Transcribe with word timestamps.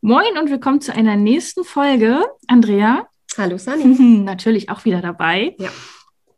Moin 0.00 0.36
und 0.40 0.50
willkommen 0.50 0.80
zu 0.80 0.94
einer 0.94 1.16
nächsten 1.16 1.64
Folge. 1.64 2.24
Andrea, 2.48 3.06
Hallo 3.38 3.56
Sunny. 3.58 4.20
natürlich 4.24 4.68
auch 4.70 4.84
wieder 4.84 5.00
dabei. 5.00 5.54
Ja. 5.58 5.70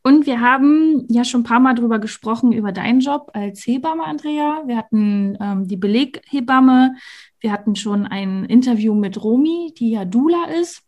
Und 0.02 0.26
wir 0.26 0.40
haben 0.40 1.06
ja 1.08 1.24
schon 1.24 1.40
ein 1.40 1.44
paar 1.44 1.60
Mal 1.60 1.74
drüber 1.74 1.98
gesprochen, 1.98 2.52
über 2.52 2.72
deinen 2.72 3.00
Job 3.00 3.30
als 3.32 3.66
Hebamme, 3.66 4.04
Andrea. 4.04 4.62
Wir 4.66 4.76
hatten 4.76 5.36
ähm, 5.40 5.66
die 5.66 5.76
Beleghebamme. 5.78 6.94
Wir 7.40 7.52
hatten 7.52 7.74
schon 7.74 8.06
ein 8.06 8.44
Interview 8.44 8.94
mit 8.94 9.22
Romi, 9.22 9.72
die 9.78 9.90
ja 9.92 10.04
Dula 10.04 10.44
ist. 10.60 10.82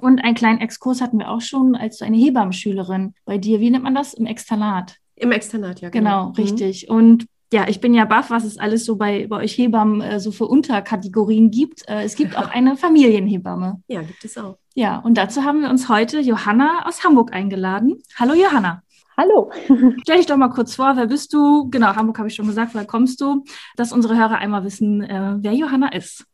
Und 0.00 0.20
einen 0.24 0.34
kleinen 0.34 0.60
Exkurs 0.60 1.00
hatten 1.00 1.18
wir 1.18 1.30
auch 1.30 1.40
schon 1.40 1.74
als 1.76 1.98
du 1.98 2.04
eine 2.04 2.16
Hebammenschülerin 2.16 3.14
bei 3.24 3.38
dir. 3.38 3.60
Wie 3.60 3.70
nennt 3.70 3.84
man 3.84 3.94
das? 3.94 4.14
Im 4.14 4.26
Externat. 4.26 4.96
Im 5.16 5.32
Externat, 5.32 5.80
ja. 5.80 5.88
Genau, 5.90 6.26
Mhm. 6.28 6.32
richtig. 6.34 6.88
Und 6.90 7.26
ja, 7.52 7.66
ich 7.68 7.80
bin 7.80 7.94
ja 7.94 8.04
baff, 8.04 8.30
was 8.30 8.44
es 8.44 8.58
alles 8.58 8.84
so 8.84 8.96
bei, 8.96 9.26
bei 9.26 9.36
euch 9.36 9.56
Hebammen 9.56 10.00
äh, 10.00 10.20
so 10.20 10.32
für 10.32 10.46
Unterkategorien 10.46 11.50
gibt. 11.50 11.88
Äh, 11.88 12.02
es 12.02 12.14
gibt 12.14 12.36
auch 12.36 12.48
eine 12.52 12.76
Familienhebamme. 12.76 13.82
Ja, 13.88 14.02
gibt 14.02 14.24
es 14.24 14.36
auch. 14.36 14.58
Ja, 14.74 14.98
und 14.98 15.14
dazu 15.16 15.44
haben 15.44 15.62
wir 15.62 15.70
uns 15.70 15.88
heute 15.88 16.20
Johanna 16.20 16.86
aus 16.86 17.04
Hamburg 17.04 17.32
eingeladen. 17.32 18.02
Hallo 18.16 18.34
Johanna. 18.34 18.82
Hallo. 19.16 19.50
Stell 20.02 20.18
dich 20.18 20.26
doch 20.26 20.36
mal 20.36 20.50
kurz 20.50 20.76
vor, 20.76 20.96
wer 20.96 21.06
bist 21.06 21.32
du? 21.32 21.68
Genau, 21.70 21.96
Hamburg 21.96 22.18
habe 22.18 22.28
ich 22.28 22.34
schon 22.34 22.46
gesagt, 22.46 22.74
woher 22.74 22.86
kommst 22.86 23.20
du? 23.20 23.44
Dass 23.76 23.92
unsere 23.92 24.16
Hörer 24.16 24.38
einmal 24.38 24.62
wissen, 24.64 25.02
äh, 25.02 25.36
wer 25.38 25.54
Johanna 25.54 25.88
ist. 25.88 26.24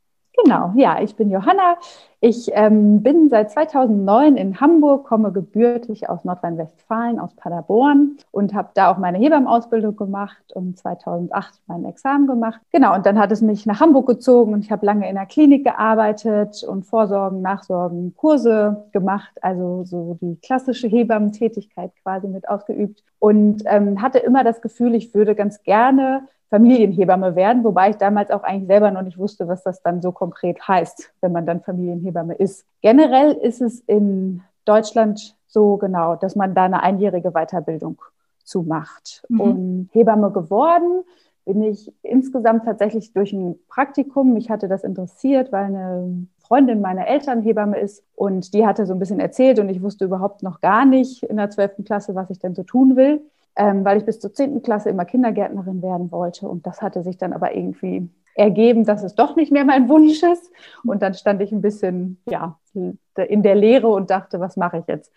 Genau, 0.42 0.72
ja, 0.74 1.00
ich 1.00 1.14
bin 1.14 1.30
Johanna. 1.30 1.76
Ich 2.20 2.50
ähm, 2.54 3.02
bin 3.02 3.28
seit 3.28 3.50
2009 3.52 4.36
in 4.36 4.60
Hamburg, 4.60 5.06
komme 5.06 5.30
gebürtig 5.30 6.08
aus 6.08 6.24
Nordrhein-Westfalen, 6.24 7.20
aus 7.20 7.34
Paderborn 7.34 8.16
und 8.30 8.54
habe 8.54 8.70
da 8.74 8.90
auch 8.90 8.98
meine 8.98 9.18
Hebammenausbildung 9.18 9.94
gemacht 9.94 10.52
und 10.54 10.78
2008 10.78 11.60
mein 11.66 11.84
Examen 11.84 12.26
gemacht. 12.26 12.60
Genau, 12.72 12.94
und 12.94 13.06
dann 13.06 13.18
hat 13.18 13.30
es 13.30 13.42
mich 13.42 13.66
nach 13.66 13.80
Hamburg 13.80 14.06
gezogen 14.06 14.54
und 14.54 14.64
ich 14.64 14.72
habe 14.72 14.86
lange 14.86 15.08
in 15.08 15.14
der 15.14 15.26
Klinik 15.26 15.64
gearbeitet 15.64 16.64
und 16.64 16.84
Vorsorgen, 16.84 17.42
Nachsorgen, 17.42 18.14
Kurse 18.16 18.86
gemacht, 18.92 19.32
also 19.42 19.84
so 19.84 20.16
die 20.20 20.36
klassische 20.40 20.88
Hebammentätigkeit 20.88 21.92
quasi 22.02 22.26
mit 22.26 22.48
ausgeübt 22.48 23.04
und 23.18 23.62
ähm, 23.66 24.00
hatte 24.00 24.18
immer 24.18 24.42
das 24.42 24.62
Gefühl, 24.62 24.94
ich 24.94 25.14
würde 25.14 25.34
ganz 25.34 25.62
gerne 25.62 26.26
Familienhebamme 26.50 27.34
werden, 27.34 27.64
wobei 27.64 27.90
ich 27.90 27.96
damals 27.96 28.30
auch 28.30 28.42
eigentlich 28.42 28.68
selber 28.68 28.90
noch 28.90 29.02
nicht 29.02 29.18
wusste, 29.18 29.48
was 29.48 29.62
das 29.62 29.82
dann 29.82 30.02
so 30.02 30.12
konkret 30.12 30.66
heißt, 30.66 31.12
wenn 31.20 31.32
man 31.32 31.46
dann 31.46 31.62
Familienhebamme 31.62 32.34
ist. 32.34 32.64
Generell 32.80 33.32
ist 33.32 33.60
es 33.60 33.80
in 33.80 34.42
Deutschland 34.64 35.36
so 35.46 35.76
genau, 35.76 36.16
dass 36.16 36.36
man 36.36 36.54
da 36.54 36.64
eine 36.64 36.82
einjährige 36.82 37.32
Weiterbildung 37.32 38.00
zu 38.44 38.62
macht. 38.62 39.24
Mhm. 39.28 39.40
Und 39.40 39.88
Hebamme 39.92 40.30
geworden 40.30 41.04
bin 41.44 41.62
ich 41.62 41.92
insgesamt 42.02 42.64
tatsächlich 42.64 43.12
durch 43.12 43.32
ein 43.32 43.56
Praktikum. 43.68 44.32
Mich 44.32 44.50
hatte 44.50 44.68
das 44.68 44.84
interessiert, 44.84 45.52
weil 45.52 45.64
eine 45.64 46.26
Freundin 46.38 46.80
meiner 46.80 47.06
Eltern 47.06 47.42
Hebamme 47.42 47.78
ist 47.78 48.02
und 48.14 48.54
die 48.54 48.66
hatte 48.66 48.86
so 48.86 48.92
ein 48.92 48.98
bisschen 48.98 49.20
erzählt 49.20 49.58
und 49.58 49.68
ich 49.68 49.82
wusste 49.82 50.04
überhaupt 50.04 50.42
noch 50.42 50.60
gar 50.60 50.84
nicht 50.84 51.22
in 51.22 51.36
der 51.36 51.50
12. 51.50 51.84
Klasse, 51.84 52.14
was 52.14 52.30
ich 52.30 52.38
denn 52.38 52.54
so 52.54 52.62
tun 52.62 52.96
will 52.96 53.22
ähm, 53.56 53.84
weil 53.84 53.98
ich 53.98 54.04
bis 54.04 54.20
zur 54.20 54.32
10. 54.32 54.62
Klasse 54.62 54.90
immer 54.90 55.04
Kindergärtnerin 55.04 55.82
werden 55.82 56.10
wollte. 56.10 56.48
Und 56.48 56.66
das 56.66 56.82
hatte 56.82 57.02
sich 57.02 57.18
dann 57.18 57.32
aber 57.32 57.54
irgendwie 57.54 58.08
ergeben, 58.34 58.84
dass 58.84 59.02
es 59.04 59.14
doch 59.14 59.36
nicht 59.36 59.52
mehr 59.52 59.64
mein 59.64 59.88
Wunsch 59.88 60.22
ist. 60.22 60.50
Und 60.84 61.02
dann 61.02 61.14
stand 61.14 61.40
ich 61.42 61.52
ein 61.52 61.60
bisschen 61.60 62.18
ja, 62.28 62.58
in 62.74 63.42
der 63.42 63.54
Leere 63.54 63.88
und 63.88 64.10
dachte, 64.10 64.40
was 64.40 64.56
mache 64.56 64.78
ich 64.78 64.84
jetzt? 64.88 65.12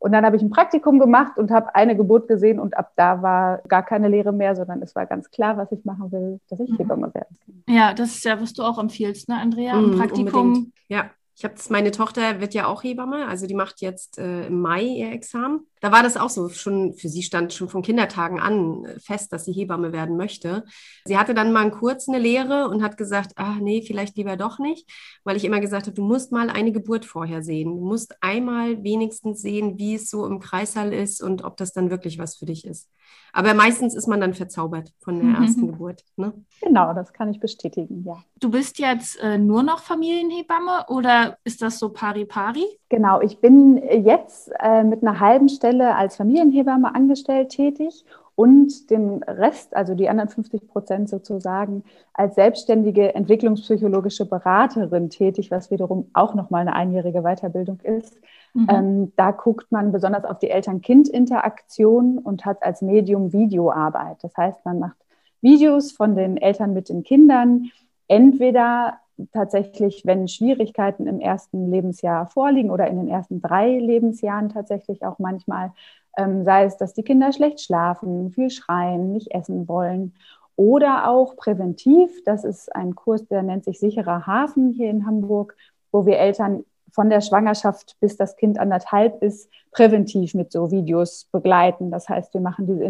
Und 0.00 0.12
dann 0.12 0.24
habe 0.24 0.36
ich 0.36 0.42
ein 0.42 0.50
Praktikum 0.50 1.00
gemacht 1.00 1.38
und 1.38 1.50
habe 1.50 1.74
eine 1.74 1.96
Geburt 1.96 2.28
gesehen 2.28 2.60
und 2.60 2.76
ab 2.76 2.92
da 2.94 3.20
war 3.20 3.58
gar 3.66 3.82
keine 3.82 4.06
Lehre 4.08 4.32
mehr, 4.32 4.54
sondern 4.54 4.80
es 4.80 4.94
war 4.94 5.06
ganz 5.06 5.28
klar, 5.30 5.56
was 5.56 5.72
ich 5.72 5.84
machen 5.84 6.12
will, 6.12 6.38
dass 6.48 6.60
ich 6.60 6.70
Mhm. 6.70 6.76
Hebamme 6.76 7.12
werden 7.14 7.36
kann. 7.44 7.74
Ja, 7.74 7.94
das 7.94 8.10
ist 8.14 8.24
ja, 8.24 8.40
was 8.40 8.52
du 8.52 8.62
auch 8.62 8.78
empfiehlst, 8.78 9.28
ne, 9.28 9.36
Andrea? 9.40 9.74
Ein 9.74 9.86
Mhm, 9.90 9.96
Praktikum. 9.96 10.52
unbedingt. 10.52 10.72
Ja, 10.88 11.10
ich 11.34 11.44
habe 11.44 11.54
meine 11.70 11.90
Tochter 11.90 12.40
wird 12.40 12.54
ja 12.54 12.66
auch 12.66 12.84
Hebamme, 12.84 13.26
also 13.26 13.46
die 13.48 13.54
macht 13.54 13.80
jetzt 13.80 14.18
äh, 14.18 14.46
im 14.46 14.60
Mai 14.60 14.82
ihr 14.82 15.10
Examen. 15.12 15.66
Da 15.80 15.92
war 15.92 16.02
das 16.02 16.16
auch 16.16 16.30
so, 16.30 16.48
schon 16.48 16.94
für 16.94 17.08
sie 17.08 17.22
stand 17.22 17.52
schon 17.52 17.68
von 17.68 17.82
Kindertagen 17.82 18.40
an 18.40 18.84
äh, 18.84 18.98
fest, 19.00 19.32
dass 19.32 19.44
sie 19.44 19.52
Hebamme 19.52 19.92
werden 19.92 20.16
möchte. 20.16 20.64
Sie 21.04 21.16
hatte 21.18 21.34
dann 21.34 21.52
mal 21.52 21.70
kurz 21.70 22.08
eine 22.08 22.18
Lehre 22.18 22.68
und 22.68 22.82
hat 22.82 22.96
gesagt, 22.96 23.32
ach 23.36 23.56
nee, 23.60 23.82
vielleicht 23.82 24.16
lieber 24.16 24.36
doch 24.36 24.58
nicht, 24.58 24.88
weil 25.24 25.36
ich 25.36 25.44
immer 25.44 25.60
gesagt 25.60 25.86
habe, 25.86 25.94
du 25.94 26.02
musst 26.04 26.32
mal 26.32 26.50
eine 26.50 26.72
Geburt 26.72 27.04
vorher 27.04 27.42
sehen. 27.42 27.76
Du 27.76 27.84
musst 27.86 28.16
einmal 28.22 28.82
wenigstens 28.82 29.40
sehen, 29.42 29.78
wie 29.78 29.94
es 29.94 30.10
so 30.10 30.26
im 30.26 30.40
Kreissaal 30.40 30.92
ist 30.92 31.22
und 31.22 31.44
ob 31.44 31.56
das 31.56 31.72
dann 31.72 31.90
wirklich 31.90 32.18
was 32.18 32.36
für 32.36 32.46
dich 32.46 32.64
ist. 32.66 32.88
Aber 33.32 33.54
meistens 33.54 33.94
ist 33.94 34.06
man 34.06 34.20
dann 34.20 34.34
verzaubert 34.34 34.92
von 35.00 35.18
der 35.18 35.28
Mhm. 35.28 35.34
ersten 35.42 35.66
Geburt. 35.68 36.02
Ne? 36.16 36.32
Genau, 36.60 36.92
das 36.94 37.12
kann 37.12 37.30
ich 37.30 37.40
bestätigen, 37.40 38.04
ja. 38.06 38.22
Du 38.40 38.50
bist 38.50 38.78
jetzt 38.78 39.18
äh, 39.20 39.38
nur 39.38 39.62
noch 39.62 39.80
Familienhebamme 39.80 40.86
oder 40.88 41.36
ist 41.44 41.60
das 41.62 41.78
so 41.78 41.90
pari-pari? 41.90 42.64
Genau, 42.88 43.20
ich 43.20 43.40
bin 43.40 43.76
jetzt 44.04 44.50
äh, 44.60 44.82
mit 44.84 45.02
einer 45.02 45.20
halben 45.20 45.48
Stelle 45.48 45.67
als 45.76 46.16
Familienhebamme 46.16 46.94
angestellt 46.94 47.50
tätig 47.50 48.04
und 48.34 48.90
den 48.90 49.22
Rest, 49.24 49.74
also 49.74 49.96
die 49.96 50.08
anderen 50.08 50.28
50 50.28 50.68
Prozent 50.68 51.08
sozusagen, 51.08 51.82
als 52.12 52.36
selbstständige 52.36 53.14
entwicklungspsychologische 53.14 54.26
Beraterin 54.26 55.10
tätig, 55.10 55.50
was 55.50 55.72
wiederum 55.72 56.08
auch 56.12 56.34
nochmal 56.34 56.60
eine 56.60 56.74
einjährige 56.74 57.22
Weiterbildung 57.22 57.80
ist. 57.82 58.16
Mhm. 58.54 58.66
Ähm, 58.70 59.12
da 59.16 59.32
guckt 59.32 59.72
man 59.72 59.90
besonders 59.90 60.24
auf 60.24 60.38
die 60.38 60.50
Eltern-Kind-Interaktion 60.50 62.18
und 62.18 62.44
hat 62.44 62.62
als 62.62 62.80
Medium 62.80 63.32
Videoarbeit. 63.32 64.22
Das 64.22 64.36
heißt, 64.36 64.64
man 64.64 64.78
macht 64.78 64.96
Videos 65.40 65.90
von 65.92 66.14
den 66.14 66.36
Eltern 66.36 66.72
mit 66.72 66.88
den 66.88 67.02
Kindern, 67.02 67.70
entweder 68.06 69.00
tatsächlich, 69.32 70.02
wenn 70.04 70.28
Schwierigkeiten 70.28 71.06
im 71.06 71.20
ersten 71.20 71.70
Lebensjahr 71.70 72.26
vorliegen 72.26 72.70
oder 72.70 72.86
in 72.88 72.96
den 72.96 73.08
ersten 73.08 73.40
drei 73.40 73.78
Lebensjahren 73.78 74.48
tatsächlich 74.48 75.04
auch 75.04 75.18
manchmal, 75.18 75.72
ähm, 76.16 76.44
sei 76.44 76.64
es, 76.64 76.76
dass 76.76 76.94
die 76.94 77.02
Kinder 77.02 77.32
schlecht 77.32 77.60
schlafen, 77.60 78.30
viel 78.30 78.50
schreien, 78.50 79.12
nicht 79.12 79.30
essen 79.32 79.68
wollen. 79.68 80.14
Oder 80.56 81.08
auch 81.08 81.36
präventiv, 81.36 82.24
das 82.24 82.44
ist 82.44 82.74
ein 82.74 82.94
Kurs, 82.94 83.26
der 83.28 83.42
nennt 83.42 83.64
sich 83.64 83.78
Sicherer 83.78 84.26
Hafen 84.26 84.72
hier 84.72 84.90
in 84.90 85.06
Hamburg, 85.06 85.56
wo 85.92 86.04
wir 86.04 86.18
Eltern 86.18 86.64
von 86.90 87.10
der 87.10 87.20
Schwangerschaft 87.20 87.96
bis 88.00 88.16
das 88.16 88.36
Kind 88.36 88.58
anderthalb 88.58 89.22
ist, 89.22 89.48
präventiv 89.70 90.34
mit 90.34 90.50
so 90.50 90.70
Videos 90.72 91.28
begleiten. 91.30 91.90
Das 91.90 92.08
heißt, 92.08 92.34
wir 92.34 92.40
machen 92.40 92.66
diese 92.66 92.84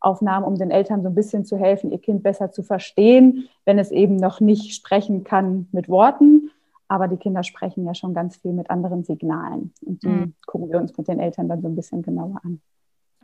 Interaktionsaufnahmen, 0.00 0.46
um 0.48 0.56
den 0.56 0.70
Eltern 0.70 1.02
so 1.02 1.08
ein 1.08 1.14
bisschen 1.14 1.44
zu 1.44 1.56
helfen, 1.56 1.92
ihr 1.92 1.98
Kind 2.00 2.22
besser 2.22 2.50
zu 2.50 2.62
verstehen, 2.62 3.48
wenn 3.64 3.78
es 3.78 3.90
eben 3.90 4.16
noch 4.16 4.40
nicht 4.40 4.74
sprechen 4.74 5.24
kann 5.24 5.68
mit 5.72 5.88
Worten. 5.88 6.50
Aber 6.88 7.06
die 7.06 7.16
Kinder 7.16 7.44
sprechen 7.44 7.86
ja 7.86 7.94
schon 7.94 8.14
ganz 8.14 8.36
viel 8.36 8.52
mit 8.52 8.68
anderen 8.68 9.04
Signalen. 9.04 9.72
Und 9.84 10.02
die 10.02 10.08
Mhm. 10.08 10.34
gucken 10.46 10.70
wir 10.70 10.80
uns 10.80 10.96
mit 10.96 11.06
den 11.06 11.20
Eltern 11.20 11.48
dann 11.48 11.62
so 11.62 11.68
ein 11.68 11.76
bisschen 11.76 12.02
genauer 12.02 12.40
an. 12.44 12.60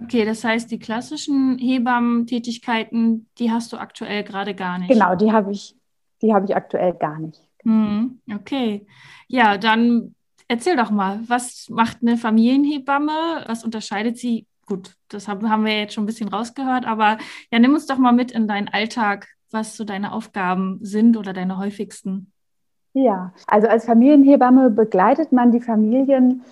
Okay, 0.02 0.24
das 0.24 0.44
heißt, 0.44 0.70
die 0.70 0.78
klassischen 0.78 1.58
Hebammentätigkeiten, 1.58 3.28
die 3.38 3.50
hast 3.50 3.72
du 3.72 3.78
aktuell 3.78 4.22
gerade 4.24 4.54
gar 4.54 4.78
nicht. 4.78 4.92
Genau, 4.92 5.14
die 5.14 5.32
habe 5.32 5.50
ich, 5.50 5.74
die 6.22 6.32
habe 6.34 6.44
ich 6.44 6.54
aktuell 6.54 6.92
gar 6.92 7.18
nicht. 7.18 7.40
Mhm, 7.64 8.20
okay. 8.32 8.86
Ja, 9.26 9.56
dann 9.56 10.14
erzähl 10.48 10.76
doch 10.76 10.90
mal, 10.90 11.20
was 11.26 11.68
macht 11.70 12.02
eine 12.02 12.18
Familienhebamme? 12.18 13.44
Was 13.46 13.64
unterscheidet 13.64 14.18
sie? 14.18 14.46
Gut, 14.66 14.96
das 15.08 15.28
haben, 15.28 15.64
wir 15.64 15.78
jetzt 15.78 15.94
schon 15.94 16.02
ein 16.02 16.08
bisschen 16.08 16.28
rausgehört, 16.28 16.86
aber 16.86 17.18
ja, 17.52 17.58
nimm 17.60 17.74
uns 17.74 17.86
doch 17.86 17.98
mal 17.98 18.12
mit 18.12 18.32
in 18.32 18.48
deinen 18.48 18.68
Alltag, 18.68 19.28
was 19.52 19.76
so 19.76 19.84
deine 19.84 20.12
Aufgaben 20.12 20.80
sind 20.82 21.16
oder 21.16 21.32
deine 21.32 21.56
häufigsten. 21.58 22.32
Ja, 22.92 23.32
also 23.46 23.68
als 23.68 23.84
Familienhebamme 23.84 24.70
begleitet 24.70 25.30
man 25.30 25.52
die 25.52 25.60
Familien 25.60 26.42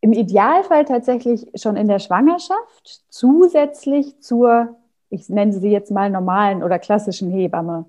im 0.00 0.12
Idealfall 0.12 0.86
tatsächlich 0.86 1.46
schon 1.54 1.76
in 1.76 1.88
der 1.88 1.98
Schwangerschaft 1.98 3.02
zusätzlich 3.10 4.18
zur, 4.20 4.76
ich 5.10 5.28
nenne 5.28 5.52
sie 5.52 5.70
jetzt 5.70 5.90
mal 5.90 6.08
normalen 6.08 6.62
oder 6.62 6.78
klassischen 6.78 7.30
Hebamme. 7.30 7.84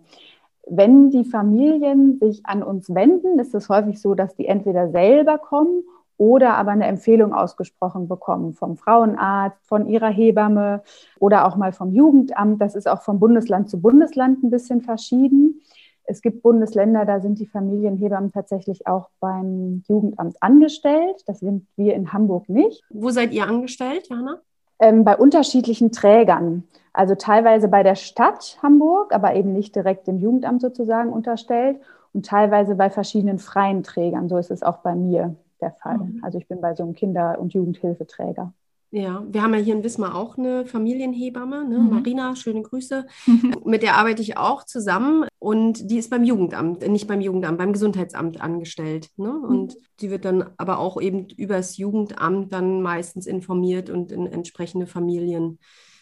Wenn 0.68 1.10
die 1.10 1.24
Familien 1.24 2.19
sich 2.19 2.45
an 2.45 2.63
uns 2.63 2.94
wenden, 2.94 3.39
ist 3.39 3.56
es 3.56 3.69
häufig 3.69 4.01
so, 4.01 4.13
dass 4.13 4.36
die 4.36 4.48
entweder 4.48 4.89
selber 4.89 5.38
kommen 5.38 5.83
oder 6.18 6.56
aber 6.56 6.71
eine 6.71 6.86
Empfehlung 6.86 7.33
ausgesprochen 7.33 8.07
bekommen 8.07 8.54
vom 8.54 8.77
Frauenarzt, 8.77 9.57
von 9.65 9.88
ihrer 9.88 10.10
Hebamme 10.10 10.83
oder 11.19 11.48
auch 11.48 11.56
mal 11.56 11.74
vom 11.74 11.92
Jugendamt. 11.92 12.62
Das 12.62 12.75
ist 12.75 12.88
auch 12.88 13.01
von 13.01 13.19
Bundesland 13.19 13.69
zu 13.69 13.81
Bundesland 13.81 14.44
ein 14.44 14.51
bisschen 14.51 14.81
verschieden. 14.81 15.62
Es 16.06 16.21
gibt 16.21 16.44
Bundesländer, 16.44 17.06
da 17.06 17.21
sind 17.21 17.39
die 17.39 17.45
Familienhebammen 17.45 18.31
tatsächlich 18.31 18.88
auch 18.88 19.10
beim 19.19 19.83
Jugendamt 19.88 20.36
angestellt. 20.42 21.24
Das 21.27 21.39
sind 21.39 21.65
wir 21.77 21.95
in 21.95 22.12
Hamburg 22.12 22.50
nicht. 22.50 22.83
Wo 22.89 23.10
seid 23.10 23.31
ihr 23.31 23.48
angestellt, 23.48 24.10
Jana? 24.10 24.42
Ähm, 24.80 25.06
bei 25.06 25.15
unterschiedlichen 25.15 25.92
Trägern. 25.92 26.63
Also 26.92 27.15
teilweise 27.15 27.69
bei 27.69 27.83
der 27.83 27.95
Stadt 27.95 28.60
Hamburg, 28.62 29.13
aber 29.13 29.33
eben 29.36 29.54
nicht 29.54 29.75
direkt 29.75 30.07
dem 30.07 30.19
Jugendamt 30.19 30.62
sozusagen 30.62 31.12
unterstellt 31.12 31.80
und 32.13 32.25
teilweise 32.25 32.75
bei 32.75 32.89
verschiedenen 32.89 33.39
freien 33.39 33.81
Trägern. 33.83 34.27
So 34.27 34.38
ist 34.38 34.51
es 34.51 34.62
auch 34.62 34.77
bei 34.77 34.94
mir 34.95 35.36
der 35.63 35.71
Fall. 35.71 35.98
Mhm. 35.98 36.19
Also 36.21 36.38
ich 36.38 36.48
bin 36.48 36.62
bei 36.62 36.75
so 36.75 36.83
einem 36.83 36.94
Kinder- 36.94 37.39
und 37.39 37.54
Jugendhilfeträger. 37.54 38.54
Ja, 38.95 39.25
wir 39.27 39.42
haben 39.42 39.56
ja 39.56 39.60
hier 39.60 39.74
in 39.74 39.83
Wismar 39.83 40.13
auch 40.13 40.38
eine 40.38 40.68
Familienhebamme, 40.68 41.68
ne? 41.68 41.80
Mhm. 41.80 41.89
Marina, 41.89 42.36
schöne 42.36 42.62
Grüße. 42.62 43.07
Mit 43.65 43.81
der 43.81 43.98
arbeite 43.98 44.21
ich 44.21 44.38
auch 44.38 44.63
zusammen 44.65 45.25
und 45.39 45.89
die 45.89 45.98
ist 45.98 46.12
beim 46.12 46.24
Jugendamt, 46.24 46.88
nicht 46.88 47.07
beim 47.07 47.19
Jugendamt, 47.19 47.57
beim 47.57 47.74
Gesundheitsamt 47.74 48.39
angestellt. 48.39 49.10
Ne? 49.18 49.30
Mhm. 49.30 49.44
Und 49.45 49.77
die 50.00 50.12
wird 50.12 50.25
dann 50.25 50.45
aber 50.57 50.77
auch 50.77 51.01
eben 51.01 51.27
übers 51.38 51.77
Jugendamt 51.77 52.54
dann 52.54 52.83
meistens 52.83 53.25
informiert 53.25 53.89
und 53.89 54.12
in 54.12 54.27
entsprechende 54.27 54.86
Familien 54.86 55.57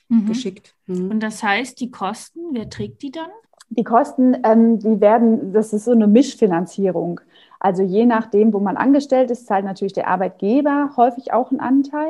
mhm. 0.10 0.26
geschickt. 0.26 0.76
Mhm. 0.86 1.12
Und 1.12 1.20
das 1.22 1.42
heißt, 1.42 1.80
die 1.80 1.92
Kosten, 1.92 2.42
wer 2.52 2.70
trägt 2.70 3.04
die 3.04 3.12
dann? 3.12 3.30
Die 3.70 3.86
Kosten, 3.86 4.36
ähm, 4.44 4.80
die 4.80 5.00
werden, 5.00 5.54
das 5.54 5.72
ist 5.72 5.86
so 5.86 5.92
eine 5.92 6.08
Mischfinanzierung. 6.08 7.22
Also 7.64 7.84
je 7.84 8.08
nachdem, 8.08 8.54
wo 8.54 8.60
man 8.60 8.76
angestellt 8.76 9.30
ist, 9.30 9.46
zahlt 9.46 9.66
natürlich 9.66 9.94
der 9.94 10.08
Arbeitgeber 10.08 10.94
häufig 10.98 11.32
auch 11.32 11.52
einen 11.52 11.60
Anteil. 11.60 12.10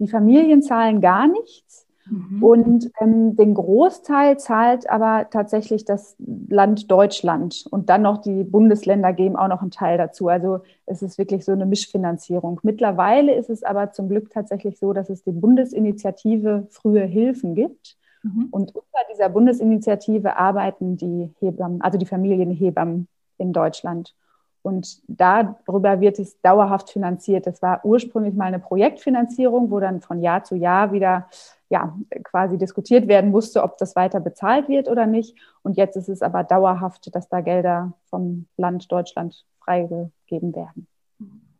Die 0.00 0.08
Familien 0.08 0.62
zahlen 0.62 1.00
gar 1.00 1.28
nichts. 1.28 1.86
Mhm. 2.10 2.42
Und 2.42 2.90
ähm, 3.00 3.36
den 3.36 3.54
Großteil 3.54 4.36
zahlt 4.36 4.90
aber 4.90 5.28
tatsächlich 5.30 5.84
das 5.84 6.16
Land 6.18 6.90
Deutschland. 6.90 7.66
Und 7.70 7.88
dann 7.88 8.02
noch 8.02 8.18
die 8.18 8.42
Bundesländer 8.42 9.12
geben 9.12 9.36
auch 9.36 9.46
noch 9.46 9.62
einen 9.62 9.70
Teil 9.70 9.96
dazu. 9.96 10.26
Also 10.26 10.62
es 10.86 11.02
ist 11.02 11.18
wirklich 11.18 11.44
so 11.44 11.52
eine 11.52 11.66
Mischfinanzierung. 11.66 12.58
Mittlerweile 12.64 13.32
ist 13.32 13.50
es 13.50 13.62
aber 13.62 13.92
zum 13.92 14.08
Glück 14.08 14.30
tatsächlich 14.30 14.80
so, 14.80 14.92
dass 14.92 15.08
es 15.08 15.22
die 15.22 15.30
Bundesinitiative 15.30 16.66
Frühe 16.68 17.04
Hilfen 17.04 17.54
gibt. 17.54 17.96
Mhm. 18.24 18.48
Und 18.50 18.74
unter 18.74 18.98
dieser 19.12 19.28
Bundesinitiative 19.28 20.36
arbeiten 20.36 20.96
die 20.96 21.32
Hebammen, 21.38 21.80
also 21.80 21.96
die 21.96 22.06
Familienhebammen 22.06 23.06
in 23.38 23.52
Deutschland. 23.52 24.16
Und 24.64 25.02
darüber 25.08 26.00
wird 26.00 26.18
es 26.18 26.40
dauerhaft 26.40 26.88
finanziert. 26.88 27.46
Das 27.46 27.60
war 27.60 27.84
ursprünglich 27.84 28.32
mal 28.32 28.46
eine 28.46 28.58
Projektfinanzierung, 28.58 29.70
wo 29.70 29.78
dann 29.78 30.00
von 30.00 30.22
Jahr 30.22 30.42
zu 30.42 30.54
Jahr 30.56 30.90
wieder 30.90 31.28
ja, 31.68 31.94
quasi 32.22 32.56
diskutiert 32.56 33.06
werden 33.06 33.30
musste, 33.30 33.62
ob 33.62 33.76
das 33.76 33.94
weiter 33.94 34.20
bezahlt 34.20 34.70
wird 34.70 34.88
oder 34.88 35.06
nicht. 35.06 35.36
Und 35.62 35.76
jetzt 35.76 35.96
ist 35.96 36.08
es 36.08 36.22
aber 36.22 36.44
dauerhaft, 36.44 37.14
dass 37.14 37.28
da 37.28 37.42
Gelder 37.42 37.92
vom 38.08 38.46
Land 38.56 38.90
Deutschland 38.90 39.44
freigegeben 39.60 40.54
werden. 40.54 40.86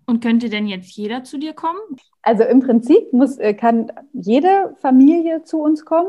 Und 0.06 0.22
könnte 0.22 0.48
denn 0.48 0.66
jetzt 0.66 0.96
jeder 0.96 1.24
zu 1.24 1.38
dir 1.38 1.52
kommen? 1.52 1.80
Also 2.22 2.44
im 2.44 2.60
Prinzip 2.60 3.12
muss, 3.12 3.36
äh, 3.36 3.52
kann 3.52 3.92
jede 4.14 4.74
Familie 4.80 5.42
zu 5.42 5.60
uns 5.60 5.84
kommen. 5.84 6.08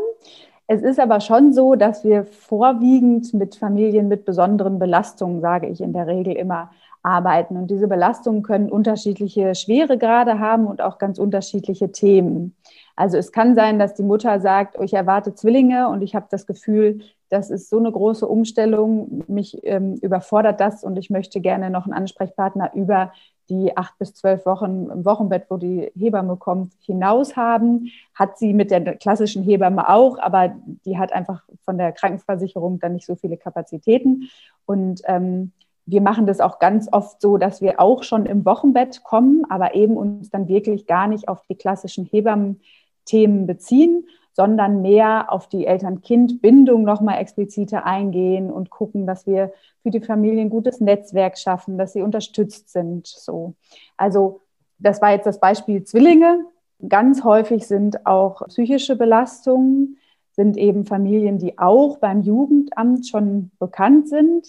Es 0.67 0.81
ist 0.81 0.99
aber 0.99 1.19
schon 1.19 1.53
so, 1.53 1.75
dass 1.75 2.03
wir 2.03 2.25
vorwiegend 2.25 3.33
mit 3.33 3.55
Familien 3.55 4.07
mit 4.07 4.25
besonderen 4.25 4.79
Belastungen, 4.79 5.39
sage 5.39 5.67
ich 5.67 5.79
in 5.79 5.93
der 5.93 6.07
Regel 6.07 6.35
immer, 6.35 6.71
arbeiten. 7.05 7.55
Und 7.55 7.69
diese 7.69 7.87
Belastungen 7.87 8.43
können 8.43 8.69
unterschiedliche 8.69 9.53
Schweregrade 9.55 10.39
haben 10.39 10.65
und 10.65 10.81
auch 10.81 10.97
ganz 10.97 11.19
unterschiedliche 11.19 11.91
Themen. 11.91 12.55
Also 12.95 13.17
es 13.17 13.31
kann 13.31 13.55
sein, 13.55 13.77
dass 13.77 13.93
die 13.93 14.03
Mutter 14.03 14.39
sagt, 14.39 14.77
oh, 14.79 14.83
ich 14.83 14.93
erwarte 14.93 15.35
Zwillinge 15.35 15.89
und 15.89 16.01
ich 16.01 16.15
habe 16.15 16.27
das 16.29 16.47
Gefühl, 16.47 17.01
das 17.29 17.49
ist 17.49 17.69
so 17.69 17.77
eine 17.77 17.91
große 17.91 18.27
Umstellung, 18.27 19.23
mich 19.27 19.59
ähm, 19.63 19.95
überfordert 19.95 20.59
das 20.59 20.83
und 20.83 20.97
ich 20.97 21.09
möchte 21.09 21.41
gerne 21.41 21.69
noch 21.69 21.85
einen 21.85 21.93
Ansprechpartner 21.93 22.71
über 22.73 23.11
die 23.49 23.75
acht 23.77 23.97
bis 23.99 24.13
zwölf 24.15 24.45
Wochen 24.45 24.89
im 24.91 25.05
Wochenbett, 25.05 25.45
wo 25.49 25.57
die 25.57 25.91
Hebamme 25.95 26.37
kommt, 26.37 26.73
hinaus 26.79 27.35
haben. 27.35 27.91
Hat 28.15 28.37
sie 28.39 28.53
mit 28.53 28.71
der 28.71 28.95
klassischen 28.95 29.43
Hebamme 29.43 29.87
auch, 29.89 30.17
aber 30.17 30.55
die 30.85 30.97
hat 30.97 31.13
einfach 31.13 31.43
von 31.63 31.77
der 31.77 31.91
Krankenversicherung 31.91 32.79
dann 32.79 32.93
nicht 32.93 33.05
so 33.05 33.15
viele 33.15 33.37
Kapazitäten. 33.37 34.29
Und 34.65 35.01
ähm, 35.05 35.51
wir 35.85 36.01
machen 36.01 36.25
das 36.25 36.39
auch 36.39 36.59
ganz 36.59 36.89
oft 36.91 37.21
so, 37.21 37.37
dass 37.37 37.61
wir 37.61 37.79
auch 37.79 38.03
schon 38.03 38.25
im 38.25 38.43
Wochenbett 38.45 39.03
kommen, 39.03 39.45
aber 39.49 39.75
eben 39.75 39.97
uns 39.97 40.29
dann 40.29 40.47
wirklich 40.47 40.87
gar 40.87 41.07
nicht 41.07 41.27
auf 41.27 41.43
die 41.47 41.55
klassischen 41.55 42.05
Hebammen-Themen 42.05 43.45
beziehen, 43.45 44.07
sondern 44.33 44.81
mehr 44.81 45.31
auf 45.31 45.47
die 45.47 45.65
Eltern-Kind-Bindung 45.65 46.83
nochmal 46.83 47.21
expliziter 47.21 47.85
eingehen 47.85 48.51
und 48.51 48.69
gucken, 48.69 49.05
dass 49.05 49.27
wir 49.27 49.53
für 49.83 49.91
die 49.91 50.01
Familie 50.01 50.41
ein 50.41 50.49
gutes 50.49 50.81
Netzwerk 50.81 51.37
schaffen, 51.37 51.77
dass 51.77 51.93
sie 51.93 52.01
unterstützt 52.01 52.69
sind. 52.69 53.07
So. 53.07 53.53
Also 53.95 54.41
das 54.79 55.01
war 55.01 55.11
jetzt 55.11 55.25
das 55.25 55.39
Beispiel 55.39 55.83
Zwillinge. 55.83 56.45
Ganz 56.89 57.23
häufig 57.23 57.65
sind 57.67 58.05
auch 58.05 58.45
psychische 58.47 58.97
Belastungen, 58.97 59.97
sind 60.31 60.57
eben 60.57 60.85
Familien, 60.85 61.37
die 61.37 61.57
auch 61.57 61.99
beim 61.99 62.21
Jugendamt 62.21 63.07
schon 63.07 63.51
bekannt 63.57 64.09
sind 64.09 64.47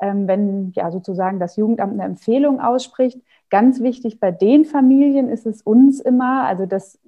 wenn 0.00 0.72
ja 0.74 0.90
sozusagen 0.90 1.38
das 1.38 1.56
Jugendamt 1.56 1.94
eine 1.94 2.04
Empfehlung 2.04 2.60
ausspricht. 2.60 3.20
Ganz 3.50 3.80
wichtig 3.80 4.20
bei 4.20 4.30
den 4.30 4.64
Familien 4.64 5.28
ist 5.28 5.46
es 5.46 5.62
uns 5.62 6.00
immer, 6.00 6.44
also 6.44 6.66
das 6.66 6.98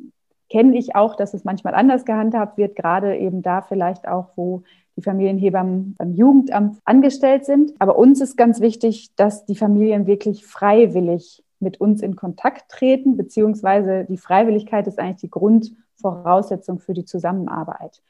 kenne 0.51 0.77
ich 0.77 0.97
auch, 0.97 1.15
dass 1.15 1.35
es 1.35 1.45
manchmal 1.45 1.75
anders 1.75 2.05
gehandhabt 2.05 2.57
wird, 2.57 2.77
gerade 2.77 3.17
eben 3.17 3.43
da 3.43 3.61
vielleicht 3.61 4.09
auch, 4.09 4.29
wo 4.37 4.63
die 4.97 5.03
Familienhebammen 5.03 5.95
beim 5.97 6.13
Jugendamt 6.13 6.79
angestellt 6.85 7.45
sind. 7.45 7.73
Aber 7.79 7.99
uns 7.99 8.21
ist 8.21 8.37
ganz 8.37 8.61
wichtig, 8.61 9.15
dass 9.17 9.45
die 9.45 9.55
Familien 9.55 10.07
wirklich 10.07 10.47
freiwillig 10.47 11.45
mit 11.61 11.81
uns 11.81 12.03
in 12.03 12.17
Kontakt 12.17 12.71
treten, 12.71 13.17
beziehungsweise 13.17 14.05
die 14.05 14.17
Freiwilligkeit 14.17 14.87
ist 14.87 14.99
eigentlich 14.99 15.21
die 15.21 15.31
Grundvoraussetzung 15.31 16.79
für 16.79 16.95
die 16.95 17.05
Zusammenarbeit. 17.05 18.01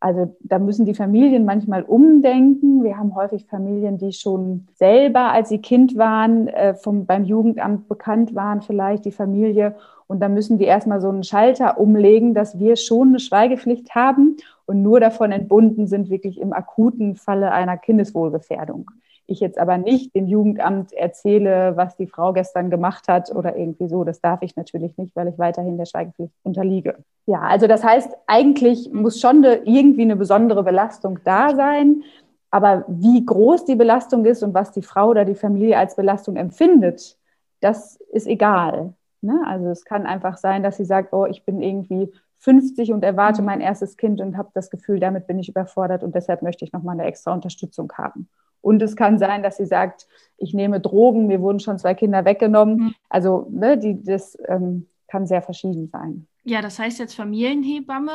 Also 0.00 0.36
da 0.40 0.58
müssen 0.58 0.86
die 0.86 0.94
Familien 0.94 1.44
manchmal 1.44 1.82
umdenken. 1.82 2.84
Wir 2.84 2.98
haben 2.98 3.14
häufig 3.14 3.46
Familien, 3.46 3.98
die 3.98 4.12
schon 4.12 4.68
selber, 4.74 5.32
als 5.32 5.48
sie 5.48 5.58
Kind 5.58 5.96
waren, 5.96 6.46
äh, 6.48 6.74
vom, 6.74 7.06
beim 7.06 7.24
Jugendamt 7.24 7.88
bekannt 7.88 8.34
waren, 8.34 8.62
vielleicht 8.62 9.04
die 9.04 9.12
Familie. 9.12 9.74
Und 10.06 10.20
da 10.20 10.28
müssen 10.28 10.58
die 10.58 10.64
erstmal 10.64 11.00
so 11.00 11.08
einen 11.08 11.24
Schalter 11.24 11.78
umlegen, 11.78 12.32
dass 12.32 12.58
wir 12.58 12.76
schon 12.76 13.08
eine 13.08 13.18
Schweigepflicht 13.18 13.94
haben 13.94 14.36
und 14.66 14.82
nur 14.82 15.00
davon 15.00 15.32
entbunden 15.32 15.86
sind, 15.86 16.10
wirklich 16.10 16.40
im 16.40 16.52
akuten 16.52 17.16
Falle 17.16 17.50
einer 17.50 17.76
Kindeswohlgefährdung 17.76 18.90
ich 19.28 19.40
jetzt 19.40 19.58
aber 19.58 19.76
nicht 19.76 20.14
dem 20.16 20.26
Jugendamt 20.26 20.92
erzähle, 20.92 21.76
was 21.76 21.96
die 21.96 22.06
Frau 22.06 22.32
gestern 22.32 22.70
gemacht 22.70 23.08
hat 23.08 23.30
oder 23.30 23.56
irgendwie 23.56 23.86
so. 23.86 24.02
Das 24.02 24.20
darf 24.20 24.40
ich 24.42 24.56
natürlich 24.56 24.96
nicht, 24.96 25.14
weil 25.14 25.28
ich 25.28 25.38
weiterhin 25.38 25.76
der 25.76 25.84
Schweigepflicht 25.84 26.32
unterliege. 26.42 26.96
Ja, 27.26 27.42
also 27.42 27.66
das 27.66 27.84
heißt, 27.84 28.10
eigentlich 28.26 28.90
muss 28.92 29.20
schon 29.20 29.44
eine, 29.44 29.56
irgendwie 29.64 30.02
eine 30.02 30.16
besondere 30.16 30.64
Belastung 30.64 31.20
da 31.24 31.54
sein. 31.54 32.02
Aber 32.50 32.86
wie 32.88 33.24
groß 33.24 33.66
die 33.66 33.76
Belastung 33.76 34.24
ist 34.24 34.42
und 34.42 34.54
was 34.54 34.72
die 34.72 34.82
Frau 34.82 35.08
oder 35.08 35.26
die 35.26 35.34
Familie 35.34 35.76
als 35.76 35.94
Belastung 35.94 36.36
empfindet, 36.36 37.18
das 37.60 37.96
ist 38.10 38.26
egal. 38.26 38.94
Ne? 39.20 39.42
Also 39.44 39.68
es 39.68 39.84
kann 39.84 40.06
einfach 40.06 40.38
sein, 40.38 40.62
dass 40.62 40.78
sie 40.78 40.86
sagt, 40.86 41.12
oh, 41.12 41.26
ich 41.26 41.44
bin 41.44 41.60
irgendwie 41.60 42.10
50 42.38 42.92
und 42.92 43.04
erwarte 43.04 43.42
mein 43.42 43.60
erstes 43.60 43.98
Kind 43.98 44.22
und 44.22 44.38
habe 44.38 44.48
das 44.54 44.70
Gefühl, 44.70 45.00
damit 45.00 45.26
bin 45.26 45.38
ich 45.38 45.50
überfordert 45.50 46.02
und 46.02 46.14
deshalb 46.14 46.40
möchte 46.40 46.64
ich 46.64 46.72
nochmal 46.72 46.98
eine 46.98 47.06
extra 47.06 47.34
Unterstützung 47.34 47.92
haben. 47.92 48.28
Und 48.60 48.82
es 48.82 48.96
kann 48.96 49.18
sein, 49.18 49.42
dass 49.42 49.56
sie 49.56 49.66
sagt, 49.66 50.06
ich 50.36 50.54
nehme 50.54 50.80
Drogen, 50.80 51.26
mir 51.26 51.40
wurden 51.40 51.60
schon 51.60 51.78
zwei 51.78 51.94
Kinder 51.94 52.24
weggenommen. 52.24 52.76
Mhm. 52.76 52.94
Also 53.08 53.46
ne, 53.50 53.78
die, 53.78 54.02
das 54.02 54.38
ähm, 54.46 54.86
kann 55.08 55.26
sehr 55.26 55.42
verschieden 55.42 55.88
sein. 55.88 56.26
Ja, 56.44 56.62
das 56.62 56.78
heißt 56.78 56.98
jetzt 56.98 57.14
Familienhebamme, 57.14 58.12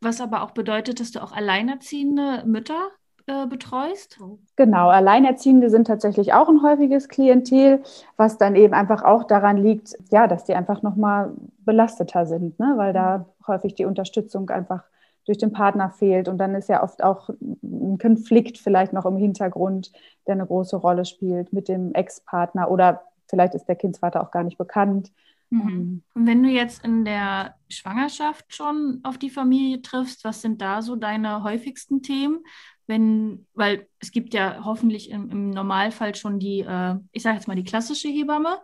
was 0.00 0.20
aber 0.20 0.42
auch 0.42 0.52
bedeutet, 0.52 1.00
dass 1.00 1.10
du 1.10 1.22
auch 1.22 1.32
alleinerziehende 1.32 2.44
Mütter 2.46 2.90
äh, 3.28 3.46
betreust? 3.46 4.18
Genau, 4.56 4.88
Alleinerziehende 4.88 5.68
sind 5.68 5.86
tatsächlich 5.86 6.32
auch 6.32 6.48
ein 6.48 6.62
häufiges 6.62 7.10
Klientel, 7.10 7.82
was 8.16 8.38
dann 8.38 8.56
eben 8.56 8.72
einfach 8.72 9.02
auch 9.02 9.24
daran 9.24 9.58
liegt, 9.58 9.98
ja, 10.10 10.26
dass 10.26 10.44
die 10.44 10.54
einfach 10.54 10.82
nochmal 10.82 11.32
belasteter 11.66 12.24
sind, 12.24 12.58
ne? 12.58 12.72
weil 12.76 12.94
da 12.94 13.26
häufig 13.46 13.74
die 13.74 13.84
Unterstützung 13.84 14.48
einfach 14.48 14.84
durch 15.28 15.38
den 15.38 15.52
Partner 15.52 15.90
fehlt. 15.90 16.28
Und 16.28 16.38
dann 16.38 16.54
ist 16.54 16.68
ja 16.68 16.82
oft 16.82 17.02
auch 17.02 17.30
ein 17.62 17.98
Konflikt 17.98 18.58
vielleicht 18.58 18.92
noch 18.92 19.06
im 19.06 19.16
Hintergrund, 19.16 19.92
der 20.26 20.34
eine 20.34 20.46
große 20.46 20.76
Rolle 20.76 21.04
spielt 21.04 21.52
mit 21.52 21.68
dem 21.68 21.92
Ex-Partner 21.94 22.70
oder 22.70 23.02
vielleicht 23.28 23.54
ist 23.54 23.66
der 23.66 23.76
Kindsvater 23.76 24.22
auch 24.22 24.30
gar 24.30 24.42
nicht 24.42 24.58
bekannt. 24.58 25.12
Mhm. 25.50 25.68
Ähm, 25.68 26.02
Und 26.14 26.26
wenn 26.26 26.42
du 26.42 26.48
jetzt 26.48 26.84
in 26.84 27.04
der 27.04 27.54
Schwangerschaft 27.68 28.54
schon 28.54 29.00
auf 29.02 29.18
die 29.18 29.30
Familie 29.30 29.82
triffst, 29.82 30.24
was 30.24 30.42
sind 30.42 30.60
da 30.60 30.82
so 30.82 30.96
deine 30.96 31.42
häufigsten 31.42 32.02
Themen? 32.02 32.40
Wenn, 32.86 33.46
weil 33.54 33.86
es 33.98 34.12
gibt 34.12 34.32
ja 34.32 34.64
hoffentlich 34.64 35.10
im, 35.10 35.30
im 35.30 35.50
Normalfall 35.50 36.14
schon 36.14 36.38
die, 36.38 36.60
äh, 36.60 36.96
ich 37.12 37.22
sage 37.22 37.36
jetzt 37.36 37.46
mal 37.46 37.54
die 37.54 37.64
klassische 37.64 38.08
Hebamme. 38.08 38.58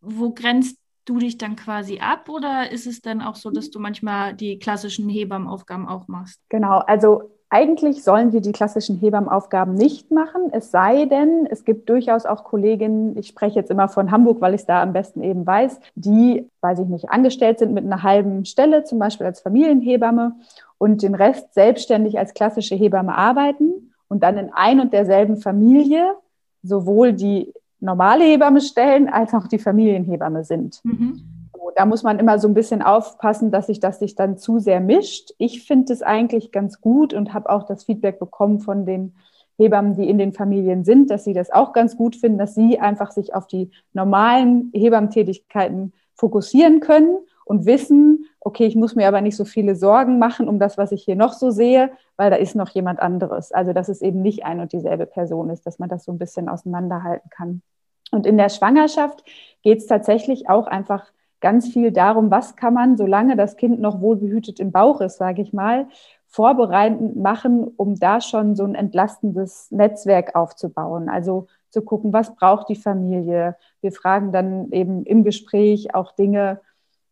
Wo 0.00 0.32
grenzt 0.32 0.78
du 1.04 1.18
dich 1.18 1.38
dann 1.38 1.56
quasi 1.56 2.00
ab 2.00 2.28
oder 2.28 2.70
ist 2.72 2.86
es 2.86 3.00
dann 3.02 3.20
auch 3.20 3.36
so, 3.36 3.50
dass 3.50 3.70
du 3.70 3.78
manchmal 3.78 4.34
die 4.34 4.58
klassischen 4.58 5.08
Hebammenaufgaben 5.08 5.88
auch 5.88 6.08
machst? 6.08 6.40
Genau, 6.48 6.78
also 6.78 7.30
eigentlich 7.50 8.02
sollen 8.02 8.32
wir 8.32 8.40
die 8.40 8.50
klassischen 8.50 8.98
Hebammenaufgaben 8.98 9.74
nicht 9.74 10.10
machen, 10.10 10.48
es 10.50 10.72
sei 10.72 11.04
denn, 11.04 11.46
es 11.48 11.64
gibt 11.64 11.88
durchaus 11.88 12.26
auch 12.26 12.42
Kolleginnen, 12.42 13.16
ich 13.16 13.28
spreche 13.28 13.60
jetzt 13.60 13.70
immer 13.70 13.88
von 13.88 14.10
Hamburg, 14.10 14.40
weil 14.40 14.54
ich 14.54 14.62
es 14.62 14.66
da 14.66 14.82
am 14.82 14.92
besten 14.92 15.22
eben 15.22 15.46
weiß, 15.46 15.78
die, 15.94 16.50
weiß 16.62 16.80
ich 16.80 16.88
nicht, 16.88 17.10
angestellt 17.10 17.60
sind 17.60 17.72
mit 17.72 17.84
einer 17.84 18.02
halben 18.02 18.44
Stelle, 18.44 18.82
zum 18.82 18.98
Beispiel 18.98 19.26
als 19.26 19.40
Familienhebamme 19.40 20.34
und 20.78 21.02
den 21.02 21.14
Rest 21.14 21.54
selbstständig 21.54 22.18
als 22.18 22.34
klassische 22.34 22.74
Hebamme 22.74 23.16
arbeiten 23.16 23.92
und 24.08 24.24
dann 24.24 24.36
in 24.36 24.52
ein 24.52 24.80
und 24.80 24.92
derselben 24.92 25.36
Familie 25.36 26.16
sowohl 26.64 27.12
die 27.12 27.52
normale 27.84 28.24
Hebamme 28.24 28.60
stellen 28.60 29.08
als 29.08 29.34
auch 29.34 29.46
die 29.46 29.58
Familienhebamme 29.58 30.44
sind. 30.44 30.80
Mhm 30.82 31.34
da 31.74 31.86
muss 31.86 32.02
man 32.02 32.18
immer 32.18 32.38
so 32.38 32.48
ein 32.48 32.54
bisschen 32.54 32.82
aufpassen, 32.82 33.50
dass 33.50 33.66
sich 33.66 33.80
das 33.80 33.98
sich 33.98 34.14
dann 34.14 34.38
zu 34.38 34.58
sehr 34.58 34.80
mischt. 34.80 35.32
Ich 35.38 35.66
finde 35.66 35.92
es 35.92 36.02
eigentlich 36.02 36.52
ganz 36.52 36.80
gut 36.80 37.12
und 37.12 37.34
habe 37.34 37.50
auch 37.50 37.64
das 37.64 37.84
Feedback 37.84 38.18
bekommen 38.18 38.60
von 38.60 38.86
den 38.86 39.14
Hebammen, 39.56 39.94
die 39.94 40.08
in 40.08 40.18
den 40.18 40.32
Familien 40.32 40.84
sind, 40.84 41.10
dass 41.10 41.24
sie 41.24 41.32
das 41.32 41.50
auch 41.50 41.72
ganz 41.72 41.96
gut 41.96 42.16
finden, 42.16 42.38
dass 42.38 42.54
sie 42.54 42.78
einfach 42.78 43.12
sich 43.12 43.34
auf 43.34 43.46
die 43.46 43.70
normalen 43.92 44.70
Hebammentätigkeiten 44.74 45.92
fokussieren 46.14 46.80
können 46.80 47.18
und 47.44 47.66
wissen, 47.66 48.26
okay, 48.40 48.66
ich 48.66 48.74
muss 48.74 48.94
mir 48.94 49.06
aber 49.06 49.20
nicht 49.20 49.36
so 49.36 49.44
viele 49.44 49.76
Sorgen 49.76 50.18
machen 50.18 50.48
um 50.48 50.58
das, 50.58 50.78
was 50.78 50.92
ich 50.92 51.04
hier 51.04 51.16
noch 51.16 51.32
so 51.34 51.50
sehe, 51.50 51.90
weil 52.16 52.30
da 52.30 52.36
ist 52.36 52.56
noch 52.56 52.70
jemand 52.70 53.00
anderes. 53.00 53.52
Also 53.52 53.72
dass 53.72 53.88
es 53.88 54.02
eben 54.02 54.22
nicht 54.22 54.44
ein 54.44 54.60
und 54.60 54.72
dieselbe 54.72 55.06
Person 55.06 55.50
ist, 55.50 55.66
dass 55.66 55.78
man 55.78 55.88
das 55.88 56.04
so 56.04 56.12
ein 56.12 56.18
bisschen 56.18 56.48
auseinanderhalten 56.48 57.30
kann. 57.30 57.62
Und 58.14 58.26
in 58.26 58.38
der 58.38 58.48
Schwangerschaft 58.48 59.24
geht 59.62 59.78
es 59.78 59.86
tatsächlich 59.86 60.48
auch 60.48 60.66
einfach 60.66 61.12
ganz 61.40 61.68
viel 61.68 61.92
darum, 61.92 62.30
was 62.30 62.56
kann 62.56 62.72
man, 62.72 62.96
solange 62.96 63.36
das 63.36 63.56
Kind 63.56 63.80
noch 63.80 64.00
wohlbehütet 64.00 64.60
im 64.60 64.72
Bauch 64.72 65.00
ist, 65.02 65.18
sage 65.18 65.42
ich 65.42 65.52
mal, 65.52 65.88
vorbereitend 66.26 67.16
machen, 67.16 67.70
um 67.76 67.96
da 67.96 68.20
schon 68.20 68.56
so 68.56 68.64
ein 68.64 68.74
entlastendes 68.74 69.70
Netzwerk 69.70 70.34
aufzubauen. 70.34 71.08
Also 71.08 71.46
zu 71.68 71.82
gucken, 71.82 72.12
was 72.12 72.34
braucht 72.34 72.68
die 72.68 72.76
Familie. 72.76 73.56
Wir 73.82 73.92
fragen 73.92 74.32
dann 74.32 74.70
eben 74.72 75.04
im 75.04 75.22
Gespräch 75.22 75.94
auch 75.94 76.12
Dinge, 76.12 76.60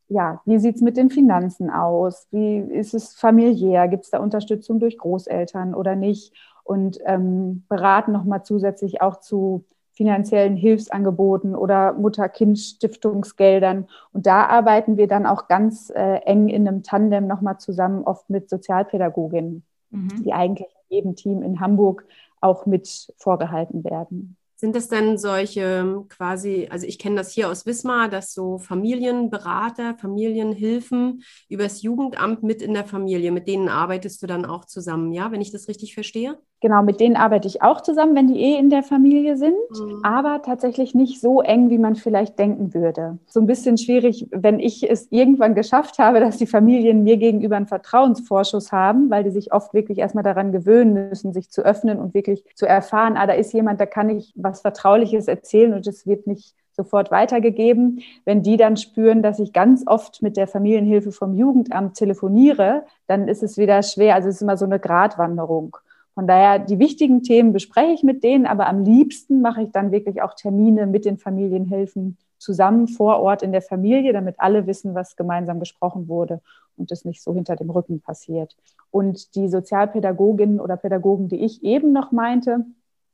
ja, 0.09 0.41
wie 0.45 0.59
sieht 0.59 0.77
es 0.77 0.83
mit 0.83 0.97
den 0.97 1.11
Finanzen 1.11 1.71
aus? 1.71 2.27
Wie 2.31 2.59
ist 2.59 2.95
es 2.95 3.15
familiär? 3.15 3.89
Gibt 3.89 4.05
es 4.05 4.11
da 4.11 4.19
Unterstützung 4.19 4.79
durch 4.79 4.99
Großeltern 4.99 5.75
oder 5.75 5.95
nicht? 5.95 6.35
Und 6.65 6.99
ähm, 7.05 7.65
beraten 7.69 8.13
nochmal 8.13 8.45
zusätzlich 8.45 9.03
auch 9.03 9.21
zu 9.21 9.65
finanziellen 9.93 10.57
Hilfsangeboten 10.57 11.55
oder 11.55 11.93
Mutter-Kind-Stiftungsgeldern. 11.93 13.89
Und 14.13 14.27
da 14.27 14.47
arbeiten 14.47 14.97
wir 14.97 15.07
dann 15.07 15.27
auch 15.27 15.49
ganz 15.49 15.91
äh, 15.91 16.17
eng 16.25 16.49
in 16.49 16.67
einem 16.67 16.83
Tandem 16.83 17.27
nochmal 17.27 17.59
zusammen, 17.59 18.03
oft 18.05 18.29
mit 18.31 18.49
Sozialpädagoginnen, 18.49 19.63
mhm. 19.91 20.23
die 20.25 20.33
eigentlich 20.33 20.69
in 20.89 20.97
jedem 20.97 21.17
Team 21.17 21.43
in 21.43 21.61
Hamburg 21.61 22.05
auch 22.41 22.67
mit 22.67 23.13
vorgehalten 23.19 23.85
werden. 23.85 24.37
Sind 24.57 24.77
es 24.77 24.89
denn 24.89 25.19
solche 25.19 26.05
quasi, 26.09 26.69
also 26.71 26.87
ich 26.87 27.01
kenne 27.01 27.17
das 27.17 27.33
hier 27.33 27.51
aus 27.51 27.67
Wismar, 27.67 28.09
dass 28.09 28.33
so 28.33 28.59
Familienberater, 28.59 29.97
Familienhilfen 29.97 31.25
übers 31.49 31.83
Jugendamt 31.83 32.45
mit 32.45 32.63
in 32.63 32.73
der 32.73 32.85
Familie, 32.85 33.33
mit 33.33 33.49
denen 33.49 33.69
arbeitest 33.69 34.23
du 34.23 34.29
dann 34.29 34.45
auch 34.45 34.65
zusammen, 34.65 35.13
ja, 35.13 35.33
wenn 35.33 35.41
ich 35.41 35.51
das 35.51 35.67
richtig 35.67 35.95
verstehe? 35.95 36.39
Genau, 36.63 36.85
mit 36.85 37.01
denen 37.01 37.17
arbeite 37.17 37.49
ich 37.49 37.61
auch 37.61 37.81
zusammen, 37.81 38.15
wenn 38.15 38.29
die 38.29 38.41
eh 38.41 38.57
in 38.57 38.71
der 38.71 38.85
Familie 38.85 39.37
sind, 39.37 39.57
mhm. 39.71 39.99
aber 40.05 40.43
tatsächlich 40.43 40.95
nicht 40.95 41.21
so 41.21 41.43
eng, 41.43 41.71
wie 41.71 41.79
man 41.79 41.97
vielleicht 41.97 42.39
denken 42.39 42.73
würde. 42.73 43.19
So 43.27 43.41
ein 43.41 43.49
bisschen 43.49 43.79
schwierig, 43.79 44.29
wenn 44.31 44.61
ich 44.61 44.89
es 44.89 45.09
irgendwann 45.11 45.57
geschafft 45.57 45.99
habe, 45.99 46.21
dass 46.21 46.37
die 46.37 46.47
Familien 46.47 47.03
mir 47.03 47.17
gegenüber 47.17 47.57
einen 47.57 47.67
Vertrauensvorschuss 47.67 48.71
haben, 48.71 49.11
weil 49.11 49.25
die 49.25 49.31
sich 49.31 49.53
oft 49.53 49.75
wirklich 49.75 49.99
erstmal 49.99 50.23
daran 50.23 50.53
gewöhnen 50.53 51.09
müssen, 51.09 51.33
sich 51.33 51.51
zu 51.51 51.63
öffnen 51.63 51.99
und 51.99 52.15
wirklich 52.15 52.45
zu 52.55 52.65
erfahren, 52.65 53.17
ah, 53.17 53.27
da 53.27 53.33
ist 53.33 53.53
jemand, 53.53 53.81
da 53.81 53.87
kann 53.87 54.09
ich 54.09 54.33
was 54.37 54.61
Vertrauliches 54.61 55.27
erzählen 55.27 55.75
und 55.75 55.85
es 55.89 56.07
wird 56.07 56.29
nicht 56.29 56.55
sofort 56.71 57.11
weitergegeben. 57.11 58.03
Wenn 58.25 58.45
die 58.45 58.57
dann 58.57 58.77
spüren, 58.77 59.21
dass 59.25 59.41
ich 59.41 59.53
ganz 59.53 59.83
oft 59.85 60.23
mit 60.23 60.37
der 60.37 60.47
Familienhilfe 60.47 61.11
vom 61.11 61.35
Jugendamt 61.35 61.97
telefoniere, 61.97 62.85
dann 63.09 63.27
ist 63.27 63.43
es 63.43 63.59
wieder 63.59 63.83
schwer. 63.83 64.15
Also 64.15 64.29
es 64.29 64.37
ist 64.37 64.43
immer 64.43 64.57
so 64.57 64.65
eine 64.65 64.79
Gratwanderung. 64.79 65.77
Von 66.15 66.27
daher, 66.27 66.59
die 66.59 66.79
wichtigen 66.79 67.23
Themen 67.23 67.53
bespreche 67.53 67.93
ich 67.93 68.03
mit 68.03 68.23
denen, 68.23 68.47
aber 68.47 68.67
am 68.67 68.85
liebsten 68.85 69.41
mache 69.41 69.63
ich 69.63 69.71
dann 69.71 69.93
wirklich 69.93 70.21
auch 70.23 70.35
Termine 70.35 70.87
mit 70.87 71.05
den 71.05 71.17
Familienhilfen 71.17 72.19
zusammen 72.39 72.89
vor 72.89 73.21
Ort 73.21 73.43
in 73.43 73.53
der 73.53 73.63
Familie, 73.63 74.13
damit 74.13 74.35
alle 74.39 74.67
wissen, 74.67 74.95
was 74.95 75.17
gemeinsam 75.17 75.61
gesprochen 75.61 76.09
wurde 76.09 76.41
und 76.77 76.91
es 76.91 77.05
nicht 77.05 77.23
so 77.23 77.33
hinter 77.33 77.57
dem 77.57 77.71
Rücken 77.71 78.01
passiert. 78.01 78.57
Und 78.91 79.35
die 79.37 79.49
Sozialpädagoginnen 79.49 80.61
oder 80.61 80.77
Pädagogen, 80.77 81.29
die 81.29 81.45
ich 81.45 81.63
eben 81.63 81.93
noch 81.93 82.13
meinte, 82.13 82.67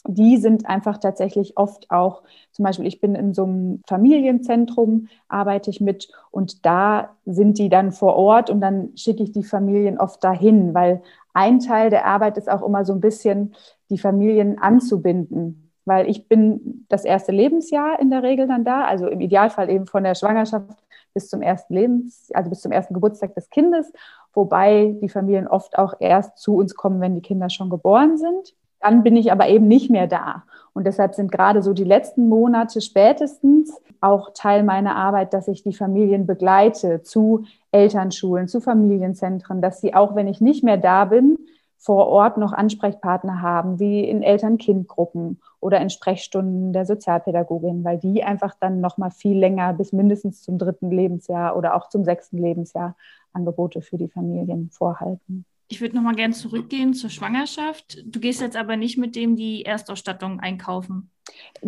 die 0.06 0.36
sind 0.36 0.66
einfach 0.66 0.98
tatsächlich 0.98 1.56
oft 1.56 1.90
auch, 1.90 2.22
zum 2.52 2.64
Beispiel, 2.64 2.86
ich 2.86 3.00
bin 3.00 3.14
in 3.14 3.34
so 3.34 3.44
einem 3.44 3.82
Familienzentrum, 3.86 5.08
arbeite 5.28 5.70
ich 5.70 5.80
mit 5.80 6.08
und 6.30 6.64
da 6.64 7.16
sind 7.24 7.58
die 7.58 7.68
dann 7.68 7.92
vor 7.92 8.16
Ort 8.16 8.50
und 8.50 8.60
dann 8.60 8.96
schicke 8.96 9.22
ich 9.22 9.32
die 9.32 9.42
Familien 9.42 9.98
oft 9.98 10.22
dahin, 10.22 10.74
weil 10.74 11.02
ein 11.34 11.60
Teil 11.60 11.90
der 11.90 12.06
Arbeit 12.06 12.36
ist 12.36 12.50
auch 12.50 12.62
immer 12.62 12.84
so 12.84 12.92
ein 12.92 13.00
bisschen, 13.00 13.54
die 13.90 13.98
Familien 13.98 14.58
anzubinden. 14.58 15.72
Weil 15.84 16.08
ich 16.10 16.28
bin 16.28 16.84
das 16.90 17.04
erste 17.04 17.32
Lebensjahr 17.32 17.98
in 17.98 18.10
der 18.10 18.22
Regel 18.22 18.46
dann 18.46 18.64
da, 18.64 18.84
also 18.84 19.06
im 19.06 19.20
Idealfall 19.20 19.70
eben 19.70 19.86
von 19.86 20.04
der 20.04 20.14
Schwangerschaft 20.14 20.84
bis 21.14 21.28
zum 21.28 21.40
ersten 21.40 21.74
Lebens, 21.74 22.30
also 22.34 22.50
bis 22.50 22.60
zum 22.60 22.72
ersten 22.72 22.92
Geburtstag 22.92 23.34
des 23.34 23.48
Kindes, 23.48 23.90
wobei 24.34 24.96
die 25.00 25.08
Familien 25.08 25.48
oft 25.48 25.78
auch 25.78 25.94
erst 26.00 26.38
zu 26.38 26.56
uns 26.56 26.74
kommen, 26.74 27.00
wenn 27.00 27.14
die 27.14 27.22
Kinder 27.22 27.48
schon 27.48 27.70
geboren 27.70 28.18
sind. 28.18 28.54
Dann 28.80 29.02
bin 29.02 29.16
ich 29.16 29.32
aber 29.32 29.48
eben 29.48 29.68
nicht 29.68 29.90
mehr 29.90 30.06
da. 30.06 30.44
Und 30.72 30.86
deshalb 30.86 31.14
sind 31.14 31.32
gerade 31.32 31.62
so 31.62 31.72
die 31.72 31.84
letzten 31.84 32.28
Monate 32.28 32.80
spätestens 32.80 33.80
auch 34.00 34.30
Teil 34.32 34.62
meiner 34.62 34.94
Arbeit, 34.94 35.34
dass 35.34 35.48
ich 35.48 35.62
die 35.62 35.72
Familien 35.72 36.26
begleite 36.26 37.02
zu 37.02 37.44
Elternschulen, 37.72 38.46
zu 38.46 38.60
Familienzentren, 38.60 39.60
dass 39.60 39.80
sie 39.80 39.94
auch, 39.94 40.14
wenn 40.14 40.28
ich 40.28 40.40
nicht 40.40 40.62
mehr 40.62 40.76
da 40.76 41.06
bin, 41.06 41.36
vor 41.78 42.08
Ort 42.08 42.38
noch 42.38 42.52
Ansprechpartner 42.52 43.40
haben, 43.40 43.78
wie 43.78 44.04
in 44.04 44.22
Eltern-Kind-Gruppen 44.22 45.40
oder 45.60 45.80
in 45.80 45.90
Sprechstunden 45.90 46.72
der 46.72 46.86
Sozialpädagogin, 46.86 47.84
weil 47.84 47.98
die 47.98 48.24
einfach 48.24 48.54
dann 48.60 48.80
noch 48.80 48.98
mal 48.98 49.10
viel 49.10 49.38
länger 49.38 49.72
bis 49.74 49.92
mindestens 49.92 50.42
zum 50.42 50.58
dritten 50.58 50.90
Lebensjahr 50.90 51.56
oder 51.56 51.74
auch 51.74 51.88
zum 51.88 52.04
sechsten 52.04 52.38
Lebensjahr 52.38 52.96
Angebote 53.32 53.80
für 53.80 53.96
die 53.96 54.08
Familien 54.08 54.70
vorhalten. 54.70 55.44
Ich 55.68 55.80
würde 55.80 55.96
nochmal 55.96 56.14
gerne 56.14 56.34
zurückgehen 56.34 56.94
zur 56.94 57.10
Schwangerschaft. 57.10 57.98
Du 58.04 58.20
gehst 58.20 58.40
jetzt 58.40 58.56
aber 58.56 58.76
nicht 58.76 58.96
mit 58.98 59.16
dem 59.16 59.36
die 59.36 59.64
Erstausstattung 59.64 60.40
einkaufen. 60.40 61.10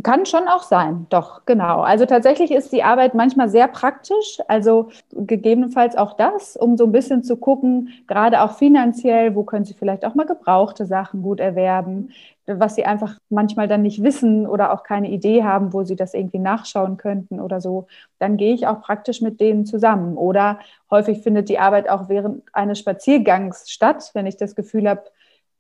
Kann 0.05 0.25
schon 0.25 0.47
auch 0.47 0.63
sein, 0.63 1.07
doch, 1.11 1.45
genau. 1.47 1.81
Also 1.81 2.07
tatsächlich 2.07 2.53
ist 2.53 2.73
die 2.73 2.85
Arbeit 2.85 3.15
manchmal 3.15 3.49
sehr 3.49 3.67
praktisch, 3.67 4.39
also 4.47 4.91
gegebenenfalls 5.11 5.97
auch 5.97 6.13
das, 6.17 6.57
um 6.57 6.77
so 6.77 6.85
ein 6.85 6.93
bisschen 6.93 7.25
zu 7.25 7.37
gucken, 7.37 7.89
gerade 8.07 8.43
auch 8.43 8.53
finanziell, 8.57 9.35
wo 9.35 9.43
können 9.43 9.65
Sie 9.65 9.75
vielleicht 9.75 10.05
auch 10.05 10.15
mal 10.15 10.27
gebrauchte 10.27 10.87
Sachen 10.87 11.23
gut 11.23 11.41
erwerben, 11.41 12.11
was 12.47 12.77
Sie 12.77 12.85
einfach 12.85 13.19
manchmal 13.31 13.67
dann 13.67 13.83
nicht 13.83 14.03
wissen 14.03 14.47
oder 14.47 14.73
auch 14.73 14.85
keine 14.85 15.11
Idee 15.11 15.43
haben, 15.43 15.73
wo 15.73 15.83
Sie 15.83 15.97
das 15.97 16.15
irgendwie 16.15 16.39
nachschauen 16.39 16.97
könnten 16.97 17.41
oder 17.41 17.61
so. 17.61 17.89
Dann 18.21 18.37
gehe 18.37 18.55
ich 18.55 18.69
auch 18.69 18.83
praktisch 18.83 19.21
mit 19.21 19.41
denen 19.41 19.67
zusammen. 19.67 20.17
Oder 20.17 20.61
häufig 20.91 21.23
findet 21.23 21.49
die 21.49 21.59
Arbeit 21.59 21.89
auch 21.89 22.09
während 22.09 22.43
eines 22.53 22.79
Spaziergangs 22.79 23.71
statt, 23.71 24.11
wenn 24.15 24.27
ich 24.27 24.37
das 24.37 24.55
Gefühl 24.55 24.89
habe, 24.89 25.03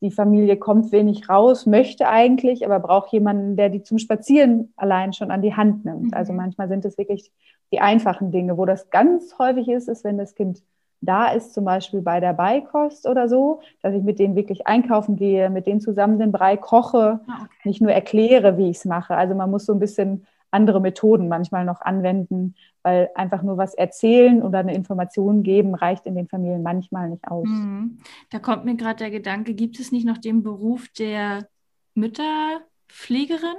die 0.01 0.11
Familie 0.11 0.57
kommt 0.57 0.93
wenig 0.93 1.29
raus, 1.29 1.67
möchte 1.67 2.09
eigentlich, 2.09 2.65
aber 2.65 2.81
braucht 2.81 3.13
jemanden, 3.13 3.57
der 3.57 3.69
die 3.69 3.83
zum 3.83 3.99
Spazieren 3.99 4.73
allein 4.77 5.13
schon 5.13 5.31
an 5.31 5.43
die 5.43 5.55
Hand 5.55 5.85
nimmt. 5.85 6.07
Mhm. 6.07 6.15
Also 6.15 6.33
manchmal 6.33 6.69
sind 6.69 6.85
es 6.85 6.97
wirklich 6.97 7.31
die 7.73 7.81
einfachen 7.81 8.31
Dinge. 8.31 8.57
Wo 8.57 8.65
das 8.65 8.91
ganz 8.91 9.39
häufig 9.39 9.69
ist, 9.69 9.89
ist, 9.89 10.05
wenn 10.05 10.19
das 10.19 10.35
Kind 10.35 10.63
da 11.03 11.29
ist, 11.29 11.55
zum 11.55 11.65
Beispiel 11.65 12.03
bei 12.03 12.21
der 12.21 12.35
Beikost 12.35 13.07
oder 13.07 13.29
so, 13.29 13.61
dass 13.83 13.95
ich 13.95 14.03
mit 14.03 14.19
denen 14.19 14.37
wirklich 14.37 14.67
einkaufen 14.67 15.17
gehe, 15.17 15.49
mit 15.51 15.67
denen 15.67 15.81
zusammen 15.81 16.19
den 16.19 16.33
Brei 16.33 16.57
koche, 16.57 17.21
ah, 17.27 17.45
okay. 17.45 17.49
nicht 17.65 17.81
nur 17.81 17.93
erkläre, 17.93 18.59
wie 18.59 18.71
ich 18.71 18.79
es 18.79 18.85
mache. 18.85 19.17
Also 19.17 19.35
man 19.35 19.51
muss 19.51 19.67
so 19.67 19.73
ein 19.73 19.79
bisschen 19.79 20.27
andere 20.51 20.81
Methoden 20.81 21.29
manchmal 21.29 21.65
noch 21.65 21.81
anwenden, 21.81 22.55
weil 22.83 23.11
einfach 23.15 23.43
nur 23.43 23.57
was 23.57 23.75
erzählen 23.75 24.43
oder 24.43 24.61
eine 24.61 24.75
Information 24.75 25.43
geben 25.43 25.75
reicht 25.75 26.07
in 26.07 26.15
den 26.15 26.29
Familien 26.29 26.63
manchmal 26.63 27.11
nicht 27.11 27.27
aus. 27.29 27.49
Mhm. 27.49 27.99
Da 28.31 28.39
kommt 28.39 28.65
mir 28.65 28.77
gerade 28.77 28.99
der 28.99 29.11
Gedanke, 29.11 29.55
gibt 29.55 29.79
es 29.79 29.93
nicht 29.93 30.07
noch 30.07 30.19
den 30.19 30.43
Beruf 30.43 30.89
der 30.99 31.49
Mütterpflegerin? 31.95 33.57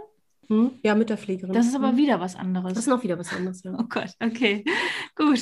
Hm? 0.48 0.72
Ja, 0.84 0.96
Mütterpflegerin. 0.96 1.54
Das 1.54 1.68
ist 1.68 1.76
aber 1.76 1.90
hm. 1.90 1.98
wieder 1.98 2.20
was 2.20 2.36
anderes. 2.36 2.74
Das 2.74 2.84
ist 2.84 2.90
noch 2.90 3.04
wieder 3.04 3.18
was 3.18 3.34
anderes, 3.34 3.64
ja. 3.64 3.74
Oh 3.78 3.86
Gott, 3.88 4.12
okay, 4.22 4.66
gut. 5.16 5.42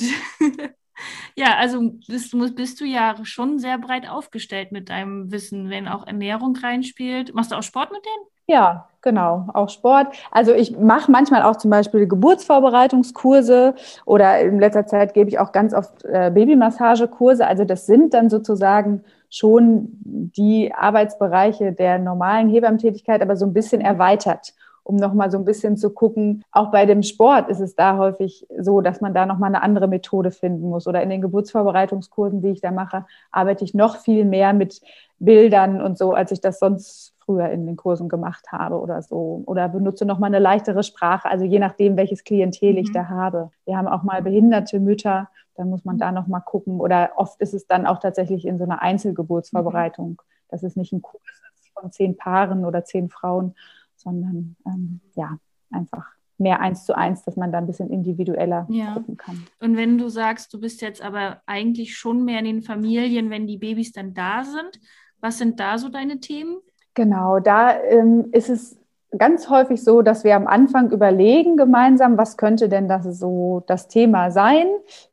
ja, 1.34 1.56
also 1.56 1.94
bist, 2.06 2.36
bist 2.54 2.80
du 2.80 2.84
ja 2.84 3.16
schon 3.24 3.58
sehr 3.58 3.78
breit 3.78 4.08
aufgestellt 4.08 4.70
mit 4.70 4.88
deinem 4.88 5.32
Wissen, 5.32 5.68
wenn 5.68 5.88
auch 5.88 6.06
Ernährung 6.06 6.54
reinspielt. 6.54 7.34
Machst 7.34 7.50
du 7.50 7.56
auch 7.56 7.62
Sport 7.62 7.90
mit 7.90 8.04
denen? 8.04 8.26
Ja, 8.50 8.88
genau, 9.00 9.46
auch 9.54 9.68
Sport. 9.68 10.08
Also 10.32 10.52
ich 10.52 10.76
mache 10.76 11.08
manchmal 11.12 11.44
auch 11.44 11.54
zum 11.54 11.70
Beispiel 11.70 12.08
Geburtsvorbereitungskurse 12.08 13.76
oder 14.06 14.40
in 14.40 14.58
letzter 14.58 14.86
Zeit 14.86 15.14
gebe 15.14 15.30
ich 15.30 15.38
auch 15.38 15.52
ganz 15.52 15.72
oft 15.72 16.04
äh, 16.04 16.32
Babymassagekurse. 16.34 17.46
Also 17.46 17.64
das 17.64 17.86
sind 17.86 18.12
dann 18.12 18.28
sozusagen 18.28 19.04
schon 19.28 19.90
die 20.02 20.74
Arbeitsbereiche 20.74 21.70
der 21.72 22.00
normalen 22.00 22.48
Hebammentätigkeit, 22.48 23.22
aber 23.22 23.36
so 23.36 23.46
ein 23.46 23.52
bisschen 23.52 23.80
erweitert 23.80 24.52
um 24.82 24.96
nochmal 24.96 25.30
so 25.30 25.38
ein 25.38 25.44
bisschen 25.44 25.76
zu 25.76 25.90
gucken. 25.90 26.42
Auch 26.50 26.72
bei 26.72 26.84
dem 26.84 27.04
Sport 27.04 27.48
ist 27.48 27.60
es 27.60 27.76
da 27.76 27.96
häufig 27.96 28.46
so, 28.58 28.80
dass 28.80 29.00
man 29.00 29.14
da 29.14 29.24
nochmal 29.24 29.48
eine 29.48 29.62
andere 29.62 29.86
Methode 29.86 30.32
finden 30.32 30.68
muss. 30.68 30.88
Oder 30.88 31.02
in 31.02 31.10
den 31.10 31.20
Geburtsvorbereitungskursen, 31.20 32.42
die 32.42 32.48
ich 32.48 32.60
da 32.60 32.72
mache, 32.72 33.06
arbeite 33.30 33.62
ich 33.62 33.72
noch 33.72 33.98
viel 33.98 34.24
mehr 34.24 34.52
mit 34.52 34.80
Bildern 35.20 35.80
und 35.80 35.96
so, 35.96 36.12
als 36.12 36.32
ich 36.32 36.40
das 36.40 36.58
sonst 36.58 37.14
früher 37.30 37.48
in 37.50 37.64
den 37.66 37.76
Kursen 37.76 38.08
gemacht 38.08 38.50
habe 38.50 38.80
oder 38.80 39.02
so. 39.02 39.42
Oder 39.46 39.68
benutze 39.68 40.04
nochmal 40.04 40.28
eine 40.28 40.40
leichtere 40.40 40.82
Sprache, 40.82 41.30
also 41.30 41.44
je 41.44 41.60
nachdem, 41.60 41.96
welches 41.96 42.24
Klientel 42.24 42.76
ich 42.76 42.88
mhm. 42.88 42.94
da 42.94 43.08
habe. 43.08 43.50
Wir 43.64 43.76
haben 43.76 43.86
auch 43.86 44.02
mal 44.02 44.20
behinderte 44.20 44.80
Mütter, 44.80 45.28
dann 45.54 45.70
muss 45.70 45.84
man 45.84 45.98
da 45.98 46.10
nochmal 46.10 46.42
gucken. 46.44 46.80
Oder 46.80 47.12
oft 47.16 47.40
ist 47.40 47.54
es 47.54 47.66
dann 47.66 47.86
auch 47.86 48.00
tatsächlich 48.00 48.46
in 48.46 48.58
so 48.58 48.64
einer 48.64 48.82
Einzelgeburtsvorbereitung, 48.82 50.10
mhm. 50.10 50.16
dass 50.48 50.64
es 50.64 50.74
nicht 50.74 50.92
ein 50.92 51.02
Kurs 51.02 51.22
ist 51.54 51.70
von 51.72 51.92
zehn 51.92 52.16
Paaren 52.16 52.64
oder 52.64 52.84
zehn 52.84 53.08
Frauen, 53.10 53.54
sondern 53.94 54.56
ähm, 54.66 55.00
ja, 55.14 55.38
einfach 55.70 56.06
mehr 56.38 56.60
eins 56.60 56.84
zu 56.84 56.96
eins, 56.96 57.22
dass 57.22 57.36
man 57.36 57.52
da 57.52 57.58
ein 57.58 57.66
bisschen 57.66 57.90
individueller 57.90 58.66
ja. 58.70 58.94
gucken 58.94 59.16
kann. 59.16 59.46
Und 59.60 59.76
wenn 59.76 59.98
du 59.98 60.08
sagst, 60.08 60.52
du 60.52 60.58
bist 60.58 60.80
jetzt 60.80 61.02
aber 61.02 61.42
eigentlich 61.46 61.96
schon 61.96 62.24
mehr 62.24 62.40
in 62.40 62.46
den 62.46 62.62
Familien, 62.62 63.30
wenn 63.30 63.46
die 63.46 63.58
Babys 63.58 63.92
dann 63.92 64.14
da 64.14 64.42
sind, 64.42 64.80
was 65.20 65.38
sind 65.38 65.60
da 65.60 65.78
so 65.78 65.88
deine 65.90 66.18
Themen? 66.18 66.56
Genau, 66.94 67.38
da 67.38 67.80
ähm, 67.82 68.28
ist 68.32 68.50
es 68.50 68.76
ganz 69.16 69.48
häufig 69.48 69.82
so, 69.82 70.02
dass 70.02 70.24
wir 70.24 70.36
am 70.36 70.46
Anfang 70.46 70.90
überlegen 70.90 71.56
gemeinsam, 71.56 72.16
was 72.16 72.36
könnte 72.36 72.68
denn 72.68 72.88
das 72.88 73.04
so 73.18 73.62
das 73.66 73.88
Thema 73.88 74.30
sein 74.30 74.66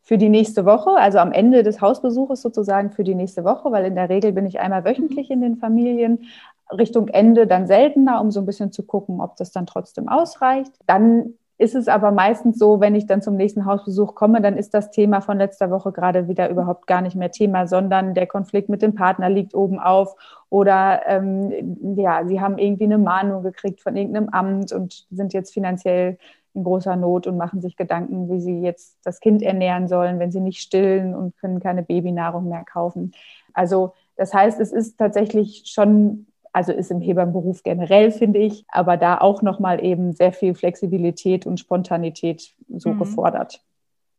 für 0.04 0.18
die 0.18 0.30
nächste 0.30 0.66
Woche, 0.66 0.92
also 0.92 1.20
am 1.20 1.32
Ende 1.32 1.64
des 1.64 1.82
Hausbesuches 1.82 2.42
sozusagen 2.42 2.92
für 2.92 3.04
die 3.04 3.16
nächste 3.16 3.44
Woche, 3.44 3.72
weil 3.72 3.86
in 3.86 3.96
der 3.96 4.10
Regel 4.10 4.34
bin 4.34 4.46
ich 4.46 4.60
einmal 4.60 4.86
wöchentlich 4.86 5.32
in 5.32 5.42
den 5.42 5.58
Familien, 5.58 6.20
Richtung 6.72 7.08
Ende 7.08 7.48
dann 7.48 7.66
seltener, 7.66 8.20
um 8.22 8.30
so 8.30 8.42
ein 8.42 8.46
bisschen 8.46 8.72
zu 8.72 8.84
gucken, 8.84 9.22
ob 9.22 9.38
das 9.38 9.52
dann 9.52 9.66
trotzdem 9.66 10.10
ausreicht. 10.10 10.74
Dann 10.86 11.36
ist 11.58 11.76
es 11.76 11.88
aber 11.88 12.12
meistens 12.12 12.60
so, 12.60 12.80
wenn 12.80 12.94
ich 12.94 13.08
dann 13.08 13.22
zum 13.22 13.36
nächsten 13.36 13.66
Hausbesuch 13.66 14.14
komme, 14.14 14.42
dann 14.42 14.58
ist 14.58 14.74
das 14.74 14.92
Thema 14.92 15.22
von 15.22 15.38
letzter 15.40 15.72
Woche 15.72 15.92
gerade 15.92 16.28
wieder 16.28 16.50
überhaupt 16.50 16.86
gar 16.86 17.02
nicht 17.02 17.16
mehr 17.16 17.32
Thema, 17.32 17.68
sondern 17.68 18.14
der 18.14 18.28
Konflikt 18.28 18.70
mit 18.70 18.82
dem 18.82 18.94
Partner 18.94 19.30
liegt 19.30 19.56
oben 19.56 19.80
auf 19.80 20.16
oder 20.50 21.02
ähm, 21.08 21.96
ja, 21.98 22.26
sie 22.26 22.40
haben 22.40 22.58
irgendwie 22.58 22.86
eine 22.86 22.98
Mahnung 22.98 23.44
gekriegt 23.44 23.82
von 23.82 23.96
irgendeinem 23.96 24.30
Amt 24.30 24.72
und 24.72 25.06
sind 25.12 25.34
jetzt 25.34 25.54
finanziell 25.54 26.18
in 26.54 26.64
großer 26.64 26.96
Not 26.96 27.28
und 27.28 27.38
machen 27.38 27.62
sich 27.62 27.76
Gedanken, 27.76 28.30
wie 28.30 28.40
sie 28.40 28.62
jetzt 28.62 28.98
das 29.04 29.20
Kind 29.20 29.42
ernähren 29.42 29.88
sollen, 29.88 30.20
wenn 30.20 30.32
sie 30.32 30.40
nicht 30.40 30.60
stillen 30.60 31.14
und 31.16 31.38
können 31.38 31.60
keine 31.60 31.84
Babynahrung 31.84 32.50
mehr 32.50 32.64
kaufen. 32.64 33.12
Also 33.54 33.94
das 34.16 34.34
heißt, 34.34 34.60
es 34.60 34.72
ist 34.72 34.98
tatsächlich 34.98 35.64
schon 35.66 36.28
also 36.54 36.72
ist 36.72 36.90
im 36.90 37.02
Hebammenberuf 37.02 37.62
generell, 37.62 38.10
finde 38.10 38.40
ich, 38.40 38.66
aber 38.70 38.98
da 38.98 39.20
auch 39.20 39.44
nochmal 39.44 39.84
eben 39.84 40.14
sehr 40.14 40.32
viel 40.32 40.56
Flexibilität 40.56 41.46
und 41.46 41.60
Spontanität 41.60 42.56
so 42.68 42.94
mhm. 42.94 43.00
gefordert 43.00 43.62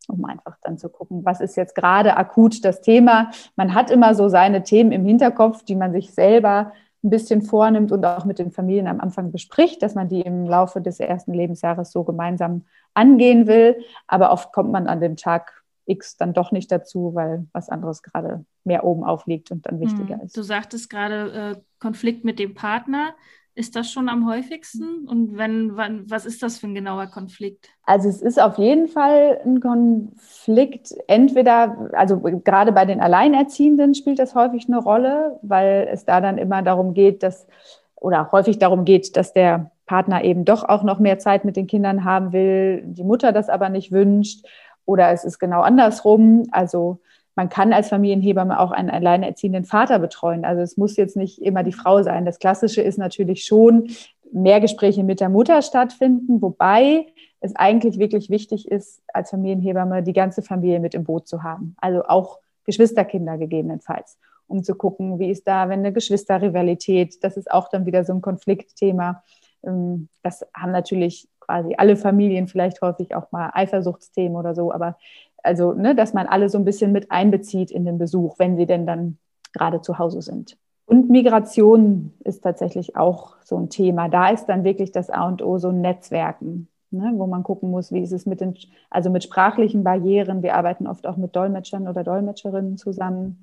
um 0.09 0.25
einfach 0.25 0.57
dann 0.62 0.79
zu 0.79 0.88
gucken, 0.88 1.25
was 1.25 1.41
ist 1.41 1.57
jetzt 1.57 1.75
gerade 1.75 2.17
akut 2.17 2.65
das 2.65 2.81
Thema. 2.81 3.31
Man 3.57 3.75
hat 3.75 3.91
immer 3.91 4.15
so 4.15 4.29
seine 4.29 4.62
Themen 4.62 4.93
im 4.93 5.05
Hinterkopf, 5.05 5.62
die 5.65 5.77
man 5.77 5.93
sich 5.93 6.12
selber 6.12 6.73
ein 7.05 7.11
bisschen 7.11 7.43
vornimmt 7.43 7.93
und 7.93 8.05
auch 8.05 8.25
mit 8.25 8.38
den 8.38 8.50
Familien 8.50 8.88
am 8.88 9.00
Anfang 9.00 9.31
bespricht, 9.31 9.83
dass 9.83 9.95
man 9.95 10.09
die 10.09 10.23
im 10.23 10.47
Laufe 10.47 10.81
des 10.81 10.99
ersten 10.99 11.33
Lebensjahres 11.33 11.93
so 11.93 12.03
gemeinsam 12.03 12.65
angehen 12.95 13.47
will. 13.47 13.77
Aber 14.09 14.33
oft 14.33 14.53
kommt 14.53 14.73
man 14.73 14.88
an 14.88 15.00
dem 15.00 15.17
Tag 15.17 15.62
X 15.87 16.17
dann 16.17 16.35
doch 16.35 16.53
nicht 16.53 16.73
dazu, 16.73 17.15
weil 17.15 17.47
was 17.53 17.69
anderes 17.69 18.03
gerade 18.03 18.45
mehr 18.65 18.85
oben 18.85 19.05
aufliegt 19.05 19.50
und 19.50 19.65
dann 19.67 19.81
wichtiger 19.81 20.17
hm. 20.17 20.27
ist. 20.27 20.37
Du 20.37 20.43
sagtest 20.43 20.91
gerade 20.91 21.33
äh, 21.33 21.61
Konflikt 21.79 22.25
mit 22.25 22.38
dem 22.38 22.55
Partner. 22.55 23.15
Ist 23.59 23.75
das 23.75 23.91
schon 23.91 24.09
am 24.09 24.31
häufigsten? 24.31 25.09
Und 25.09 25.37
wenn, 25.37 25.77
wann, 25.77 26.09
was 26.09 26.27
ist 26.27 26.45
das 26.45 26.59
für 26.59 26.68
ein 26.68 26.77
genauer 26.77 27.09
Konflikt? 27.09 27.71
Also 27.83 28.09
es 28.09 28.23
ist 28.23 28.40
auf 28.40 28.57
jeden 28.57 28.87
Fall 28.87 29.40
ein 29.44 29.59
Konflikt. 29.59 30.94
Entweder, 31.09 31.90
also 31.92 32.21
gerade 32.21 32.71
bei 32.71 32.85
den 32.85 33.01
Alleinerziehenden 33.01 33.97
spielt 33.97 34.21
das 34.21 34.37
häufig 34.37 34.68
eine 34.68 34.79
Rolle, 34.79 35.40
weil 35.42 35.88
es 35.92 36.05
da 36.05 36.21
dann 36.21 36.38
immer 36.38 36.62
darum 36.62 36.94
geht, 36.94 37.25
dass, 37.25 37.49
oder 37.97 38.31
häufig 38.31 38.61
darum 38.61 38.85
geht, 38.85 39.16
dass 39.16 39.33
der 39.33 39.73
Partner 39.87 40.23
eben 40.23 40.44
doch 40.44 40.62
auch 40.62 40.85
noch 40.85 41.01
mehr 41.01 41.18
Zeit 41.18 41.44
mit 41.44 41.57
den 41.57 41.66
Kindern 41.66 42.05
haben 42.05 42.33
will, 42.33 42.85
die 42.85 43.03
Mutter 43.03 43.33
das 43.33 43.49
aber 43.49 43.71
nicht 43.71 43.90
wünscht 43.90 44.47
oder 44.85 45.11
es 45.11 45.25
ist 45.25 45.40
genau 45.40 45.62
andersrum. 45.62 46.44
Also 46.53 47.01
man 47.38 47.48
kann 47.48 47.72
als 47.72 47.88
Familienhebamme 47.88 48.59
auch 48.59 48.72
einen 48.72 48.90
alleinerziehenden 48.90 49.64
Vater 49.64 50.01
betreuen. 50.01 50.44
Also 50.44 50.61
es 50.61 50.77
muss 50.77 50.96
jetzt 50.96 51.16
nicht 51.16 51.40
immer 51.40 51.62
die 51.62 51.70
Frau 51.70 52.03
sein. 52.03 52.24
Das 52.24 52.40
Klassische 52.40 52.83
ist 52.83 52.98
natürlich 52.98 53.44
schon, 53.44 53.90
mehr 54.33 54.61
Gespräche 54.61 55.05
mit 55.05 55.20
der 55.20 55.29
Mutter 55.29 55.62
stattfinden, 55.62 56.42
wobei 56.42 57.07
es 57.38 57.55
eigentlich 57.55 58.01
wirklich 58.01 58.29
wichtig 58.29 58.68
ist, 58.68 59.03
als 59.14 59.31
Familienhebamme 59.31 60.03
die 60.03 60.14
ganze 60.14 60.42
Familie 60.42 60.81
mit 60.81 60.96
im 60.96 61.05
Boot 61.05 61.29
zu 61.29 61.44
haben. 61.44 61.77
Also 61.81 62.03
auch 62.07 62.40
Geschwisterkinder 62.64 63.38
gegebenenfalls, 63.38 64.18
um 64.48 64.64
zu 64.64 64.74
gucken, 64.74 65.20
wie 65.20 65.31
ist 65.31 65.46
da, 65.46 65.68
wenn 65.68 65.79
eine 65.79 65.92
Geschwisterrivalität, 65.92 67.22
das 67.22 67.37
ist 67.37 67.48
auch 67.48 67.68
dann 67.68 67.87
wieder 67.87 68.05
so 68.05 68.14
ein 68.14 68.20
Konfliktthema. 68.20 69.22
Ähm, 69.64 70.09
das 70.24 70.44
haben 70.53 70.72
natürlich 70.72 71.29
quasi 71.38 71.77
alle 71.79 71.96
Familien 71.96 72.48
vielleicht 72.48 72.83
häufig 72.83 73.14
auch 73.14 73.31
mal 73.31 73.51
Eifersuchtsthemen 73.55 74.37
oder 74.37 74.57
so, 74.57 74.72
aber 74.72 74.98
also, 75.42 75.72
ne, 75.72 75.94
dass 75.94 76.14
man 76.14 76.27
alle 76.27 76.48
so 76.48 76.59
ein 76.59 76.64
bisschen 76.64 76.92
mit 76.92 77.11
einbezieht 77.11 77.70
in 77.70 77.85
den 77.85 77.98
Besuch, 77.98 78.38
wenn 78.38 78.57
sie 78.57 78.66
denn 78.66 78.87
dann 78.87 79.18
gerade 79.53 79.81
zu 79.81 79.98
Hause 79.98 80.22
sind. 80.22 80.57
Und 80.85 81.11
Migration 81.11 82.14
ist 82.24 82.42
tatsächlich 82.42 82.96
auch 82.96 83.37
so 83.44 83.59
ein 83.59 83.68
Thema. 83.68 84.09
Da 84.09 84.31
ist 84.31 84.46
dann 84.46 84.64
wirklich 84.64 84.90
das 84.90 85.11
A 85.11 85.29
und 85.29 85.42
O 85.42 85.59
so 85.59 85.70
Netzwerken, 85.70 86.68
ne, 86.90 87.12
wo 87.14 87.27
man 87.27 87.42
gucken 87.42 87.70
muss, 87.70 87.92
wie 87.92 88.01
ist 88.01 88.12
es 88.12 88.24
mit 88.24 88.40
den, 88.40 88.55
also 88.88 89.11
mit 89.11 89.22
sprachlichen 89.22 89.85
Barrieren. 89.85 90.42
Wir 90.42 90.55
arbeiten 90.55 90.87
oft 90.87 91.07
auch 91.07 91.16
mit 91.16 91.37
Dolmetschern 91.37 91.88
oder 91.88 92.05
Dolmetscherinnen 92.05 92.79
zusammen. 92.79 93.40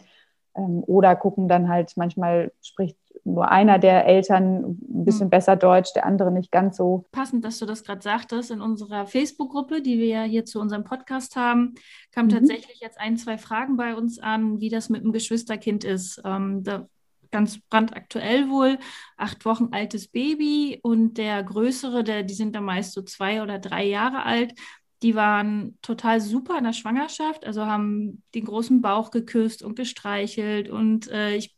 Ähm, 0.55 0.83
oder 0.85 1.15
gucken 1.15 1.47
dann 1.47 1.69
halt, 1.69 1.93
manchmal 1.95 2.51
spricht 2.61 2.97
nur 3.23 3.49
einer 3.49 3.79
der 3.79 4.05
Eltern 4.05 4.63
ein 4.65 5.05
bisschen 5.05 5.25
hm. 5.25 5.29
besser 5.29 5.55
Deutsch, 5.55 5.93
der 5.93 6.05
andere 6.05 6.31
nicht 6.31 6.51
ganz 6.51 6.77
so. 6.77 7.05
Passend, 7.11 7.43
dass 7.43 7.57
du 7.59 7.65
das 7.65 7.83
gerade 7.83 8.01
sagtest, 8.01 8.51
in 8.51 8.61
unserer 8.61 9.07
Facebook-Gruppe, 9.07 9.81
die 9.81 9.97
wir 9.97 10.07
ja 10.07 10.23
hier 10.23 10.45
zu 10.45 10.59
unserem 10.59 10.83
Podcast 10.83 11.35
haben, 11.35 11.75
kamen 12.11 12.27
mhm. 12.27 12.33
tatsächlich 12.33 12.79
jetzt 12.81 12.99
ein, 12.99 13.17
zwei 13.17 13.37
Fragen 13.37 13.77
bei 13.77 13.95
uns 13.95 14.19
an, 14.19 14.59
wie 14.59 14.69
das 14.69 14.89
mit 14.89 15.03
dem 15.03 15.11
Geschwisterkind 15.11 15.83
ist. 15.83 16.21
Ähm, 16.23 16.63
da 16.63 16.87
ganz 17.31 17.59
brandaktuell 17.69 18.49
wohl, 18.49 18.77
acht 19.17 19.43
Wochen 19.43 19.69
altes 19.71 20.07
Baby 20.07 20.79
und 20.83 21.15
der 21.15 21.43
größere, 21.43 22.03
der, 22.03 22.23
die 22.23 22.33
sind 22.33 22.55
dann 22.55 22.63
meist 22.63 22.93
so 22.93 23.01
zwei 23.01 23.41
oder 23.41 23.59
drei 23.59 23.83
Jahre 23.83 24.23
alt, 24.23 24.53
die 25.03 25.15
waren 25.15 25.77
total 25.81 26.21
super 26.21 26.57
in 26.57 26.63
der 26.63 26.73
Schwangerschaft, 26.73 27.45
also 27.45 27.65
haben 27.65 28.23
den 28.33 28.45
großen 28.45 28.81
Bauch 28.81 29.11
geküsst 29.11 29.63
und 29.63 29.75
gestreichelt. 29.75 30.69
Und 30.69 31.09
äh, 31.11 31.35
ich 31.35 31.55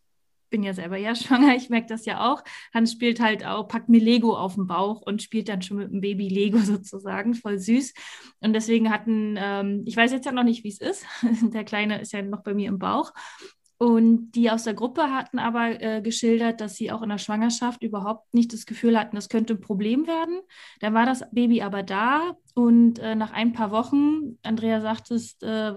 bin 0.50 0.63
ja 0.63 0.73
selber 0.73 0.97
ja 0.97 1.15
schwanger, 1.15 1.56
ich 1.56 1.69
merke 1.69 1.88
das 1.88 2.06
ja 2.06 2.32
auch. 2.32 2.43
Hans 2.73 2.91
spielt 2.91 3.19
halt 3.19 3.45
auch, 3.45 3.67
packt 3.67 3.89
mir 3.89 4.02
Lego 4.02 4.36
auf 4.36 4.56
den 4.56 4.67
Bauch 4.67 5.02
und 5.02 5.21
spielt 5.21 5.50
dann 5.50 5.62
schon 5.62 5.78
mit 5.78 5.91
dem 5.91 6.02
Baby 6.02 6.30
Lego 6.30 6.58
sozusagen, 6.63 7.34
voll 7.34 7.60
süß. 7.60 7.93
Und 8.39 8.54
deswegen 8.54 8.89
hatten, 8.91 9.36
ähm, 9.38 9.84
ich 9.86 9.95
weiß 9.95 10.12
jetzt 10.12 10.26
ja 10.26 10.32
noch 10.32 10.43
nicht, 10.43 10.63
wie 10.63 10.69
es 10.69 10.80
ist. 10.80 11.06
Der 11.54 11.63
Kleine 11.63 12.02
ist 12.02 12.13
ja 12.13 12.21
noch 12.21 12.43
bei 12.43 12.54
mir 12.54 12.69
im 12.69 12.80
Bauch. 12.80 13.13
Und 13.80 14.32
die 14.32 14.50
aus 14.50 14.63
der 14.63 14.74
Gruppe 14.74 15.04
hatten 15.13 15.38
aber 15.38 15.80
äh, 15.82 16.02
geschildert, 16.02 16.62
dass 16.62 16.76
sie 16.76 16.92
auch 16.92 17.04
in 17.04 17.10
der 17.10 17.20
Schwangerschaft 17.20 17.84
überhaupt 17.84 18.34
nicht 18.34 18.52
das 18.52 18.66
Gefühl 18.66 19.00
hatten, 19.00 19.16
das 19.16 19.30
könnte 19.30 19.54
ein 19.54 19.62
Problem 19.62 20.08
werden. 20.08 20.40
Dann 20.80 20.96
war 20.96 21.06
das 21.06 21.24
Baby 21.32 21.62
aber 21.62 21.84
da 21.84 22.36
und 22.56 22.98
äh, 22.98 23.13
nach 23.13 23.34
ein 23.34 23.54
paar 23.54 23.70
Wochen, 23.70 24.40
Andrea 24.42 24.82
sagt 24.82 25.12
es, 25.12 25.40
äh, 25.44 25.74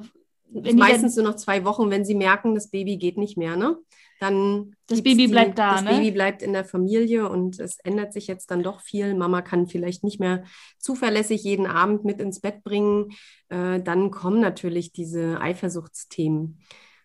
meistens 0.51 1.17
nur 1.17 1.27
noch 1.27 1.37
zwei 1.37 1.65
Wochen, 1.67 1.91
wenn 1.91 2.07
sie 2.07 2.15
merken, 2.15 2.55
das 2.55 2.71
Baby 2.71 2.97
geht 2.97 3.19
nicht 3.19 3.37
mehr, 3.37 3.57
ne? 3.57 3.77
Dann 4.19 4.77
das 4.87 5.03
Baby 5.03 5.27
die, 5.27 5.29
bleibt 5.29 5.59
da, 5.59 5.73
das 5.73 5.83
ne? 5.83 5.91
Baby 5.91 6.11
bleibt 6.11 6.43
in 6.43 6.53
der 6.53 6.65
Familie 6.65 7.29
und 7.29 7.59
es 7.59 7.79
ändert 7.81 8.13
sich 8.13 8.27
jetzt 8.27 8.51
dann 8.51 8.63
doch 8.63 8.81
viel. 8.81 9.15
Mama 9.15 9.41
kann 9.41 9.67
vielleicht 9.67 10.05
nicht 10.05 10.21
mehr 10.21 10.45
zuverlässig 10.79 11.43
jeden 11.43 11.67
Abend 11.67 12.05
mit 12.05 12.21
ins 12.21 12.41
Bett 12.41 12.63
bringen. 12.63 13.11
Äh, 13.49 13.81
dann 13.81 14.11
kommen 14.11 14.41
natürlich 14.41 14.93
diese 14.93 15.41
Eifersuchtsthemen. 15.41 16.59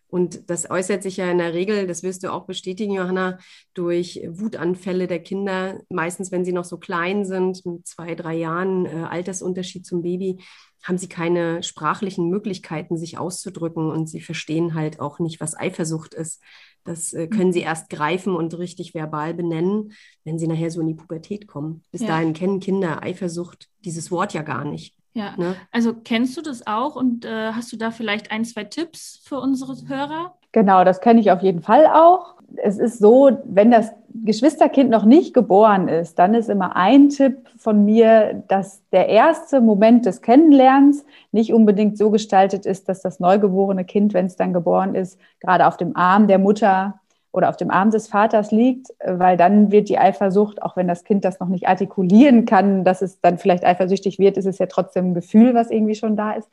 Und 0.07 0.49
das 0.49 0.69
äußert 0.69 1.03
sich 1.03 1.17
ja 1.17 1.29
in 1.29 1.39
der 1.39 1.53
Regel, 1.53 1.87
das 1.87 2.03
wirst 2.03 2.23
du 2.23 2.31
auch 2.31 2.45
bestätigen, 2.45 2.93
Johanna, 2.93 3.37
durch 3.73 4.21
Wutanfälle 4.29 5.07
der 5.07 5.19
Kinder. 5.19 5.79
Meistens, 5.89 6.31
wenn 6.31 6.45
sie 6.45 6.53
noch 6.53 6.65
so 6.65 6.77
klein 6.77 7.25
sind, 7.25 7.65
mit 7.65 7.87
zwei, 7.87 8.15
drei 8.15 8.35
Jahren 8.35 8.85
äh, 8.85 9.05
Altersunterschied 9.09 9.85
zum 9.85 10.01
Baby, 10.03 10.37
haben 10.83 10.97
sie 10.99 11.09
keine 11.09 11.63
sprachlichen 11.63 12.29
Möglichkeiten, 12.29 12.97
sich 12.97 13.17
auszudrücken 13.17 13.89
und 13.89 14.07
sie 14.07 14.21
verstehen 14.21 14.75
halt 14.75 14.99
auch 14.99 15.17
nicht, 15.19 15.39
was 15.39 15.57
Eifersucht 15.57 16.13
ist. 16.13 16.41
Das 16.83 17.11
äh, 17.13 17.27
können 17.27 17.51
sie 17.51 17.61
erst 17.61 17.89
greifen 17.89 18.35
und 18.35 18.55
richtig 18.59 18.93
verbal 18.93 19.33
benennen, 19.33 19.93
wenn 20.23 20.37
sie 20.37 20.47
nachher 20.47 20.69
so 20.69 20.81
in 20.81 20.87
die 20.87 20.93
Pubertät 20.93 21.47
kommen. 21.47 21.83
Bis 21.91 22.01
Ja. 22.01 22.09
dahin 22.09 22.33
kennen 22.33 22.59
Kinder 22.59 23.01
Eifersucht 23.01 23.69
dieses 23.83 24.11
Wort 24.11 24.33
ja 24.33 24.43
gar 24.43 24.63
nicht. 24.63 24.95
Ja, 25.15 25.33
Ne? 25.37 25.55
also 25.71 25.93
kennst 25.93 26.35
du 26.37 26.41
das 26.41 26.67
auch 26.67 26.95
und 26.95 27.25
äh, 27.25 27.53
hast 27.53 27.71
du 27.71 27.77
da 27.77 27.89
vielleicht 27.91 28.31
ein, 28.31 28.43
zwei 28.43 28.65
Tipps 28.65 29.21
für 29.23 29.39
unsere 29.39 29.73
Hörer? 29.87 30.35
Genau, 30.51 30.83
das 30.83 30.99
kenne 31.01 31.21
ich 31.21 31.31
auf 31.31 31.41
jeden 31.41 31.61
Fall 31.61 31.87
auch. 31.87 32.35
Es 32.57 32.77
ist 32.77 32.99
so, 32.99 33.31
wenn 33.45 33.71
das 33.71 33.91
Geschwisterkind 34.13 34.89
noch 34.89 35.05
nicht 35.05 35.33
geboren 35.33 35.87
ist, 35.87 36.19
dann 36.19 36.33
ist 36.33 36.49
immer 36.49 36.75
ein 36.75 37.09
Tipp 37.09 37.49
von 37.57 37.83
mir, 37.85 38.43
dass 38.47 38.81
der 38.91 39.09
erste 39.09 39.61
Moment 39.61 40.05
des 40.05 40.21
Kennenlernens 40.21 41.05
nicht 41.31 41.53
unbedingt 41.53 41.97
so 41.97 42.11
gestaltet 42.11 42.65
ist, 42.65 42.87
dass 42.87 43.01
das 43.01 43.19
neugeborene 43.19 43.83
Kind, 43.85 44.13
wenn 44.13 44.25
es 44.25 44.35
dann 44.35 44.53
geboren 44.53 44.95
ist, 44.95 45.19
gerade 45.39 45.67
auf 45.67 45.77
dem 45.77 45.95
Arm 45.95 46.27
der 46.27 46.39
Mutter 46.39 46.99
oder 47.35 47.49
auf 47.49 47.57
dem 47.57 47.69
Arm 47.69 47.91
des 47.91 48.07
Vaters 48.07 48.51
liegt, 48.51 48.87
weil 49.05 49.35
dann 49.35 49.69
wird 49.69 49.89
die 49.89 49.99
Eifersucht, 49.99 50.61
auch 50.61 50.77
wenn 50.77 50.87
das 50.87 51.03
Kind 51.03 51.25
das 51.25 51.41
noch 51.41 51.49
nicht 51.49 51.67
artikulieren 51.67 52.45
kann, 52.45 52.85
dass 52.85 53.01
es 53.01 53.19
dann 53.19 53.37
vielleicht 53.37 53.65
eifersüchtig 53.65 54.19
wird, 54.19 54.37
ist 54.37 54.45
es 54.45 54.57
ja 54.57 54.67
trotzdem 54.67 55.11
ein 55.11 55.13
Gefühl, 55.13 55.53
was 55.53 55.69
irgendwie 55.69 55.95
schon 55.95 56.15
da 56.15 56.31
ist. 56.31 56.49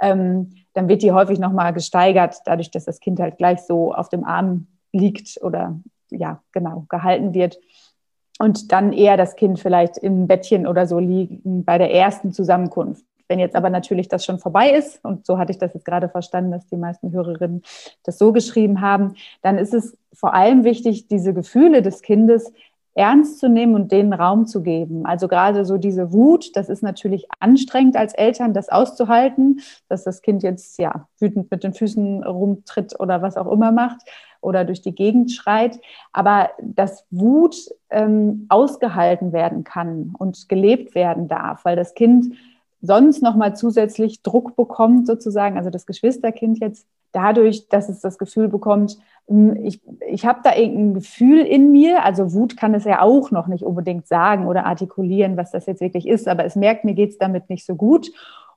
Ähm, 0.00 0.54
dann 0.72 0.88
wird 0.88 1.02
die 1.02 1.12
häufig 1.12 1.38
nochmal 1.38 1.74
gesteigert, 1.74 2.36
dadurch, 2.46 2.70
dass 2.70 2.86
das 2.86 3.00
Kind 3.00 3.20
halt 3.20 3.36
gleich 3.36 3.60
so 3.60 3.92
auf 3.92 4.08
dem 4.08 4.24
Arm 4.24 4.68
liegt 4.90 5.38
oder 5.42 5.78
ja, 6.10 6.42
genau, 6.52 6.86
gehalten 6.88 7.34
wird. 7.34 7.58
Und 8.38 8.72
dann 8.72 8.94
eher 8.94 9.18
das 9.18 9.36
Kind 9.36 9.60
vielleicht 9.60 9.98
im 9.98 10.26
Bettchen 10.28 10.66
oder 10.66 10.86
so 10.86 10.98
liegen 10.98 11.64
bei 11.64 11.76
der 11.76 11.92
ersten 11.92 12.32
Zusammenkunft. 12.32 13.04
Wenn 13.32 13.38
jetzt 13.38 13.56
aber 13.56 13.70
natürlich 13.70 14.08
das 14.08 14.26
schon 14.26 14.38
vorbei 14.38 14.72
ist, 14.72 15.02
und 15.02 15.24
so 15.24 15.38
hatte 15.38 15.52
ich 15.52 15.58
das 15.58 15.72
jetzt 15.72 15.86
gerade 15.86 16.10
verstanden, 16.10 16.50
dass 16.50 16.66
die 16.66 16.76
meisten 16.76 17.12
Hörerinnen 17.12 17.62
das 18.02 18.18
so 18.18 18.30
geschrieben 18.30 18.82
haben, 18.82 19.14
dann 19.40 19.56
ist 19.56 19.72
es 19.72 19.96
vor 20.12 20.34
allem 20.34 20.64
wichtig, 20.64 21.08
diese 21.08 21.32
Gefühle 21.32 21.80
des 21.80 22.02
Kindes 22.02 22.52
ernst 22.94 23.38
zu 23.38 23.48
nehmen 23.48 23.74
und 23.74 23.90
denen 23.90 24.12
Raum 24.12 24.46
zu 24.46 24.62
geben. 24.62 25.06
Also 25.06 25.28
gerade 25.28 25.64
so 25.64 25.78
diese 25.78 26.12
Wut, 26.12 26.54
das 26.56 26.68
ist 26.68 26.82
natürlich 26.82 27.26
anstrengend 27.40 27.96
als 27.96 28.12
Eltern, 28.12 28.52
das 28.52 28.68
auszuhalten, 28.68 29.60
dass 29.88 30.04
das 30.04 30.20
Kind 30.20 30.42
jetzt 30.42 30.78
ja 30.78 31.08
wütend 31.18 31.50
mit 31.50 31.64
den 31.64 31.72
Füßen 31.72 32.24
rumtritt 32.24 33.00
oder 33.00 33.22
was 33.22 33.38
auch 33.38 33.50
immer 33.50 33.72
macht 33.72 34.02
oder 34.42 34.66
durch 34.66 34.82
die 34.82 34.94
Gegend 34.94 35.32
schreit. 35.32 35.80
Aber 36.12 36.50
dass 36.60 37.06
Wut 37.10 37.56
ähm, 37.88 38.44
ausgehalten 38.50 39.32
werden 39.32 39.64
kann 39.64 40.12
und 40.18 40.50
gelebt 40.50 40.94
werden 40.94 41.28
darf, 41.28 41.64
weil 41.64 41.76
das 41.76 41.94
Kind 41.94 42.34
sonst 42.82 43.22
nochmal 43.22 43.56
zusätzlich 43.56 44.22
Druck 44.22 44.56
bekommt, 44.56 45.06
sozusagen, 45.06 45.56
also 45.56 45.70
das 45.70 45.86
Geschwisterkind 45.86 46.58
jetzt, 46.60 46.86
dadurch, 47.12 47.68
dass 47.68 47.88
es 47.88 48.00
das 48.00 48.18
Gefühl 48.18 48.48
bekommt, 48.48 48.98
hm, 49.28 49.56
ich, 49.64 49.80
ich 50.06 50.26
habe 50.26 50.40
da 50.42 50.54
irgendein 50.54 50.94
Gefühl 50.94 51.40
in 51.40 51.70
mir, 51.70 52.04
also 52.04 52.32
Wut 52.32 52.56
kann 52.56 52.74
es 52.74 52.84
ja 52.84 53.00
auch 53.00 53.30
noch 53.30 53.46
nicht 53.46 53.64
unbedingt 53.64 54.08
sagen 54.08 54.46
oder 54.46 54.66
artikulieren, 54.66 55.36
was 55.36 55.52
das 55.52 55.66
jetzt 55.66 55.80
wirklich 55.80 56.08
ist, 56.08 56.26
aber 56.26 56.44
es 56.44 56.56
merkt, 56.56 56.84
mir 56.84 56.94
geht 56.94 57.10
es 57.10 57.18
damit 57.18 57.48
nicht 57.48 57.64
so 57.64 57.76
gut. 57.76 58.10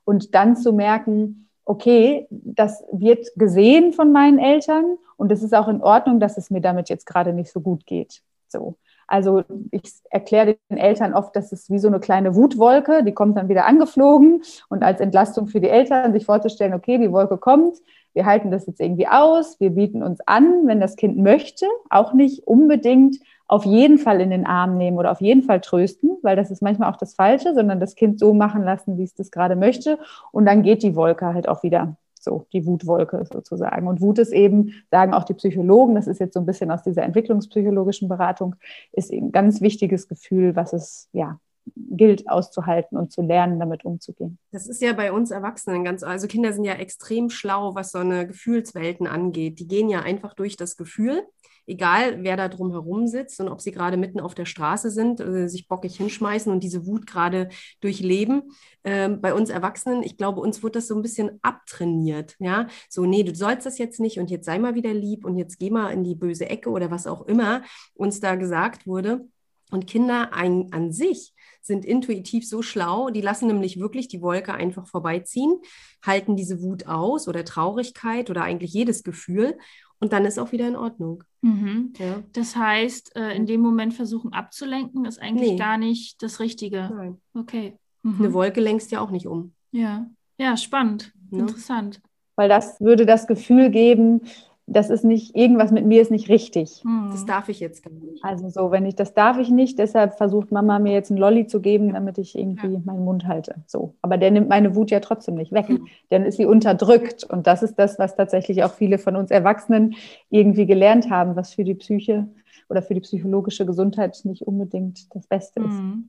Und 0.04 0.34
dann 0.34 0.56
zu 0.56 0.72
merken, 0.72 1.48
okay, 1.64 2.26
das 2.30 2.84
wird 2.92 3.26
gesehen 3.36 3.92
von 3.92 4.12
meinen 4.12 4.38
Eltern 4.38 4.98
und 5.16 5.32
es 5.32 5.42
ist 5.42 5.54
auch 5.54 5.68
in 5.68 5.82
Ordnung, 5.82 6.20
dass 6.20 6.38
es 6.38 6.50
mir 6.50 6.60
damit 6.60 6.88
jetzt 6.88 7.06
gerade 7.06 7.32
nicht 7.32 7.50
so 7.52 7.60
gut 7.60 7.86
geht. 7.86 8.22
So. 8.48 8.76
Also 9.06 9.44
ich 9.70 9.82
erkläre 10.10 10.56
den 10.70 10.78
Eltern 10.78 11.14
oft, 11.14 11.34
dass 11.36 11.52
es 11.52 11.70
wie 11.70 11.78
so 11.78 11.88
eine 11.88 12.00
kleine 12.00 12.34
Wutwolke, 12.34 13.04
die 13.04 13.12
kommt 13.12 13.36
dann 13.36 13.48
wieder 13.48 13.66
angeflogen 13.66 14.42
und 14.68 14.82
als 14.82 15.00
Entlastung 15.00 15.46
für 15.46 15.60
die 15.60 15.68
Eltern 15.68 16.12
sich 16.12 16.24
vorzustellen, 16.24 16.74
okay, 16.74 16.98
die 16.98 17.12
Wolke 17.12 17.38
kommt, 17.38 17.76
wir 18.14 18.26
halten 18.26 18.50
das 18.50 18.66
jetzt 18.66 18.80
irgendwie 18.80 19.06
aus, 19.06 19.60
wir 19.60 19.70
bieten 19.70 20.02
uns 20.02 20.20
an, 20.26 20.66
wenn 20.66 20.80
das 20.80 20.96
Kind 20.96 21.18
möchte, 21.18 21.66
auch 21.90 22.14
nicht 22.14 22.46
unbedingt 22.46 23.18
auf 23.46 23.64
jeden 23.64 23.98
Fall 23.98 24.20
in 24.20 24.30
den 24.30 24.46
Arm 24.46 24.76
nehmen 24.76 24.98
oder 24.98 25.12
auf 25.12 25.20
jeden 25.20 25.42
Fall 25.42 25.60
trösten, 25.60 26.16
weil 26.22 26.34
das 26.34 26.50
ist 26.50 26.62
manchmal 26.62 26.90
auch 26.90 26.96
das 26.96 27.14
Falsche, 27.14 27.54
sondern 27.54 27.78
das 27.78 27.94
Kind 27.94 28.18
so 28.18 28.34
machen 28.34 28.64
lassen, 28.64 28.98
wie 28.98 29.04
es 29.04 29.14
das 29.14 29.30
gerade 29.30 29.54
möchte 29.54 29.98
und 30.32 30.46
dann 30.46 30.62
geht 30.62 30.82
die 30.82 30.96
Wolke 30.96 31.26
halt 31.26 31.48
auch 31.48 31.62
wieder 31.62 31.96
so 32.26 32.46
die 32.52 32.66
Wutwolke 32.66 33.24
sozusagen. 33.32 33.88
Und 33.88 34.02
Wut 34.02 34.18
ist 34.18 34.32
eben, 34.32 34.74
sagen 34.90 35.14
auch 35.14 35.24
die 35.24 35.34
Psychologen, 35.34 35.94
das 35.94 36.06
ist 36.06 36.20
jetzt 36.20 36.34
so 36.34 36.40
ein 36.40 36.46
bisschen 36.46 36.70
aus 36.70 36.82
dieser 36.82 37.04
entwicklungspsychologischen 37.04 38.08
Beratung, 38.08 38.56
ist 38.92 39.10
ein 39.10 39.32
ganz 39.32 39.62
wichtiges 39.62 40.08
Gefühl, 40.08 40.54
was 40.54 40.74
es 40.74 41.08
ja 41.12 41.38
gilt 41.74 42.28
auszuhalten 42.28 42.96
und 42.96 43.12
zu 43.12 43.22
lernen, 43.22 43.58
damit 43.58 43.84
umzugehen. 43.84 44.38
Das 44.52 44.66
ist 44.66 44.80
ja 44.80 44.92
bei 44.92 45.12
uns 45.12 45.30
Erwachsenen 45.30 45.84
ganz, 45.84 46.02
also 46.02 46.26
Kinder 46.26 46.52
sind 46.52 46.64
ja 46.64 46.74
extrem 46.74 47.30
schlau, 47.30 47.74
was 47.74 47.90
so 47.90 47.98
eine 47.98 48.26
Gefühlswelten 48.26 49.06
angeht. 49.06 49.58
Die 49.58 49.66
gehen 49.66 49.88
ja 49.88 50.00
einfach 50.00 50.34
durch 50.34 50.56
das 50.56 50.76
Gefühl, 50.76 51.26
egal 51.66 52.22
wer 52.22 52.36
da 52.36 52.48
drum 52.48 52.70
herum 52.70 53.06
sitzt 53.06 53.40
und 53.40 53.48
ob 53.48 53.60
sie 53.60 53.72
gerade 53.72 53.96
mitten 53.96 54.20
auf 54.20 54.34
der 54.34 54.46
Straße 54.46 54.90
sind, 54.90 55.20
äh, 55.20 55.48
sich 55.48 55.68
bockig 55.68 55.96
hinschmeißen 55.96 56.52
und 56.52 56.62
diese 56.62 56.86
Wut 56.86 57.06
gerade 57.06 57.48
durchleben. 57.80 58.42
Ähm, 58.84 59.20
bei 59.20 59.34
uns 59.34 59.50
Erwachsenen, 59.50 60.02
ich 60.02 60.16
glaube, 60.16 60.40
uns 60.40 60.62
wird 60.62 60.76
das 60.76 60.88
so 60.88 60.94
ein 60.94 61.02
bisschen 61.02 61.38
abtrainiert. 61.42 62.36
Ja, 62.38 62.68
so, 62.88 63.04
nee, 63.04 63.22
du 63.22 63.34
sollst 63.34 63.66
das 63.66 63.78
jetzt 63.78 64.00
nicht 64.00 64.18
und 64.18 64.30
jetzt 64.30 64.46
sei 64.46 64.58
mal 64.58 64.74
wieder 64.74 64.94
lieb 64.94 65.24
und 65.24 65.36
jetzt 65.36 65.58
geh 65.58 65.70
mal 65.70 65.90
in 65.90 66.04
die 66.04 66.14
böse 66.14 66.48
Ecke 66.48 66.70
oder 66.70 66.90
was 66.90 67.06
auch 67.06 67.26
immer 67.26 67.62
uns 67.94 68.20
da 68.20 68.36
gesagt 68.36 68.86
wurde. 68.86 69.26
Und 69.72 69.88
Kinder 69.88 70.32
ein, 70.32 70.72
an 70.72 70.92
sich 70.92 71.34
sind 71.60 71.84
intuitiv 71.84 72.48
so 72.48 72.62
schlau, 72.62 73.10
die 73.10 73.20
lassen 73.20 73.48
nämlich 73.48 73.80
wirklich 73.80 74.06
die 74.06 74.22
Wolke 74.22 74.54
einfach 74.54 74.86
vorbeiziehen, 74.86 75.56
halten 76.04 76.36
diese 76.36 76.62
Wut 76.62 76.86
aus 76.86 77.26
oder 77.26 77.44
Traurigkeit 77.44 78.30
oder 78.30 78.42
eigentlich 78.42 78.72
jedes 78.72 79.02
Gefühl 79.02 79.58
und 80.00 80.12
dann 80.12 80.24
ist 80.24 80.38
auch 80.38 80.52
wieder 80.52 80.68
in 80.68 80.76
Ordnung. 80.76 81.24
Mhm. 81.42 81.92
Ja. 81.98 82.22
Das 82.32 82.56
heißt, 82.56 83.16
äh, 83.16 83.34
in 83.34 83.46
dem 83.46 83.60
Moment 83.60 83.94
versuchen 83.94 84.32
abzulenken, 84.32 85.04
ist 85.04 85.20
eigentlich 85.20 85.52
Nee. 85.52 85.56
gar 85.56 85.78
nicht 85.78 86.22
das 86.22 86.40
Richtige. 86.40 86.90
Nein. 86.94 87.20
Okay. 87.34 87.76
Mhm. 88.02 88.16
Eine 88.18 88.32
Wolke 88.32 88.60
lenkst 88.60 88.90
ja 88.92 89.00
auch 89.00 89.10
nicht 89.10 89.26
um. 89.26 89.52
Ja. 89.72 90.06
Ja, 90.38 90.56
spannend. 90.56 91.12
Ne? 91.30 91.40
Interessant. 91.40 92.00
Weil 92.36 92.48
das 92.48 92.78
würde 92.80 93.06
das 93.06 93.26
Gefühl 93.26 93.70
geben, 93.70 94.22
das 94.68 94.90
ist 94.90 95.04
nicht, 95.04 95.36
irgendwas 95.36 95.70
mit 95.70 95.86
mir 95.86 96.02
ist 96.02 96.10
nicht 96.10 96.28
richtig. 96.28 96.82
Mhm. 96.84 97.10
Das 97.12 97.24
darf 97.24 97.48
ich 97.48 97.60
jetzt 97.60 97.84
gar 97.84 97.92
nicht. 97.92 98.24
Also 98.24 98.48
so, 98.48 98.72
wenn 98.72 98.84
ich, 98.84 98.96
das 98.96 99.14
darf 99.14 99.38
ich 99.38 99.48
nicht, 99.48 99.78
deshalb 99.78 100.14
versucht 100.14 100.50
Mama 100.50 100.80
mir 100.80 100.92
jetzt 100.92 101.10
einen 101.10 101.20
Lolli 101.20 101.46
zu 101.46 101.60
geben, 101.60 101.92
damit 101.92 102.18
ich 102.18 102.36
irgendwie 102.36 102.78
meinen 102.84 103.04
Mund 103.04 103.26
halte. 103.28 103.54
So. 103.66 103.94
Aber 104.02 104.16
der 104.16 104.32
nimmt 104.32 104.48
meine 104.48 104.74
Wut 104.74 104.90
ja 104.90 104.98
trotzdem 104.98 105.36
nicht 105.36 105.52
weg. 105.52 105.68
Mhm. 105.68 105.86
Dann 106.10 106.24
ist 106.24 106.36
sie 106.36 106.46
unterdrückt. 106.46 107.22
Und 107.22 107.46
das 107.46 107.62
ist 107.62 107.78
das, 107.78 107.98
was 108.00 108.16
tatsächlich 108.16 108.64
auch 108.64 108.72
viele 108.72 108.98
von 108.98 109.14
uns 109.14 109.30
Erwachsenen 109.30 109.94
irgendwie 110.30 110.66
gelernt 110.66 111.10
haben, 111.10 111.36
was 111.36 111.54
für 111.54 111.64
die 111.64 111.74
Psyche 111.74 112.26
oder 112.68 112.82
für 112.82 112.94
die 112.94 113.00
psychologische 113.00 113.66
Gesundheit 113.66 114.18
nicht 114.24 114.42
unbedingt 114.42 115.14
das 115.14 115.26
Beste 115.26 115.60
ist. 115.60 115.72
Mhm. 115.72 116.08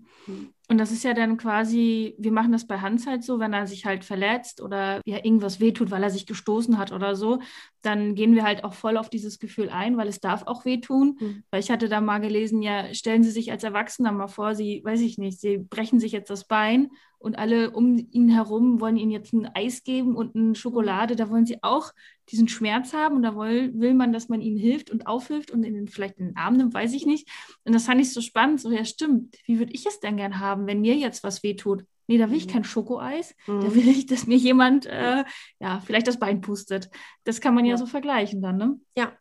Und 0.70 0.78
das 0.80 0.92
ist 0.92 1.04
ja 1.04 1.14
dann 1.14 1.38
quasi, 1.38 2.16
wir 2.18 2.32
machen 2.32 2.52
das 2.52 2.68
bei 2.68 2.80
Hans 2.80 3.08
halt 3.08 3.24
so, 3.24 3.40
wenn 3.40 3.54
er 3.54 3.68
sich 3.68 3.86
halt 3.86 4.04
verletzt 4.04 4.62
oder 4.62 5.02
ja 5.06 5.18
irgendwas 5.24 5.60
wehtut, 5.62 5.92
weil 5.92 6.04
er 6.04 6.10
sich 6.10 6.26
gestoßen 6.26 6.78
hat 6.78 6.92
oder 6.92 7.16
so, 7.16 7.40
dann 7.82 8.16
gehen 8.16 8.36
wir 8.36 8.44
halt 8.44 8.66
auch 8.66 8.74
voll 8.74 8.98
auf 8.98 9.10
dieses 9.10 9.40
Gefühl 9.40 9.70
ein, 9.70 9.96
weil 9.96 10.10
es 10.10 10.20
darf 10.20 10.44
auch 10.46 10.66
wehtun. 10.66 11.18
Mhm. 11.20 11.44
Weil 11.52 11.62
ich 11.62 11.72
hatte 11.72 11.88
da 11.88 12.02
mal 12.02 12.20
gelesen, 12.20 12.62
ja, 12.62 12.94
stellen 12.94 13.24
Sie 13.24 13.32
sich 13.32 13.52
als 13.52 13.64
Erwachsener 13.64 14.12
mal 14.12 14.28
vor, 14.28 14.56
Sie, 14.56 14.82
weiß 14.84 15.00
ich 15.02 15.18
nicht, 15.18 15.40
Sie 15.40 15.58
brechen 15.58 16.00
sich 16.00 16.12
jetzt 16.12 16.30
das 16.30 16.46
Bein 16.46 16.90
und 17.20 17.38
alle 17.38 17.72
um 17.72 17.98
ihn 18.12 18.30
herum 18.30 18.80
wollen 18.80 18.98
Ihnen 18.98 19.12
jetzt 19.12 19.34
ein 19.34 19.50
Eis 19.56 19.84
geben 19.84 20.16
und 20.16 20.36
eine 20.36 20.56
Schokolade, 20.56 21.16
da 21.16 21.30
wollen 21.30 21.46
Sie 21.46 21.62
auch 21.64 21.92
diesen 22.30 22.48
Schmerz 22.48 22.94
haben 22.94 23.16
und 23.16 23.24
da 23.24 23.36
will, 23.36 23.72
will 23.80 23.94
man, 23.94 24.12
dass 24.14 24.28
man 24.30 24.42
ihnen 24.42 24.58
hilft 24.58 24.92
und 24.92 25.08
aufhilft 25.08 25.50
und 25.52 25.64
ihnen 25.64 25.88
vielleicht 25.88 26.18
in 26.18 26.28
den 26.28 26.38
Arm 26.38 26.56
nimmt, 26.58 26.74
weiß 26.74 26.94
ich 26.94 27.06
nicht. 27.06 27.28
Und 27.64 27.74
das 27.74 27.86
fand 27.86 28.02
ich 28.02 28.14
so 28.14 28.22
spannend, 28.22 28.60
so 28.62 28.70
ja 28.72 28.84
stimmt, 28.86 29.38
wie 29.46 29.60
würde 29.60 29.72
ich 29.74 29.86
es 29.86 30.00
denn 30.00 30.18
gern 30.18 30.40
haben, 30.40 30.68
wenn 30.68 30.82
mir 30.82 30.96
jetzt 30.96 31.24
was 31.24 31.42
wehtut? 31.44 31.84
Nee, 32.10 32.18
da 32.18 32.30
will 32.30 32.38
ich 32.38 32.48
kein 32.48 32.64
Schokoeis, 32.64 33.36
da 33.48 33.54
Mhm. 33.54 33.76
will 33.76 33.88
ich, 33.90 34.06
dass 34.06 34.28
mir 34.28 34.38
jemand, 34.38 34.86
äh, 34.86 35.26
ja, 35.60 35.82
vielleicht 35.86 36.08
das 36.08 36.20
Bein 36.20 36.40
pustet. 36.40 36.90
Das 37.26 37.42
kann 37.42 37.54
man 37.54 37.66
ja, 37.66 37.72
Ja. 37.72 37.78
so 37.78 37.86
vergleichen 37.86 38.42
dann, 38.42 38.58
ne? 38.58 38.80
Ja, 38.96 39.12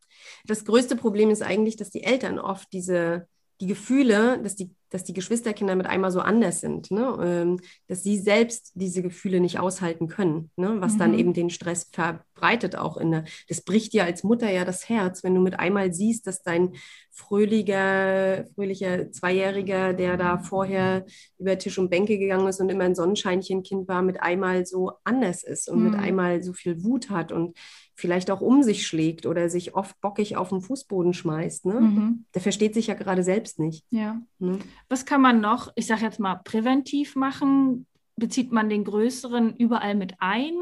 das 0.47 0.65
größte 0.65 0.95
Problem 0.97 1.31
ist 1.31 1.43
eigentlich, 1.43 1.77
dass 1.77 1.91
die 1.91 2.05
Eltern 2.05 2.39
oft 2.39 2.73
diese, 2.73 3.27
die 3.61 3.67
Gefühle, 3.67 4.41
dass 4.43 4.55
die, 4.55 4.71
dass 4.91 5.05
die 5.05 5.13
Geschwisterkinder 5.13 5.75
mit 5.77 5.87
einmal 5.87 6.11
so 6.11 6.21
anders 6.21 6.61
sind, 6.61 6.91
ne? 6.91 7.17
ähm, 7.23 7.61
dass 7.89 8.03
sie 8.03 8.19
selbst 8.19 8.73
diese 8.75 9.03
Gefühle 9.03 9.41
nicht 9.41 9.59
aushalten 9.59 10.09
können, 10.09 10.51
ne? 10.57 10.77
was 10.81 10.97
dann 10.97 11.13
Mhm. 11.13 11.19
eben 11.19 11.33
den 11.35 11.51
Stress 11.51 11.91
verbreitet 11.93 12.77
auch 12.77 12.97
in 12.97 13.11
der, 13.11 13.25
das 13.49 13.63
bricht 13.63 13.93
dir 13.93 14.05
als 14.05 14.23
Mutter 14.25 14.51
ja 14.51 14.65
das 14.65 14.89
Herz, 14.89 15.25
wenn 15.25 15.35
du 15.35 15.41
mit 15.41 15.59
einmal 15.59 15.93
siehst, 15.93 16.27
dass 16.27 16.43
dein 16.43 16.73
fröhlicher, 17.11 18.45
fröhlicher 18.55 19.11
Zweijähriger, 19.11 19.93
der 19.95 20.17
da 20.17 20.39
vorher 20.39 21.05
über 21.39 21.59
Tisch 21.59 21.79
und 21.79 21.91
Bänke 21.91 22.19
gegangen 22.19 22.47
ist 22.49 22.61
und 22.61 22.69
immer 22.71 22.85
ein 22.85 22.95
Sonnenscheinchenkind 22.95 23.89
war, 23.89 24.03
mit 24.03 24.21
einmal 24.23 24.67
so 24.67 24.93
anders 25.05 25.43
ist 25.43 25.69
und 25.69 25.83
mit 25.83 25.95
Mhm. 25.95 26.01
einmal 26.01 26.43
so 26.43 26.53
viel 26.53 26.83
Wut 26.85 27.11
hat 27.11 27.33
und 27.33 27.57
vielleicht 27.95 28.31
auch 28.31 28.43
um 28.43 28.63
sich 28.63 28.87
schlägt 28.87 29.25
oder 29.25 29.49
sich 29.49 29.75
oft 29.75 29.99
bockig 30.03 30.37
auf 30.37 30.51
den 30.51 30.61
Fußboden 30.61 31.15
schmeißt. 31.15 31.65
Ne? 31.65 31.81
Mhm. 31.81 32.25
Der 32.35 32.43
versteht 32.43 32.75
sich 32.75 32.89
ja 32.89 32.95
gerade 32.95 33.23
selbst 33.23 33.59
nicht. 33.59 33.85
Ja. 33.91 34.21
Ne? 34.39 34.59
Was 34.89 35.05
kann 35.05 35.21
man 35.21 35.41
noch, 35.41 35.73
ich 35.75 35.87
sage 35.87 36.03
jetzt 36.03 36.21
mal, 36.21 36.37
präventiv 36.45 37.17
machen? 37.17 37.87
Bezieht 38.17 38.53
man 38.53 38.69
den 38.69 38.85
Größeren 38.85 39.57
überall 39.57 39.95
mit 39.95 40.15
ein 40.19 40.55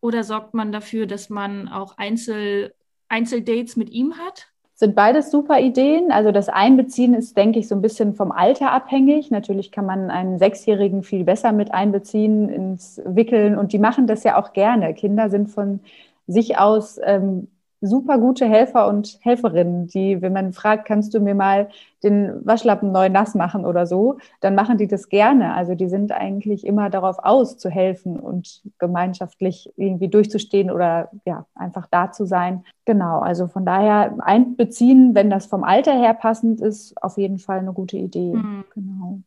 oder 0.00 0.24
sorgt 0.24 0.54
man 0.54 0.72
dafür, 0.72 1.06
dass 1.06 1.30
man 1.30 1.68
auch 1.68 1.96
Einzel, 1.98 2.74
Einzeldates 3.08 3.76
mit 3.76 3.90
ihm 3.90 4.18
hat? 4.18 4.48
Sind 4.74 4.94
beides 4.94 5.30
super 5.30 5.60
Ideen. 5.60 6.10
Also 6.10 6.32
das 6.32 6.48
Einbeziehen 6.48 7.12
ist, 7.12 7.36
denke 7.36 7.58
ich, 7.58 7.68
so 7.68 7.74
ein 7.74 7.82
bisschen 7.82 8.14
vom 8.14 8.32
Alter 8.32 8.72
abhängig. 8.72 9.30
Natürlich 9.30 9.72
kann 9.72 9.84
man 9.84 10.10
einen 10.10 10.38
Sechsjährigen 10.38 11.02
viel 11.02 11.24
besser 11.24 11.52
mit 11.52 11.72
einbeziehen 11.72 12.48
ins 12.48 13.00
Wickeln 13.04 13.58
und 13.58 13.74
die 13.74 13.78
machen 13.78 14.06
das 14.06 14.24
ja 14.24 14.40
auch 14.40 14.54
gerne. 14.54 14.94
Kinder 14.94 15.28
sind 15.28 15.50
von 15.50 15.80
sich 16.26 16.56
aus 16.56 16.98
ähm, 17.04 17.48
super 17.80 18.18
gute 18.18 18.46
Helfer 18.46 18.88
und 18.88 19.18
Helferinnen, 19.22 19.86
die, 19.86 20.20
wenn 20.20 20.32
man 20.32 20.52
fragt, 20.52 20.86
kannst 20.86 21.14
du 21.14 21.20
mir 21.20 21.34
mal 21.34 21.68
den 22.02 22.44
Waschlappen 22.44 22.92
neu 22.92 23.08
nass 23.08 23.34
machen 23.34 23.64
oder 23.64 23.86
so, 23.86 24.18
dann 24.40 24.54
machen 24.54 24.78
die 24.78 24.86
das 24.86 25.08
gerne. 25.08 25.54
Also 25.54 25.74
die 25.74 25.88
sind 25.88 26.12
eigentlich 26.12 26.66
immer 26.66 26.90
darauf 26.90 27.18
aus, 27.18 27.58
zu 27.58 27.70
helfen 27.70 28.18
und 28.18 28.62
gemeinschaftlich 28.78 29.72
irgendwie 29.76 30.08
durchzustehen 30.08 30.70
oder 30.70 31.10
ja, 31.24 31.46
einfach 31.54 31.86
da 31.90 32.12
zu 32.12 32.26
sein. 32.26 32.64
Genau, 32.84 33.20
also 33.20 33.46
von 33.46 33.64
daher 33.64 34.16
einbeziehen, 34.20 35.14
wenn 35.14 35.30
das 35.30 35.46
vom 35.46 35.64
Alter 35.64 35.92
her 35.92 36.14
passend 36.14 36.60
ist, 36.60 37.02
auf 37.02 37.18
jeden 37.18 37.38
Fall 37.38 37.58
eine 37.58 37.72
gute 37.72 37.96
Idee. 37.96 38.34
Mhm. 38.34 38.64
Genau. 38.74 39.20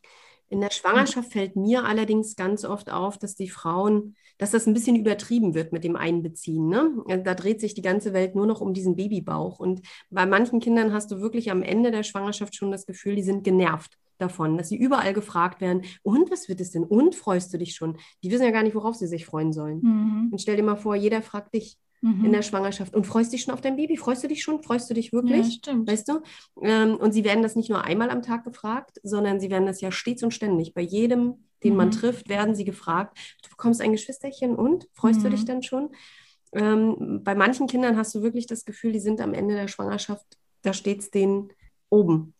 In 0.49 0.61
der 0.61 0.71
Schwangerschaft 0.71 1.31
fällt 1.31 1.55
mir 1.55 1.83
allerdings 1.83 2.35
ganz 2.35 2.63
oft 2.63 2.91
auf, 2.91 3.17
dass 3.17 3.35
die 3.35 3.49
Frauen, 3.49 4.15
dass 4.43 4.51
das 4.51 4.67
ein 4.67 4.73
bisschen 4.73 4.97
übertrieben 4.97 5.53
wird 5.53 5.71
mit 5.71 5.86
dem 5.86 5.95
Einbeziehen. 5.95 6.67
Ne? 6.67 6.91
Also 7.08 7.23
da 7.23 7.34
dreht 7.34 7.62
sich 7.62 7.75
die 7.75 7.82
ganze 7.82 8.12
Welt 8.12 8.36
nur 8.36 8.45
noch 8.45 8.60
um 8.60 8.73
diesen 8.73 8.97
Babybauch. 8.97 9.58
Und 9.58 9.82
bei 10.10 10.25
manchen 10.25 10.60
Kindern 10.60 10.91
hast 10.91 11.10
du 11.12 11.21
wirklich 11.21 11.49
am 11.49 11.63
Ende 11.63 11.91
der 11.91 12.03
Schwangerschaft 12.03 12.53
schon 12.53 12.69
das 12.69 12.86
Gefühl, 12.86 13.15
die 13.15 13.23
sind 13.23 13.45
genervt 13.45 13.97
davon, 14.17 14.58
dass 14.58 14.67
sie 14.67 14.75
überall 14.75 15.13
gefragt 15.13 15.62
werden, 15.62 15.84
und 16.01 16.29
was 16.29 16.49
wird 16.49 16.60
es 16.60 16.71
denn? 16.71 16.84
Und 16.84 17.15
freust 17.15 17.53
du 17.53 17.58
dich 17.58 17.73
schon? 17.73 17.95
Die 18.21 18.32
wissen 18.32 18.43
ja 18.43 18.51
gar 18.51 18.63
nicht, 18.63 18.75
worauf 18.75 18.95
sie 18.95 19.08
sich 19.08 19.25
freuen 19.25 19.53
sollen. 19.53 19.79
Mhm. 19.82 20.29
Und 20.34 20.41
stell 20.41 20.58
dir 20.58 20.63
mal 20.63 20.75
vor, 20.75 20.97
jeder 20.97 21.21
fragt 21.21 21.53
dich, 21.53 21.77
mhm. 22.03 22.25
in 22.25 22.31
der 22.31 22.41
Schwangerschaft. 22.41 22.93
Und 22.93 23.07
freust 23.07 23.33
dich 23.33 23.41
schon 23.41 23.53
auf 23.53 23.61
dein 23.61 23.77
Baby? 23.77 23.97
Freust 23.97 24.23
du 24.23 24.27
dich 24.27 24.43
schon? 24.43 24.61
Freust 24.61 24.89
du 24.89 24.93
dich 24.93 25.13
wirklich? 25.13 25.45
Ja, 25.45 25.51
stimmt. 25.51 25.89
Weißt 25.89 26.09
du? 26.09 26.21
Ähm, 26.61 26.95
und 26.97 27.13
sie 27.13 27.23
werden 27.23 27.41
das 27.41 27.55
nicht 27.55 27.69
nur 27.69 27.83
einmal 27.83 28.09
am 28.09 28.21
Tag 28.21 28.43
gefragt, 28.43 28.99
sondern 29.03 29.39
sie 29.39 29.49
werden 29.49 29.65
das 29.65 29.81
ja 29.81 29.91
stets 29.91 30.21
und 30.21 30.33
ständig. 30.33 30.73
Bei 30.73 30.81
jedem, 30.81 31.45
den 31.63 31.71
mhm. 31.71 31.77
man 31.77 31.91
trifft, 31.91 32.29
werden 32.29 32.55
sie 32.55 32.65
gefragt, 32.65 33.17
du 33.41 33.49
bekommst 33.49 33.81
ein 33.81 33.93
Geschwisterchen 33.93 34.55
und 34.55 34.87
freust 34.93 35.19
mhm. 35.19 35.23
du 35.23 35.29
dich 35.31 35.45
dann 35.45 35.63
schon? 35.63 35.89
Ähm, 36.51 37.21
bei 37.23 37.33
manchen 37.33 37.67
Kindern 37.67 37.97
hast 37.97 38.13
du 38.13 38.21
wirklich 38.21 38.45
das 38.45 38.65
Gefühl, 38.65 38.91
die 38.91 38.99
sind 38.99 39.21
am 39.21 39.33
Ende 39.33 39.55
der 39.55 39.67
Schwangerschaft, 39.67 40.25
da 40.61 40.73
steht 40.73 40.99
es 40.99 41.09
denen 41.09 41.49
oben. 41.89 42.35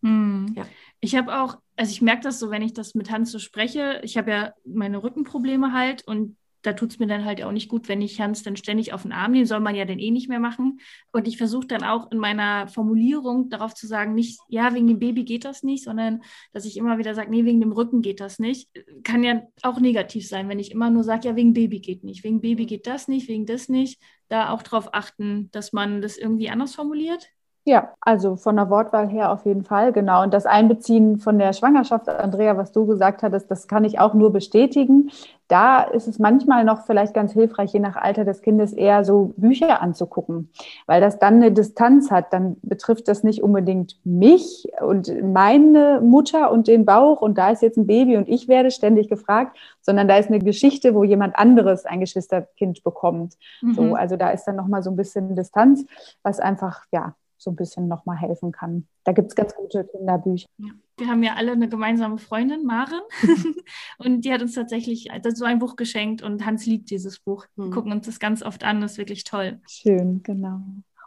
Mhm. 0.00 0.54
Ja. 0.56 0.66
Ich 1.00 1.14
habe 1.14 1.40
auch, 1.40 1.58
also 1.76 1.92
ich 1.92 2.02
merke 2.02 2.22
das 2.22 2.38
so, 2.40 2.50
wenn 2.50 2.62
ich 2.62 2.72
das 2.72 2.94
mit 2.94 3.10
Hans 3.10 3.30
so 3.30 3.38
spreche, 3.38 4.00
ich 4.02 4.16
habe 4.16 4.30
ja 4.30 4.54
meine 4.64 5.02
Rückenprobleme 5.02 5.72
halt 5.72 6.06
und 6.06 6.36
da 6.62 6.72
tut 6.72 6.92
es 6.92 6.98
mir 6.98 7.06
dann 7.06 7.24
halt 7.24 7.42
auch 7.42 7.52
nicht 7.52 7.68
gut, 7.68 7.88
wenn 7.88 8.00
ich 8.00 8.20
Hans 8.20 8.42
dann 8.42 8.56
ständig 8.56 8.92
auf 8.92 9.02
den 9.02 9.12
Arm 9.12 9.32
nehme, 9.32 9.46
soll 9.46 9.60
man 9.60 9.74
ja 9.74 9.84
dann 9.84 9.98
eh 9.98 10.10
nicht 10.10 10.28
mehr 10.28 10.40
machen. 10.40 10.80
Und 11.12 11.28
ich 11.28 11.36
versuche 11.36 11.66
dann 11.66 11.82
auch 11.82 12.10
in 12.10 12.18
meiner 12.18 12.68
Formulierung 12.68 13.48
darauf 13.50 13.74
zu 13.74 13.86
sagen, 13.86 14.14
nicht, 14.14 14.40
ja, 14.48 14.72
wegen 14.74 14.86
dem 14.86 14.98
Baby 14.98 15.24
geht 15.24 15.44
das 15.44 15.62
nicht, 15.62 15.84
sondern 15.84 16.22
dass 16.52 16.64
ich 16.64 16.76
immer 16.76 16.98
wieder 16.98 17.14
sage, 17.14 17.30
nee, 17.30 17.44
wegen 17.44 17.60
dem 17.60 17.72
Rücken 17.72 18.00
geht 18.00 18.20
das 18.20 18.38
nicht. 18.38 18.68
Kann 19.02 19.24
ja 19.24 19.42
auch 19.62 19.80
negativ 19.80 20.28
sein, 20.28 20.48
wenn 20.48 20.58
ich 20.58 20.70
immer 20.70 20.90
nur 20.90 21.04
sage, 21.04 21.28
ja, 21.28 21.36
wegen 21.36 21.52
Baby 21.52 21.80
geht 21.80 22.04
nicht, 22.04 22.24
wegen 22.24 22.40
Baby 22.40 22.66
geht 22.66 22.86
das 22.86 23.08
nicht, 23.08 23.28
wegen 23.28 23.46
das 23.46 23.68
nicht. 23.68 24.00
Da 24.28 24.50
auch 24.50 24.62
darauf 24.62 24.94
achten, 24.94 25.50
dass 25.50 25.72
man 25.72 26.00
das 26.00 26.16
irgendwie 26.16 26.48
anders 26.48 26.74
formuliert. 26.74 27.28
Ja, 27.64 27.94
also 28.00 28.34
von 28.34 28.56
der 28.56 28.70
Wortwahl 28.70 29.08
her 29.08 29.30
auf 29.30 29.46
jeden 29.46 29.62
Fall, 29.62 29.92
genau. 29.92 30.24
Und 30.24 30.34
das 30.34 30.46
Einbeziehen 30.46 31.18
von 31.18 31.38
der 31.38 31.52
Schwangerschaft, 31.52 32.08
Andrea, 32.08 32.56
was 32.56 32.72
du 32.72 32.86
gesagt 32.86 33.22
hattest, 33.22 33.48
das 33.52 33.68
kann 33.68 33.84
ich 33.84 34.00
auch 34.00 34.14
nur 34.14 34.32
bestätigen. 34.32 35.12
Da 35.46 35.82
ist 35.82 36.08
es 36.08 36.18
manchmal 36.18 36.64
noch 36.64 36.86
vielleicht 36.86 37.14
ganz 37.14 37.34
hilfreich, 37.34 37.72
je 37.72 37.78
nach 37.78 37.94
Alter 37.94 38.24
des 38.24 38.42
Kindes 38.42 38.72
eher 38.72 39.04
so 39.04 39.32
Bücher 39.36 39.80
anzugucken, 39.80 40.50
weil 40.86 41.00
das 41.00 41.20
dann 41.20 41.34
eine 41.34 41.52
Distanz 41.52 42.10
hat. 42.10 42.32
Dann 42.32 42.56
betrifft 42.62 43.06
das 43.06 43.22
nicht 43.22 43.44
unbedingt 43.44 43.96
mich 44.02 44.66
und 44.80 45.12
meine 45.22 46.00
Mutter 46.02 46.50
und 46.50 46.66
den 46.66 46.84
Bauch 46.84 47.20
und 47.20 47.38
da 47.38 47.50
ist 47.50 47.62
jetzt 47.62 47.76
ein 47.76 47.86
Baby 47.86 48.16
und 48.16 48.28
ich 48.28 48.48
werde 48.48 48.72
ständig 48.72 49.08
gefragt, 49.08 49.56
sondern 49.82 50.08
da 50.08 50.16
ist 50.16 50.30
eine 50.30 50.40
Geschichte, 50.40 50.96
wo 50.96 51.04
jemand 51.04 51.36
anderes 51.36 51.86
ein 51.86 52.00
Geschwisterkind 52.00 52.82
bekommt. 52.82 53.34
Mhm. 53.60 53.74
So, 53.74 53.94
also 53.94 54.16
da 54.16 54.30
ist 54.30 54.46
dann 54.46 54.56
nochmal 54.56 54.82
so 54.82 54.90
ein 54.90 54.96
bisschen 54.96 55.36
Distanz, 55.36 55.84
was 56.24 56.40
einfach, 56.40 56.86
ja, 56.90 57.14
so 57.42 57.50
ein 57.50 57.56
bisschen 57.56 57.88
nochmal 57.88 58.16
helfen 58.16 58.52
kann. 58.52 58.86
Da 59.04 59.12
gibt 59.12 59.28
es 59.28 59.34
ganz 59.34 59.54
gute 59.54 59.84
Kinderbücher. 59.84 60.48
Ja. 60.58 60.70
Wir 60.98 61.08
haben 61.08 61.22
ja 61.22 61.34
alle 61.34 61.52
eine 61.52 61.68
gemeinsame 61.68 62.18
Freundin, 62.18 62.64
Maren, 62.64 63.00
und 63.98 64.24
die 64.24 64.32
hat 64.32 64.42
uns 64.42 64.54
tatsächlich 64.54 65.08
so 65.34 65.44
ein 65.44 65.58
Buch 65.58 65.76
geschenkt 65.76 66.22
und 66.22 66.44
Hans 66.44 66.66
liebt 66.66 66.90
dieses 66.90 67.18
Buch. 67.18 67.46
Wir 67.56 67.64
hm. 67.64 67.72
gucken 67.72 67.92
uns 67.92 68.06
das 68.06 68.20
ganz 68.20 68.42
oft 68.42 68.62
an, 68.62 68.80
das 68.80 68.92
ist 68.92 68.98
wirklich 68.98 69.24
toll. 69.24 69.60
Schön, 69.66 70.22
genau. 70.22 70.60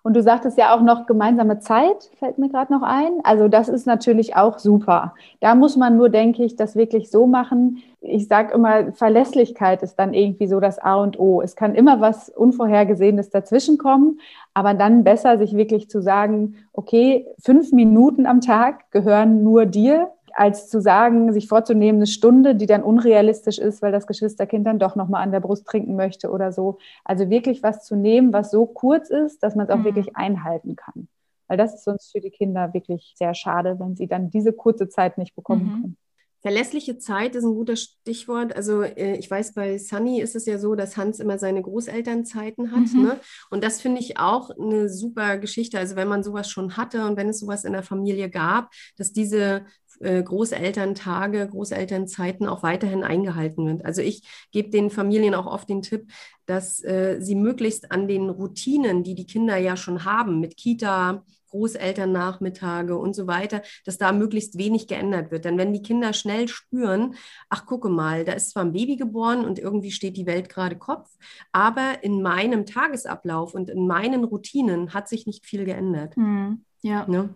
Und 0.05 0.13
du 0.13 0.21
sagtest 0.21 0.55
ja 0.59 0.75
auch 0.75 0.81
noch 0.81 1.07
gemeinsame 1.07 1.57
Zeit, 1.57 2.11
fällt 2.19 2.37
mir 2.37 2.47
gerade 2.47 2.71
noch 2.71 2.83
ein. 2.83 3.21
Also 3.23 3.47
das 3.47 3.67
ist 3.67 3.87
natürlich 3.87 4.35
auch 4.35 4.59
super. 4.59 5.15
Da 5.39 5.55
muss 5.55 5.77
man 5.77 5.97
nur, 5.97 6.09
denke 6.09 6.43
ich, 6.43 6.55
das 6.55 6.75
wirklich 6.75 7.09
so 7.09 7.25
machen. 7.25 7.81
Ich 8.01 8.27
sage 8.27 8.53
immer, 8.53 8.91
Verlässlichkeit 8.91 9.81
ist 9.81 9.95
dann 9.95 10.13
irgendwie 10.13 10.45
so 10.45 10.59
das 10.59 10.77
A 10.77 10.93
und 10.97 11.17
O. 11.17 11.41
Es 11.41 11.55
kann 11.55 11.73
immer 11.73 12.01
was 12.01 12.29
Unvorhergesehenes 12.29 13.31
dazwischenkommen, 13.31 14.19
aber 14.53 14.75
dann 14.75 15.03
besser 15.03 15.39
sich 15.39 15.57
wirklich 15.57 15.89
zu 15.89 16.03
sagen, 16.03 16.53
okay, 16.71 17.25
fünf 17.39 17.71
Minuten 17.71 18.27
am 18.27 18.41
Tag 18.41 18.91
gehören 18.91 19.41
nur 19.41 19.65
dir 19.65 20.11
als 20.35 20.69
zu 20.69 20.81
sagen, 20.81 21.31
sich 21.31 21.47
vorzunehmen, 21.47 21.99
eine 21.99 22.07
Stunde, 22.07 22.55
die 22.55 22.65
dann 22.65 22.83
unrealistisch 22.83 23.57
ist, 23.57 23.81
weil 23.81 23.93
das 23.93 24.05
Geschwisterkind 24.05 24.67
dann 24.67 24.79
doch 24.79 24.97
nochmal 24.97 25.23
an 25.23 25.31
der 25.31 25.39
Brust 25.39 25.65
trinken 25.65 25.95
möchte 25.95 26.29
oder 26.29 26.51
so. 26.51 26.77
Also 27.05 27.29
wirklich 27.29 27.63
was 27.63 27.85
zu 27.85 27.95
nehmen, 27.95 28.33
was 28.33 28.51
so 28.51 28.65
kurz 28.65 29.09
ist, 29.09 29.41
dass 29.43 29.55
man 29.55 29.65
es 29.65 29.71
auch 29.71 29.77
mhm. 29.77 29.85
wirklich 29.85 30.17
einhalten 30.17 30.75
kann. 30.75 31.07
Weil 31.47 31.57
das 31.57 31.73
ist 31.73 31.85
sonst 31.85 32.11
für 32.11 32.19
die 32.19 32.31
Kinder 32.31 32.73
wirklich 32.73 33.13
sehr 33.15 33.33
schade, 33.33 33.79
wenn 33.79 33.95
sie 33.95 34.07
dann 34.07 34.29
diese 34.29 34.51
kurze 34.51 34.89
Zeit 34.89 35.17
nicht 35.17 35.35
bekommen 35.35 35.65
mhm. 35.65 35.81
können. 35.81 35.97
Verlässliche 36.45 36.99
Zeit 36.99 37.33
ist 37.33 37.43
ein 37.43 37.55
guter 37.55 37.75
Stichwort. 37.75 38.55
Also 38.55 38.83
äh, 38.83 39.15
ich 39.15 39.31
weiß, 39.31 39.55
bei 39.55 39.79
Sunny 39.79 40.21
ist 40.21 40.35
es 40.35 40.45
ja 40.45 40.59
so, 40.59 40.75
dass 40.75 40.95
Hans 40.95 41.19
immer 41.19 41.39
seine 41.39 41.63
Großelternzeiten 41.63 42.71
hat. 42.71 42.93
Mhm. 42.93 43.01
Ne? 43.01 43.19
Und 43.49 43.63
das 43.63 43.81
finde 43.81 43.99
ich 43.99 44.19
auch 44.19 44.51
eine 44.51 44.87
super 44.87 45.39
Geschichte. 45.39 45.79
Also 45.79 45.95
wenn 45.95 46.07
man 46.07 46.21
sowas 46.21 46.47
schon 46.47 46.77
hatte 46.77 47.07
und 47.07 47.17
wenn 47.17 47.29
es 47.29 47.39
sowas 47.39 47.63
in 47.63 47.73
der 47.73 47.81
Familie 47.81 48.29
gab, 48.29 48.69
dass 48.95 49.11
diese 49.11 49.65
äh, 50.01 50.21
Großelterntage, 50.21 51.47
Großelternzeiten 51.47 52.47
auch 52.47 52.61
weiterhin 52.61 53.03
eingehalten 53.03 53.65
wird. 53.65 53.83
Also 53.83 54.03
ich 54.03 54.21
gebe 54.51 54.69
den 54.69 54.91
Familien 54.91 55.33
auch 55.33 55.47
oft 55.47 55.67
den 55.67 55.81
Tipp, 55.81 56.11
dass 56.45 56.83
äh, 56.83 57.17
sie 57.21 57.33
möglichst 57.33 57.91
an 57.91 58.07
den 58.07 58.29
Routinen, 58.29 59.01
die 59.01 59.15
die 59.15 59.25
Kinder 59.25 59.57
ja 59.57 59.75
schon 59.75 60.05
haben, 60.05 60.41
mit 60.41 60.57
Kita, 60.57 61.23
Großelternnachmittage 61.55 62.97
und 62.97 63.15
so 63.15 63.27
weiter, 63.27 63.61
dass 63.85 63.97
da 63.97 64.11
möglichst 64.11 64.57
wenig 64.57 64.87
geändert 64.87 65.31
wird. 65.31 65.45
Denn 65.45 65.57
wenn 65.57 65.73
die 65.73 65.81
Kinder 65.81 66.11
schnell 66.13 66.47
spüren, 66.47 67.15
ach 67.49 67.65
gucke 67.65 67.89
mal, 67.89 68.25
da 68.25 68.33
ist 68.33 68.51
zwar 68.51 68.63
ein 68.63 68.73
Baby 68.73 68.97
geboren 68.97 69.45
und 69.45 69.57
irgendwie 69.57 69.91
steht 69.91 70.17
die 70.17 70.25
Welt 70.25 70.49
gerade 70.49 70.77
Kopf, 70.77 71.09
aber 71.53 72.03
in 72.03 72.21
meinem 72.21 72.65
Tagesablauf 72.65 73.53
und 73.53 73.69
in 73.69 73.87
meinen 73.87 74.25
Routinen 74.25 74.93
hat 74.93 75.07
sich 75.07 75.25
nicht 75.25 75.45
viel 75.45 75.63
geändert. 75.63 76.15
Hm, 76.15 76.63
ja. 76.81 77.07
Ne? 77.07 77.29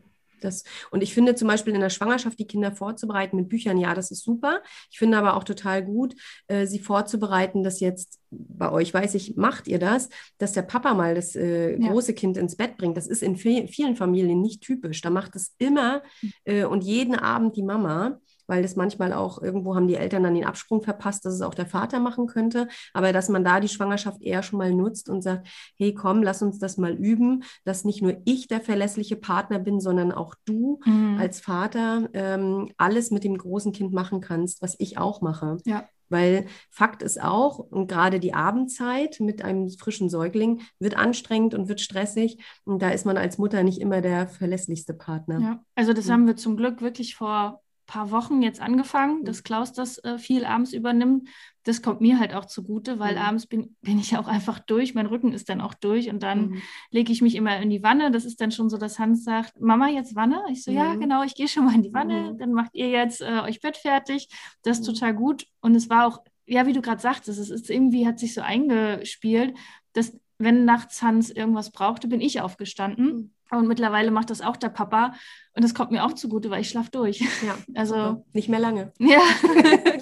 Das, 0.44 0.64
und 0.92 1.04
ich 1.04 1.14
finde 1.14 1.36
zum 1.36 1.48
Beispiel 1.48 1.74
in 1.74 1.82
der 1.82 1.90
Schwangerschaft 1.90 2.40
die 2.40 2.48
Kinder 2.48 2.72
vorzubereiten 2.72 3.38
mit 3.38 3.50
Büchern, 3.50 3.78
ja, 3.78 3.94
das 3.94 4.12
ist 4.12 4.24
super. 4.24 4.62
Ich 4.92 5.00
finde 5.00 5.18
aber 5.18 5.36
auch 5.36 5.44
total 5.44 5.84
gut, 5.84 6.16
äh, 6.48 6.66
sie 6.66 6.80
vorzubereiten, 6.80 7.64
dass 7.64 7.80
jetzt 7.80 8.20
bei 8.32 8.72
euch, 8.72 8.94
weiß 8.94 9.16
ich, 9.16 9.36
macht 9.38 9.68
ihr 9.68 9.80
das, 9.80 10.10
dass 10.38 10.54
der 10.54 10.62
Papa 10.62 10.94
mal 10.94 11.16
das 11.16 11.36
äh, 11.36 11.78
große 11.78 12.12
ja. 12.12 12.18
Kind 12.18 12.38
ins 12.38 12.56
Bett 12.56 12.78
bringt. 12.78 12.96
Das 12.96 13.08
ist 13.08 13.24
in 13.24 13.36
vielen 13.36 13.96
Familien 13.96 14.42
nicht 14.42 14.62
typisch. 14.62 15.02
Da 15.02 15.10
macht 15.10 15.36
es 15.36 15.56
immer 15.58 16.04
hm. 16.20 16.34
äh, 16.46 16.64
und 16.64 16.84
jeden 16.84 17.16
Abend 17.16 17.56
die 17.56 17.64
Mama 17.64 18.20
weil 18.50 18.64
das 18.64 18.76
manchmal 18.76 19.14
auch 19.14 19.42
irgendwo 19.42 19.76
haben 19.76 19.88
die 19.88 19.96
Eltern 19.96 20.24
dann 20.24 20.34
den 20.34 20.46
Absprung 20.46 20.82
verpasst, 20.82 21.24
dass 21.24 21.36
es 21.36 21.42
auch 21.42 21.54
der 21.54 21.68
Vater 21.68 22.00
machen 22.00 22.26
könnte. 22.26 22.68
Aber 22.94 23.14
dass 23.14 23.30
man 23.30 23.44
da 23.44 23.60
die 23.60 23.68
Schwangerschaft 23.68 24.22
eher 24.22 24.42
schon 24.42 24.58
mal 24.58 24.74
nutzt 24.74 25.08
und 25.08 25.22
sagt, 25.22 25.48
hey, 25.78 25.94
komm, 25.94 26.24
lass 26.24 26.42
uns 26.42 26.58
das 26.58 26.78
mal 26.78 26.94
üben, 26.94 27.44
dass 27.64 27.86
nicht 27.86 28.02
nur 28.02 28.18
ich 28.26 28.48
der 28.48 28.60
verlässliche 28.60 29.16
Partner 29.16 29.60
bin, 29.60 29.80
sondern 29.80 30.12
auch 30.12 30.34
du 30.46 30.80
mhm. 30.86 31.18
als 31.20 31.40
Vater 31.40 32.10
ähm, 32.14 32.72
alles 32.78 33.12
mit 33.12 33.24
dem 33.24 33.38
großen 33.38 33.72
Kind 33.72 33.94
machen 33.94 34.20
kannst, 34.20 34.64
was 34.64 34.76
ich 34.80 34.98
auch 34.98 35.22
mache. 35.22 35.58
Ja. 35.66 35.88
Weil 36.10 36.48
Fakt 36.72 37.04
ist 37.04 37.22
auch, 37.22 37.60
und 37.60 37.88
gerade 37.88 38.20
die 38.20 38.34
Abendzeit 38.34 39.20
mit 39.20 39.44
einem 39.44 39.70
frischen 39.70 40.10
Säugling 40.10 40.62
wird 40.80 40.98
anstrengend 40.98 41.54
und 41.54 41.70
wird 41.70 41.82
stressig. 41.82 42.44
Und 42.66 42.82
da 42.82 42.90
ist 42.90 43.06
man 43.06 43.16
als 43.16 43.38
Mutter 43.38 43.62
nicht 43.62 43.80
immer 43.80 44.02
der 44.02 44.28
verlässlichste 44.28 44.96
Partner. 44.96 45.40
Ja, 45.40 45.64
also 45.76 45.94
das 45.94 46.10
haben 46.10 46.26
wir 46.26 46.36
zum 46.36 46.58
Glück 46.58 46.82
wirklich 46.82 47.16
vor 47.16 47.62
paar 47.90 48.12
Wochen 48.12 48.44
jetzt 48.44 48.62
angefangen, 48.62 49.22
mhm. 49.22 49.26
dass 49.26 49.44
Klaus 49.44 49.74
das 49.74 49.98
äh, 50.04 50.20
viel 50.20 50.46
abends 50.46 50.74
übernimmt. 50.74 51.28
Das 51.64 51.82
kommt 51.82 52.02
mir 52.02 52.20
halt 52.20 52.36
auch 52.36 52.46
zugute, 52.46 53.00
weil 53.00 53.16
mhm. 53.16 53.22
abends 53.22 53.48
bin, 53.48 53.76
bin 53.82 53.98
ich 53.98 54.16
auch 54.16 54.28
einfach 54.28 54.60
durch. 54.60 54.94
Mein 54.94 55.08
Rücken 55.08 55.34
ist 55.34 55.50
dann 55.50 55.60
auch 55.60 55.74
durch 55.74 56.08
und 56.08 56.22
dann 56.22 56.50
mhm. 56.50 56.62
lege 56.92 57.12
ich 57.12 57.24
mich 57.24 57.34
immer 57.34 57.58
in 57.58 57.72
die 57.72 57.82
Wanne. 57.82 58.12
Das 58.12 58.26
ist 58.26 58.40
dann 58.42 58.52
schon 58.52 58.70
so, 58.70 58.78
dass 58.78 59.00
Hans 59.00 59.24
sagt, 59.24 59.60
Mama, 59.60 59.88
jetzt 59.88 60.16
Wanne? 60.16 60.44
Ich 60.52 60.64
so, 60.64 60.72
ja, 60.72 60.94
mhm. 60.94 61.00
genau, 61.00 61.24
ich 61.24 61.34
gehe 61.34 61.48
schon 61.48 61.66
mal 61.66 61.74
in 61.74 61.82
die 61.82 61.94
Wanne. 61.94 62.34
Mhm. 62.34 62.38
Dann 62.38 62.54
macht 62.54 62.76
ihr 62.76 62.90
jetzt 62.90 63.22
äh, 63.22 63.42
euch 63.42 63.60
Bett 63.60 63.76
fertig. 63.76 64.30
Das 64.62 64.80
ist 64.80 64.88
mhm. 64.88 64.94
total 64.94 65.16
gut. 65.16 65.48
Und 65.60 65.74
es 65.74 65.90
war 65.90 66.06
auch, 66.06 66.20
ja, 66.46 66.68
wie 66.68 66.74
du 66.74 66.82
gerade 66.82 67.02
sagtest, 67.02 67.40
es 67.40 67.50
ist 67.50 67.72
irgendwie, 67.72 68.06
hat 68.06 68.20
sich 68.20 68.36
so 68.36 68.42
eingespielt, 68.42 69.58
dass 69.94 70.16
wenn 70.38 70.64
nachts 70.64 71.02
Hans 71.02 71.32
irgendwas 71.32 71.72
brauchte, 71.72 72.08
bin 72.08 72.22
ich 72.22 72.40
aufgestanden 72.40 73.34
Und 73.52 73.68
mittlerweile 73.68 74.12
macht 74.12 74.30
das 74.30 74.42
auch 74.42 74.58
der 74.58 74.70
Papa. 74.70 75.14
Und 75.56 75.64
das 75.64 75.74
kommt 75.74 75.92
mir 75.92 76.06
auch 76.06 76.14
zugute, 76.14 76.50
weil 76.52 76.62
ich 76.62 76.70
schlafe 76.70 76.92
durch. 76.92 77.20
Ja, 77.20 77.56
Also, 77.76 77.96
super. 77.96 78.24
nicht 78.34 78.50
mehr 78.50 78.60
lange. 78.60 78.94
ja. 79.00 79.20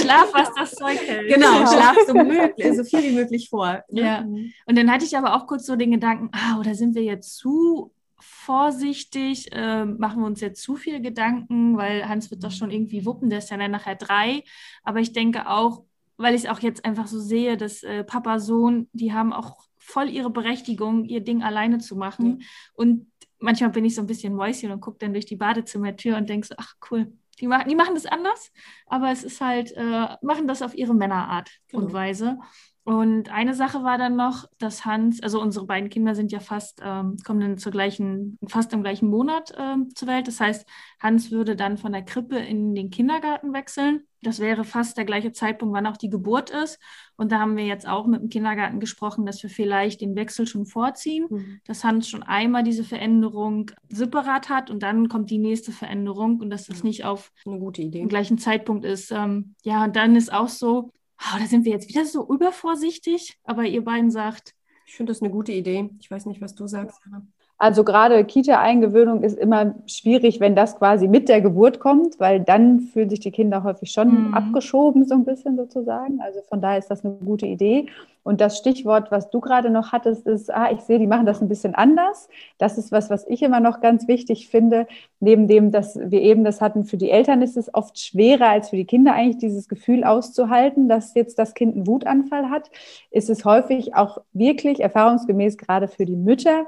Schlaf, 0.00 0.32
was 0.32 0.52
das 0.54 0.72
Zeug 0.72 0.98
hält. 1.06 1.32
Genau, 1.32 1.66
schlaf 1.66 1.96
so, 2.06 2.14
möglich, 2.14 2.76
so 2.76 2.84
viel 2.84 3.02
wie 3.10 3.14
möglich 3.14 3.48
vor. 3.48 3.82
ne? 3.90 4.00
Ja. 4.00 4.20
Und 4.66 4.76
dann 4.78 4.90
hatte 4.90 5.04
ich 5.04 5.16
aber 5.16 5.34
auch 5.34 5.46
kurz 5.46 5.66
so 5.66 5.76
den 5.76 5.90
Gedanken, 5.92 6.30
ah, 6.32 6.58
oder 6.58 6.74
sind 6.74 6.94
wir 6.94 7.02
jetzt 7.02 7.36
zu 7.36 7.92
vorsichtig, 8.18 9.52
äh, 9.52 9.84
machen 9.84 10.20
wir 10.20 10.26
uns 10.26 10.40
jetzt 10.40 10.62
zu 10.62 10.76
viel 10.76 11.00
Gedanken, 11.00 11.76
weil 11.76 12.08
Hans 12.08 12.30
wird 12.30 12.42
das 12.42 12.56
schon 12.56 12.70
irgendwie 12.70 13.04
wuppen, 13.04 13.28
der 13.28 13.40
ist 13.40 13.50
ja 13.50 13.58
dann 13.58 13.70
nachher 13.70 13.96
drei. 13.96 14.42
Aber 14.82 15.00
ich 15.00 15.12
denke 15.12 15.48
auch, 15.48 15.82
weil 16.16 16.34
ich 16.34 16.44
es 16.44 16.50
auch 16.50 16.60
jetzt 16.60 16.84
einfach 16.84 17.06
so 17.06 17.20
sehe, 17.20 17.56
dass 17.56 17.82
äh, 17.82 18.04
Papa, 18.04 18.38
Sohn, 18.38 18.88
die 18.92 19.12
haben 19.12 19.32
auch 19.32 19.56
voll 19.84 20.08
ihre 20.08 20.30
Berechtigung, 20.30 21.04
ihr 21.04 21.20
Ding 21.20 21.42
alleine 21.42 21.78
zu 21.78 21.94
machen. 21.96 22.42
Und 22.74 23.06
manchmal 23.38 23.70
bin 23.70 23.84
ich 23.84 23.94
so 23.94 24.00
ein 24.00 24.06
bisschen 24.06 24.34
Mäuschen 24.34 24.72
und 24.72 24.80
gucke 24.80 24.98
dann 24.98 25.12
durch 25.12 25.26
die 25.26 25.36
Badezimmertür 25.36 26.16
und 26.16 26.28
denke 26.28 26.46
so, 26.46 26.54
ach 26.58 26.74
cool, 26.90 27.12
die 27.40 27.46
machen, 27.46 27.68
die 27.68 27.74
machen 27.74 27.94
das 27.94 28.06
anders, 28.06 28.52
aber 28.86 29.10
es 29.10 29.24
ist 29.24 29.40
halt, 29.40 29.72
äh, 29.76 30.16
machen 30.22 30.46
das 30.46 30.62
auf 30.62 30.74
ihre 30.74 30.94
Männerart 30.94 31.50
und 31.72 31.86
Genau. 31.86 31.92
Weise. 31.92 32.38
Und 32.84 33.32
eine 33.32 33.54
Sache 33.54 33.82
war 33.82 33.96
dann 33.96 34.14
noch, 34.14 34.44
dass 34.58 34.84
Hans, 34.84 35.22
also 35.22 35.40
unsere 35.40 35.64
beiden 35.66 35.88
Kinder 35.88 36.14
sind 36.14 36.32
ja 36.32 36.40
fast, 36.40 36.80
ähm, 36.84 37.16
kommen 37.24 37.40
dann 37.40 37.58
zur 37.58 37.72
gleichen, 37.72 38.38
fast 38.46 38.72
im 38.74 38.82
gleichen 38.82 39.08
Monat 39.08 39.54
ähm, 39.58 39.88
zur 39.94 40.06
Welt. 40.08 40.28
Das 40.28 40.38
heißt, 40.38 40.66
Hans 41.00 41.30
würde 41.30 41.56
dann 41.56 41.78
von 41.78 41.92
der 41.92 42.02
Krippe 42.02 42.36
in 42.36 42.74
den 42.74 42.90
Kindergarten 42.90 43.54
wechseln. 43.54 44.06
Das 44.24 44.40
wäre 44.40 44.64
fast 44.64 44.96
der 44.96 45.04
gleiche 45.04 45.30
Zeitpunkt, 45.32 45.74
wann 45.74 45.86
auch 45.86 45.96
die 45.96 46.08
Geburt 46.10 46.50
ist. 46.50 46.80
Und 47.16 47.30
da 47.30 47.38
haben 47.38 47.56
wir 47.56 47.64
jetzt 47.64 47.86
auch 47.86 48.06
mit 48.06 48.20
dem 48.20 48.28
Kindergarten 48.30 48.80
gesprochen, 48.80 49.24
dass 49.26 49.42
wir 49.42 49.50
vielleicht 49.50 50.00
den 50.00 50.16
Wechsel 50.16 50.46
schon 50.46 50.66
vorziehen, 50.66 51.26
Mhm. 51.30 51.60
dass 51.66 51.84
Hans 51.84 52.08
schon 52.08 52.22
einmal 52.24 52.64
diese 52.64 52.82
Veränderung 52.84 53.70
separat 53.88 54.48
hat 54.48 54.70
und 54.70 54.82
dann 54.82 55.08
kommt 55.08 55.30
die 55.30 55.38
nächste 55.38 55.70
Veränderung 55.70 56.40
und 56.40 56.50
dass 56.50 56.66
das 56.66 56.78
Ja. 56.78 56.84
nicht 56.86 57.04
auf 57.04 57.30
Eine 57.46 57.58
gute 57.60 57.82
Idee. 57.82 58.00
im 58.00 58.08
gleichen 58.08 58.38
Zeitpunkt 58.38 58.84
ist. 58.84 59.12
Ähm, 59.12 59.54
ja, 59.62 59.84
und 59.84 59.94
dann 59.94 60.16
ist 60.16 60.32
auch 60.32 60.48
so, 60.48 60.90
oh, 61.20 61.38
da 61.38 61.46
sind 61.46 61.64
wir 61.64 61.72
jetzt 61.72 61.88
wieder 61.88 62.04
so 62.04 62.26
übervorsichtig, 62.28 63.38
aber 63.44 63.64
ihr 63.64 63.84
beiden 63.84 64.10
sagt, 64.10 64.54
Ich 64.86 64.96
finde 64.96 65.12
das 65.12 65.22
eine 65.22 65.30
gute 65.30 65.50
Idee. 65.52 65.88
Ich 66.00 66.10
weiß 66.10 66.26
nicht, 66.26 66.40
was 66.42 66.54
du 66.54 66.66
sagst. 66.66 67.00
Anna. 67.06 67.26
Also 67.56 67.84
gerade 67.84 68.24
Kita-Eingewöhnung 68.24 69.22
ist 69.22 69.38
immer 69.38 69.76
schwierig, 69.86 70.40
wenn 70.40 70.56
das 70.56 70.76
quasi 70.76 71.06
mit 71.06 71.28
der 71.28 71.40
Geburt 71.40 71.78
kommt, 71.78 72.18
weil 72.18 72.40
dann 72.40 72.80
fühlen 72.80 73.08
sich 73.08 73.20
die 73.20 73.30
Kinder 73.30 73.62
häufig 73.62 73.92
schon 73.92 74.28
Mhm. 74.28 74.34
abgeschoben, 74.34 75.04
so 75.06 75.14
ein 75.14 75.24
bisschen 75.24 75.56
sozusagen. 75.56 76.20
Also 76.20 76.40
von 76.48 76.60
daher 76.60 76.78
ist 76.78 76.90
das 76.90 77.04
eine 77.04 77.14
gute 77.24 77.46
Idee. 77.46 77.86
Und 78.24 78.40
das 78.40 78.56
Stichwort, 78.58 79.10
was 79.12 79.30
du 79.30 79.38
gerade 79.40 79.70
noch 79.70 79.92
hattest, 79.92 80.26
ist, 80.26 80.52
ah, 80.52 80.70
ich 80.72 80.80
sehe, 80.80 80.98
die 80.98 81.06
machen 81.06 81.26
das 81.26 81.42
ein 81.42 81.48
bisschen 81.48 81.74
anders. 81.74 82.28
Das 82.58 82.76
ist 82.78 82.90
was, 82.90 83.08
was 83.10 83.26
ich 83.28 83.42
immer 83.42 83.60
noch 83.60 83.80
ganz 83.80 84.08
wichtig 84.08 84.48
finde. 84.48 84.86
Neben 85.20 85.46
dem, 85.46 85.70
dass 85.70 85.96
wir 85.98 86.22
eben 86.22 86.42
das 86.42 86.60
hatten, 86.60 86.84
für 86.84 86.96
die 86.96 87.10
Eltern 87.10 87.40
ist 87.42 87.56
es 87.56 87.72
oft 87.72 87.98
schwerer 87.98 88.48
als 88.48 88.70
für 88.70 88.76
die 88.76 88.86
Kinder 88.86 89.12
eigentlich 89.14 89.38
dieses 89.38 89.68
Gefühl 89.68 90.04
auszuhalten, 90.04 90.88
dass 90.88 91.14
jetzt 91.14 91.38
das 91.38 91.54
Kind 91.54 91.76
einen 91.76 91.86
Wutanfall 91.86 92.50
hat, 92.50 92.70
ist 93.10 93.30
es 93.30 93.44
häufig 93.44 93.94
auch 93.94 94.18
wirklich 94.32 94.80
erfahrungsgemäß 94.80 95.56
gerade 95.58 95.86
für 95.86 96.06
die 96.06 96.16
Mütter 96.16 96.64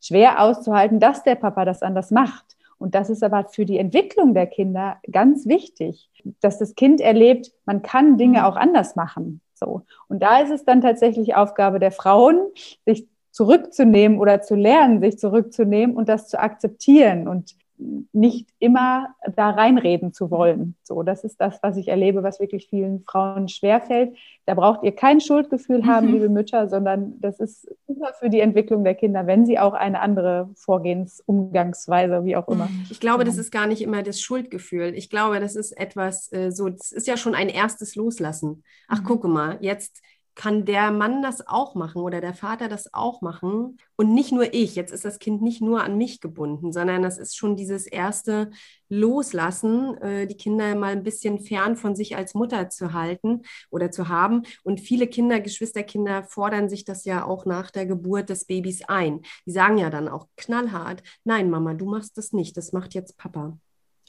schwer 0.00 0.40
auszuhalten, 0.42 1.00
dass 1.00 1.22
der 1.22 1.34
Papa 1.34 1.64
das 1.64 1.82
anders 1.82 2.10
macht. 2.10 2.56
Und 2.78 2.94
das 2.94 3.10
ist 3.10 3.22
aber 3.22 3.44
für 3.44 3.66
die 3.66 3.78
Entwicklung 3.78 4.32
der 4.32 4.46
Kinder 4.46 4.96
ganz 5.10 5.46
wichtig, 5.46 6.10
dass 6.40 6.58
das 6.58 6.74
Kind 6.74 7.00
erlebt, 7.00 7.52
man 7.66 7.82
kann 7.82 8.16
Dinge 8.16 8.38
Mhm. 8.38 8.44
auch 8.44 8.56
anders 8.56 8.96
machen. 8.96 9.40
So. 9.54 9.82
Und 10.08 10.22
da 10.22 10.38
ist 10.40 10.50
es 10.50 10.64
dann 10.64 10.80
tatsächlich 10.80 11.34
Aufgabe 11.34 11.78
der 11.78 11.92
Frauen, 11.92 12.38
sich 12.86 13.06
zurückzunehmen 13.30 14.18
oder 14.18 14.40
zu 14.42 14.54
lernen, 14.56 15.00
sich 15.00 15.18
zurückzunehmen 15.18 15.94
und 15.94 16.08
das 16.08 16.28
zu 16.28 16.40
akzeptieren 16.40 17.28
und 17.28 17.54
nicht 18.12 18.48
immer 18.58 19.08
da 19.36 19.50
reinreden 19.50 20.12
zu 20.12 20.30
wollen. 20.30 20.74
So, 20.82 21.02
das 21.02 21.24
ist 21.24 21.40
das, 21.40 21.58
was 21.62 21.76
ich 21.76 21.88
erlebe, 21.88 22.22
was 22.22 22.38
wirklich 22.40 22.68
vielen 22.68 23.02
Frauen 23.04 23.48
schwerfällt. 23.48 24.16
Da 24.46 24.54
braucht 24.54 24.82
ihr 24.82 24.94
kein 24.94 25.20
Schuldgefühl 25.20 25.86
haben, 25.86 26.08
Mhm. 26.08 26.12
liebe 26.12 26.28
Mütter, 26.28 26.68
sondern 26.68 27.18
das 27.20 27.40
ist 27.40 27.68
super 27.86 28.12
für 28.18 28.28
die 28.28 28.40
Entwicklung 28.40 28.84
der 28.84 28.94
Kinder, 28.94 29.26
wenn 29.26 29.46
sie 29.46 29.58
auch 29.58 29.72
eine 29.74 30.00
andere 30.00 30.50
Vorgehensumgangsweise, 30.56 32.24
wie 32.24 32.36
auch 32.36 32.48
immer. 32.48 32.68
Ich 32.90 33.00
glaube, 33.00 33.24
das 33.24 33.36
Ja. 33.36 33.40
ist 33.42 33.50
gar 33.50 33.66
nicht 33.66 33.82
immer 33.82 34.02
das 34.02 34.20
Schuldgefühl. 34.20 34.94
Ich 34.94 35.10
glaube, 35.10 35.40
das 35.40 35.56
ist 35.56 35.72
etwas 35.72 36.32
äh, 36.32 36.50
so, 36.50 36.68
das 36.68 36.92
ist 36.92 37.06
ja 37.06 37.16
schon 37.16 37.34
ein 37.34 37.48
erstes 37.48 37.94
Loslassen. 37.96 38.62
Ach, 38.88 39.00
Mhm. 39.00 39.04
gucke 39.06 39.28
mal, 39.28 39.58
jetzt 39.60 40.02
kann 40.40 40.64
der 40.64 40.90
Mann 40.90 41.20
das 41.20 41.46
auch 41.46 41.74
machen 41.74 42.00
oder 42.00 42.22
der 42.22 42.32
Vater 42.32 42.68
das 42.68 42.94
auch 42.94 43.20
machen 43.20 43.76
und 43.96 44.14
nicht 44.14 44.32
nur 44.32 44.54
ich. 44.54 44.74
Jetzt 44.74 44.90
ist 44.90 45.04
das 45.04 45.18
Kind 45.18 45.42
nicht 45.42 45.60
nur 45.60 45.84
an 45.84 45.98
mich 45.98 46.22
gebunden, 46.22 46.72
sondern 46.72 47.02
das 47.02 47.18
ist 47.18 47.36
schon 47.36 47.56
dieses 47.56 47.86
erste 47.86 48.50
Loslassen, 48.88 49.98
äh, 49.98 50.26
die 50.26 50.38
Kinder 50.38 50.74
mal 50.76 50.92
ein 50.92 51.02
bisschen 51.02 51.40
fern 51.40 51.76
von 51.76 51.94
sich 51.94 52.16
als 52.16 52.32
Mutter 52.32 52.70
zu 52.70 52.94
halten 52.94 53.42
oder 53.68 53.90
zu 53.90 54.08
haben. 54.08 54.44
Und 54.64 54.80
viele 54.80 55.08
Kinder, 55.08 55.40
Geschwisterkinder 55.40 56.24
fordern 56.24 56.70
sich 56.70 56.86
das 56.86 57.04
ja 57.04 57.26
auch 57.26 57.44
nach 57.44 57.70
der 57.70 57.84
Geburt 57.84 58.30
des 58.30 58.46
Babys 58.46 58.80
ein. 58.88 59.20
Die 59.44 59.50
sagen 59.50 59.76
ja 59.76 59.90
dann 59.90 60.08
auch 60.08 60.26
knallhart, 60.38 61.02
nein, 61.22 61.50
Mama, 61.50 61.74
du 61.74 61.84
machst 61.84 62.16
das 62.16 62.32
nicht, 62.32 62.56
das 62.56 62.72
macht 62.72 62.94
jetzt 62.94 63.18
Papa. 63.18 63.58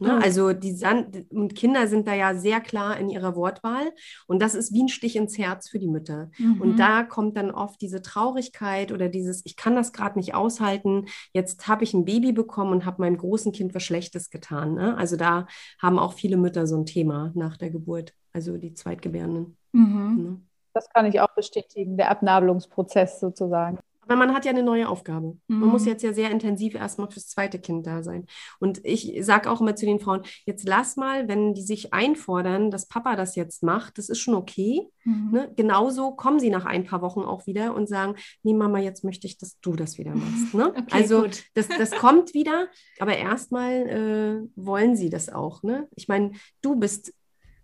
Ne? 0.02 0.18
Oh. 0.18 0.24
Also 0.24 0.54
die 0.54 0.74
San 0.74 1.28
und 1.30 1.56
Kinder 1.56 1.88
sind 1.88 2.08
da 2.08 2.14
ja 2.16 2.34
sehr 2.34 2.60
klar 2.60 2.98
in 2.98 3.10
ihrer 3.10 3.36
Wortwahl 3.36 3.92
und 4.28 4.42
das 4.42 4.56
ist 4.56 4.74
wie 4.74 4.84
ein 4.84 4.90
Stich 4.90 5.16
ins 5.16 5.38
Herz 5.38 5.70
für 5.70 5.78
die 5.78 5.88
Mütter. 5.88 6.32
Mhm. 6.40 6.60
Und 6.60 6.78
da 6.78 7.04
kommt 7.04 7.38
dann 7.38 7.52
oft 7.52 7.80
diese 7.82 8.02
Traurigkeit 8.02 8.92
oder 8.92 9.10
dieses, 9.10 9.46
ich 9.46 9.56
kann 9.56 9.76
das 9.76 9.94
gerade 9.94 10.18
nicht 10.18 10.34
aushalten, 10.34 11.06
jetzt 11.34 11.68
habe 11.68 11.84
ich 11.84 11.94
ein 11.94 12.06
Baby 12.06 12.32
bekommen 12.32 12.72
und 12.72 12.86
habe 12.86 13.02
meinem 13.02 13.18
großen 13.18 13.52
Kind 13.52 13.76
was 13.76 13.84
Schlechtes 13.84 14.32
getan. 14.32 14.74
Ne? 14.74 14.98
Also 14.98 15.18
da 15.18 15.46
haben 15.80 16.00
auch 16.00 16.14
viele 16.14 16.38
Mütter 16.38 16.66
so 16.66 16.78
ein 16.78 16.88
Thema 16.88 17.32
nach 17.36 17.58
der 17.58 17.70
Geburt, 17.70 18.14
also 18.34 18.58
die 18.58 18.74
Zweitgebärenden. 18.74 19.56
Mhm. 19.72 20.24
Ne? 20.24 20.42
Das 20.74 20.90
kann 20.90 21.06
ich 21.06 21.20
auch 21.20 21.36
bestätigen, 21.36 21.98
der 21.98 22.10
Abnabelungsprozess 22.10 23.20
sozusagen. 23.20 23.78
Aber 24.04 24.16
man 24.16 24.34
hat 24.34 24.46
ja 24.46 24.52
eine 24.52 24.64
neue 24.64 24.90
Aufgabe. 24.90 25.38
Man 25.48 25.60
Mhm. 25.60 25.68
muss 25.68 25.86
jetzt 25.86 26.02
ja 26.04 26.12
sehr 26.12 26.32
intensiv 26.32 26.76
erstmal 26.76 27.10
fürs 27.10 27.28
zweite 27.28 27.60
Kind 27.60 27.86
da 27.86 28.02
sein. 28.04 28.26
Und 28.60 28.82
ich 28.84 29.14
sage 29.24 29.50
auch 29.50 29.62
immer 29.62 29.76
zu 29.76 29.86
den 29.86 30.00
Frauen, 30.00 30.24
jetzt 30.46 30.68
lass 30.68 30.96
mal, 30.98 31.28
wenn 31.28 31.54
die 31.54 31.62
sich 31.62 31.94
einfordern, 31.94 32.72
dass 32.72 32.88
Papa 32.88 33.16
das 33.16 33.36
jetzt 33.36 33.64
macht, 33.64 33.98
das 33.98 34.10
ist 34.10 34.20
schon 34.20 34.34
okay. 34.36 34.88
Mhm. 35.04 35.30
Ne? 35.32 35.52
Genauso 35.56 36.12
kommen 36.12 36.40
sie 36.40 36.50
nach 36.50 36.66
ein 36.66 36.84
paar 36.84 37.02
Wochen 37.02 37.22
auch 37.22 37.46
wieder 37.46 37.76
und 37.76 37.88
sagen, 37.88 38.16
nee, 38.44 38.54
Mama, 38.54 38.80
jetzt 38.80 39.04
möchte 39.04 39.28
ich, 39.28 39.38
dass 39.38 39.60
du 39.62 39.74
das 39.76 39.98
wieder 39.98 40.16
machst. 40.16 40.54
Ne? 40.54 40.74
Okay, 40.82 40.86
also 40.92 41.22
gut. 41.22 41.44
das, 41.54 41.68
das 41.68 41.92
kommt 41.92 42.34
wieder, 42.34 42.68
aber 43.00 43.16
erstmal 43.18 43.72
äh, 43.88 44.48
wollen 44.56 44.96
sie 44.96 45.10
das 45.10 45.30
auch. 45.30 45.64
Ne? 45.64 45.88
Ich 45.96 46.08
meine, 46.08 46.32
du 46.62 46.76
bist, 46.76 47.14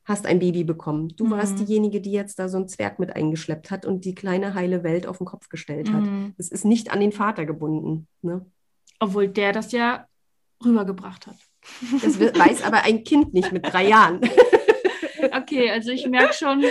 hast 0.08 0.26
ein 0.26 0.40
Baby 0.40 0.64
bekommen. 0.64 1.10
Du 1.18 1.30
warst 1.30 1.54
Mhm. 1.60 1.66
diejenige, 1.66 2.02
die 2.02 2.12
jetzt 2.14 2.40
da 2.40 2.48
so 2.50 2.58
einen 2.58 2.68
Zwerg 2.68 2.98
mit 2.98 3.16
eingeschleppt 3.16 3.70
hat 3.72 3.86
und 3.86 4.06
die 4.06 4.16
kleine 4.16 4.54
heile 4.54 4.84
Welt 4.84 5.06
auf 5.06 5.18
den 5.20 5.26
Kopf 5.28 5.50
gestellt 5.50 5.92
hat. 5.92 6.02
Mhm. 6.04 6.34
Es 6.38 6.50
ist 6.50 6.64
nicht 6.66 6.92
an 6.92 7.00
den 7.02 7.12
Vater 7.12 7.46
gebunden. 7.46 8.08
Ne? 8.22 8.46
Obwohl 9.00 9.28
der 9.28 9.52
das 9.52 9.72
ja 9.74 10.08
rübergebracht 10.64 11.28
hat. 11.28 11.36
Das 12.02 12.20
weiß 12.20 12.64
aber 12.64 12.84
ein 12.84 13.04
Kind 13.04 13.34
nicht 13.34 13.52
mit 13.52 13.66
drei 13.72 13.88
Jahren. 13.88 14.22
Okay, 15.34 15.70
also 15.72 15.90
ich 15.92 16.08
merke 16.08 16.34
schon, 16.34 16.64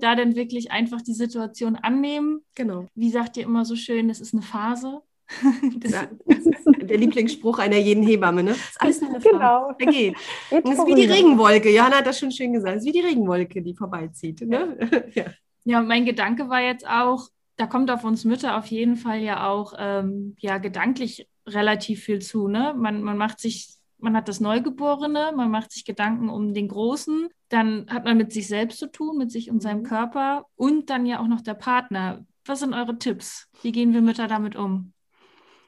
da 0.00 0.16
dann 0.16 0.34
wirklich 0.34 0.72
einfach 0.72 1.00
die 1.02 1.12
Situation 1.14 1.76
annehmen. 1.76 2.40
genau. 2.56 2.86
Wie 2.96 3.10
sagt 3.10 3.36
ihr 3.36 3.44
immer 3.44 3.64
so 3.64 3.76
schön, 3.76 4.08
das 4.08 4.20
ist 4.20 4.34
eine 4.34 4.42
Phase. 4.42 5.00
Das, 5.80 5.92
das 6.26 6.38
ist 6.46 6.64
der 6.82 6.98
Lieblingsspruch 6.98 7.58
einer 7.58 7.76
jeden 7.76 8.02
Hebamme. 8.02 8.42
Ne? 8.42 8.50
Das 8.50 8.58
ist 8.60 8.82
alles 8.82 9.00
nur 9.00 9.10
eine 9.10 9.20
Phase. 9.20 9.34
Genau. 9.34 9.72
Der 9.72 9.86
geht. 9.86 10.16
Geht 10.50 10.66
Das 10.66 10.78
ist 10.78 10.86
wie 10.86 10.94
die. 10.94 11.04
Regenwolke. 11.04 11.70
Johanna 11.74 11.96
hat 11.98 12.06
das 12.06 12.18
schon 12.18 12.30
schön 12.30 12.52
gesagt. 12.52 12.76
Es 12.76 12.82
ist 12.82 12.88
wie 12.88 12.92
die 12.92 13.06
Regenwolke, 13.06 13.62
die 13.62 13.74
vorbeizieht. 13.74 14.40
Ne? 14.42 14.78
Ja. 15.14 15.24
Ja, 15.64 15.80
mein 15.80 16.04
Gedanke 16.04 16.48
war 16.48 16.60
jetzt 16.60 16.88
auch, 16.88 17.28
da 17.56 17.66
kommt 17.66 17.90
auf 17.90 18.02
uns 18.02 18.24
Mütter 18.24 18.56
auf 18.58 18.66
jeden 18.66 18.96
Fall 18.96 19.20
ja 19.20 19.48
auch 19.48 19.74
ähm, 19.78 20.34
ja, 20.38 20.58
gedanklich 20.58 21.28
relativ 21.46 22.02
viel 22.02 22.20
zu. 22.20 22.48
Ne? 22.48 22.74
Man, 22.76 23.02
man 23.02 23.16
macht 23.16 23.38
sich, 23.40 23.68
man 23.98 24.16
hat 24.16 24.28
das 24.28 24.40
Neugeborene, 24.40 25.32
man 25.36 25.50
macht 25.50 25.70
sich 25.70 25.84
Gedanken 25.84 26.28
um 26.30 26.52
den 26.54 26.66
Großen, 26.66 27.28
dann 27.48 27.86
hat 27.88 28.04
man 28.04 28.16
mit 28.16 28.32
sich 28.32 28.48
selbst 28.48 28.78
zu 28.78 28.90
tun, 28.90 29.18
mit 29.18 29.30
sich 29.30 29.50
und 29.50 29.62
seinem 29.62 29.82
Mhm. 29.82 29.86
Körper 29.86 30.46
und 30.56 30.90
dann 30.90 31.06
ja 31.06 31.20
auch 31.20 31.28
noch 31.28 31.42
der 31.42 31.54
Partner. 31.54 32.24
Was 32.44 32.60
sind 32.60 32.74
eure 32.74 32.98
Tipps? 32.98 33.48
Wie 33.62 33.70
gehen 33.70 33.92
wir 33.92 34.00
Mütter 34.02 34.26
damit 34.26 34.56
um? 34.56 34.92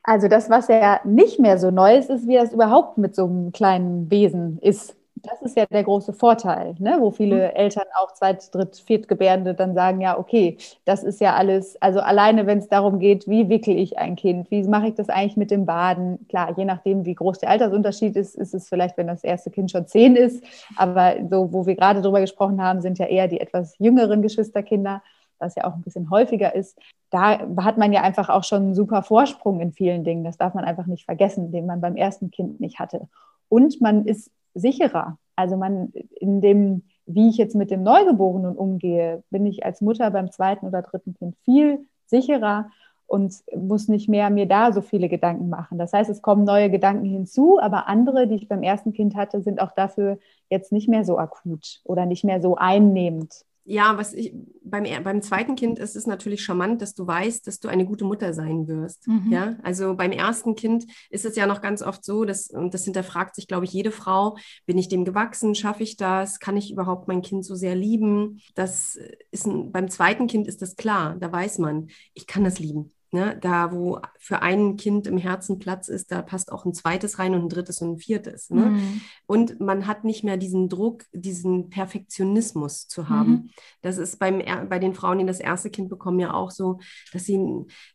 Also 0.05 0.29
das, 0.29 0.51
was 0.51 0.69
ja 0.69 1.01
nicht 1.05 1.41
mehr 1.41 1.59
so 1.59 1.71
neu 1.71 1.97
ist, 1.97 2.11
ist, 2.11 2.29
wie 2.29 2.37
das 2.37 2.53
überhaupt 2.53 2.99
mit 2.99 3.17
so 3.17 3.25
einem 3.25 3.53
kleinen 3.53 4.11
Wesen 4.11 4.59
ist. 4.61 4.95
Das 5.23 5.41
ist 5.41 5.57
ja 5.57 5.65
der 5.65 5.85
große 5.85 6.13
Vorteil, 6.13 6.75
ne? 6.79 6.99
wo 7.01 7.11
viele 7.11 7.55
Eltern 7.55 7.87
auch 7.99 8.13
Zweit-, 8.13 8.55
Dritt-, 8.55 8.77
Viertgebärende 8.77 9.55
dann 9.55 9.73
sagen, 9.73 10.03
ja, 10.03 10.19
okay, 10.19 10.59
das 10.85 11.03
ist 11.03 11.23
ja 11.23 11.35
alles, 11.35 11.81
also 11.81 12.01
alleine, 12.01 12.47
wenn 12.47 12.59
es 12.59 12.69
darum 12.69 12.99
geht, 12.99 13.27
wie 13.27 13.49
wickel 13.49 13.79
ich 13.79 13.97
ein 13.97 14.17
Kind, 14.17 14.51
wie 14.51 14.63
mache 14.65 14.89
ich 14.89 14.95
das 14.95 15.09
eigentlich 15.09 15.39
mit 15.39 15.51
dem 15.51 15.65
Baden? 15.65 16.27
Klar, 16.29 16.53
je 16.59 16.67
nachdem, 16.67 17.07
wie 17.07 17.15
groß 17.15 17.39
der 17.39 17.49
Altersunterschied 17.49 18.15
ist, 18.17 18.35
ist 18.35 18.53
es 18.53 18.69
vielleicht, 18.69 18.99
wenn 18.99 19.07
das 19.07 19.25
erste 19.25 19.51
Kind 19.51 19.71
schon 19.71 19.87
zehn 19.87 20.17
ist, 20.17 20.45
aber 20.77 21.15
so, 21.31 21.51
wo 21.55 21.65
wir 21.65 21.77
gerade 21.77 22.03
drüber 22.03 22.21
gesprochen 22.21 22.63
haben, 22.63 22.83
sind 22.83 22.99
ja 22.99 23.07
eher 23.07 23.27
die 23.27 23.41
etwas 23.41 23.75
jüngeren 23.79 24.21
Geschwisterkinder. 24.21 25.01
Was 25.45 25.55
ja 25.55 25.65
auch 25.65 25.75
ein 25.75 25.83
bisschen 25.83 26.11
häufiger 26.11 26.55
ist, 26.55 26.77
da 27.11 27.39
hat 27.63 27.79
man 27.79 27.93
ja 27.93 28.03
einfach 28.03 28.29
auch 28.29 28.43
schon 28.43 28.63
einen 28.63 28.75
super 28.75 29.03
Vorsprung 29.03 29.61
in 29.61 29.73
vielen 29.73 30.03
Dingen. 30.03 30.25
Das 30.25 30.37
darf 30.37 30.55
man 30.55 30.65
einfach 30.65 30.87
nicht 30.87 31.05
vergessen, 31.05 31.53
den 31.53 31.67
man 31.67 31.81
beim 31.81 31.97
ersten 31.97 32.31
Kind 32.31 32.61
nicht 32.61 32.81
hatte. 32.81 33.09
Und 33.49 33.81
man 33.81 34.07
ist 34.07 34.31
sicherer. 34.55 35.19
Also 35.37 35.57
man 35.57 35.93
in 36.19 36.41
dem, 36.41 36.83
wie 37.07 37.29
ich 37.29 37.37
jetzt 37.37 37.55
mit 37.55 37.71
dem 37.71 37.83
Neugeborenen 37.83 38.57
umgehe, 38.57 39.23
bin 39.31 39.47
ich 39.47 39.65
als 39.65 39.81
Mutter 39.81 40.11
beim 40.11 40.31
zweiten 40.31 40.67
oder 40.67 40.83
dritten 40.83 41.15
Kind 41.15 41.37
viel 41.45 41.87
sicherer 42.07 42.71
und 43.07 43.35
muss 43.55 43.89
nicht 43.89 44.09
mehr 44.09 44.31
mir 44.31 44.47
da 44.47 44.73
so 44.73 44.81
viele 44.81 45.09
Gedanken 45.09 45.49
machen. 45.49 45.79
Das 45.79 45.93
heißt, 45.93 46.09
es 46.11 46.23
kommen 46.23 46.45
neue 46.45 46.71
Gedanken 46.71 47.05
hinzu, 47.05 47.61
aber 47.61 47.87
andere, 47.87 48.27
die 48.27 48.37
ich 48.37 48.49
beim 48.49 48.63
ersten 48.63 48.93
Kind 48.93 49.15
hatte, 49.15 49.43
sind 49.43 49.61
auch 49.61 49.73
dafür 49.73 50.19
jetzt 50.49 50.73
nicht 50.73 50.89
mehr 50.89 51.05
so 51.05 51.19
akut 51.19 51.81
oder 51.85 52.07
nicht 52.07 52.25
mehr 52.25 52.41
so 52.41 52.57
einnehmend 52.57 53.45
ja, 53.65 53.97
was 53.97 54.13
ich 54.13 54.35
beim, 54.63 54.85
beim 55.03 55.23
zweiten 55.23 55.57
Kind 55.57 55.79
ist 55.79 55.97
es 55.97 56.07
natürlich 56.07 56.43
charmant, 56.43 56.83
dass 56.83 56.95
du 56.95 57.07
weißt, 57.07 57.47
dass 57.47 57.61
du 57.61 57.69
eine 57.69 57.87
gute 57.87 58.05
Mutter 58.05 58.35
sein 58.35 58.69
wirst. 58.69 59.09
Mhm. 59.09 59.33
Ja, 59.33 59.57
also 59.63 59.95
beim 59.95 60.13
ersten 60.13 60.55
Kind 60.55 60.85
ist 61.11 61.25
es 61.25 61.37
ja 61.37 61.47
noch 61.47 61.63
ganz 61.63 61.83
oft 61.83 62.05
so, 62.05 62.25
dass, 62.25 62.51
und 62.51 62.75
das 62.75 62.85
hinterfragt 62.85 63.35
sich, 63.35 63.49
glaube 63.49 63.65
ich, 63.65 63.73
jede 63.73 63.91
Frau, 63.91 64.37
bin 64.67 64.77
ich 64.77 64.89
dem 64.89 65.05
gewachsen, 65.05 65.55
schaffe 65.55 65.83
ich 65.83 65.97
das, 65.97 66.41
kann 66.41 66.57
ich 66.57 66.71
überhaupt 66.71 67.09
mein 67.09 67.23
Kind 67.23 67.45
so 67.45 67.55
sehr 67.55 67.75
lieben? 67.75 68.41
Das 68.55 68.99
ist 69.31 69.47
ein, 69.47 69.73
beim 69.73 69.89
zweiten 69.89 70.27
Kind 70.27 70.47
ist 70.47 70.61
das 70.61 70.77
klar, 70.77 71.17
da 71.19 71.33
weiß 71.33 71.59
man, 71.59 71.89
ich 72.13 72.27
kann 72.27 72.45
das 72.45 72.59
lieben. 72.59 72.93
Ne, 73.15 73.39
da, 73.41 73.71
wo 73.71 74.01
für 74.19 74.43
ein 74.43 74.77
Kind 74.77 75.07
im 75.07 75.19
Herzen 75.19 75.61
Platz 75.61 75.87
ist, 75.87 76.11
da 76.11 76.21
passt 76.21 76.51
auch 76.51 76.65
ein 76.65 76.75
zweites 76.75 77.21
rein 77.21 77.33
und 77.35 77.43
ein 77.43 77.49
drittes 77.49 77.81
und 77.81 77.93
ein 77.93 77.99
viertes. 77.99 78.51
Ne? 78.51 78.71
Mhm. 78.71 79.01
Und 79.27 79.61
man 79.61 79.87
hat 79.87 80.03
nicht 80.03 80.25
mehr 80.25 80.37
diesen 80.37 80.69
Druck, 80.69 81.05
diesen 81.13 81.71
Perfektionismus 81.71 82.89
zu 82.89 83.09
haben. 83.09 83.31
Mhm. 83.31 83.51
Das 83.83 83.99
ist 83.99 84.19
beim, 84.19 84.43
bei 84.69 84.81
den 84.81 84.95
Frauen, 84.95 85.19
die 85.19 85.27
das 85.27 85.39
erste 85.39 85.71
Kind 85.71 85.91
bekommen, 85.91 86.19
ja 86.19 86.35
auch 86.35 86.51
so, 86.51 86.81
dass 87.13 87.25
sie, 87.25 87.39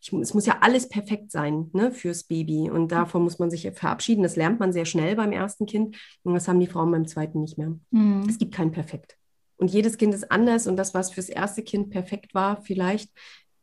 ich, 0.00 0.10
es 0.10 0.32
muss 0.32 0.46
ja 0.46 0.56
alles 0.62 0.88
perfekt 0.88 1.32
sein 1.32 1.68
ne, 1.74 1.92
fürs 1.92 2.24
Baby. 2.24 2.70
Und 2.70 2.90
davon 2.90 3.22
muss 3.22 3.38
man 3.38 3.50
sich 3.50 3.70
verabschieden. 3.74 4.22
Das 4.22 4.36
lernt 4.36 4.58
man 4.58 4.72
sehr 4.72 4.86
schnell 4.86 5.16
beim 5.16 5.32
ersten 5.32 5.66
Kind. 5.66 5.98
Und 6.22 6.32
das 6.32 6.48
haben 6.48 6.60
die 6.60 6.66
Frauen 6.66 6.92
beim 6.92 7.06
zweiten 7.06 7.42
nicht 7.42 7.58
mehr. 7.58 7.76
Mhm. 7.90 8.24
Es 8.26 8.38
gibt 8.38 8.54
kein 8.54 8.72
Perfekt. 8.72 9.18
Und 9.58 9.70
jedes 9.70 9.98
Kind 9.98 10.14
ist 10.14 10.32
anders 10.32 10.66
und 10.66 10.78
das, 10.78 10.94
was 10.94 11.12
fürs 11.12 11.28
erste 11.28 11.62
Kind 11.62 11.90
perfekt 11.90 12.32
war, 12.32 12.62
vielleicht 12.62 13.10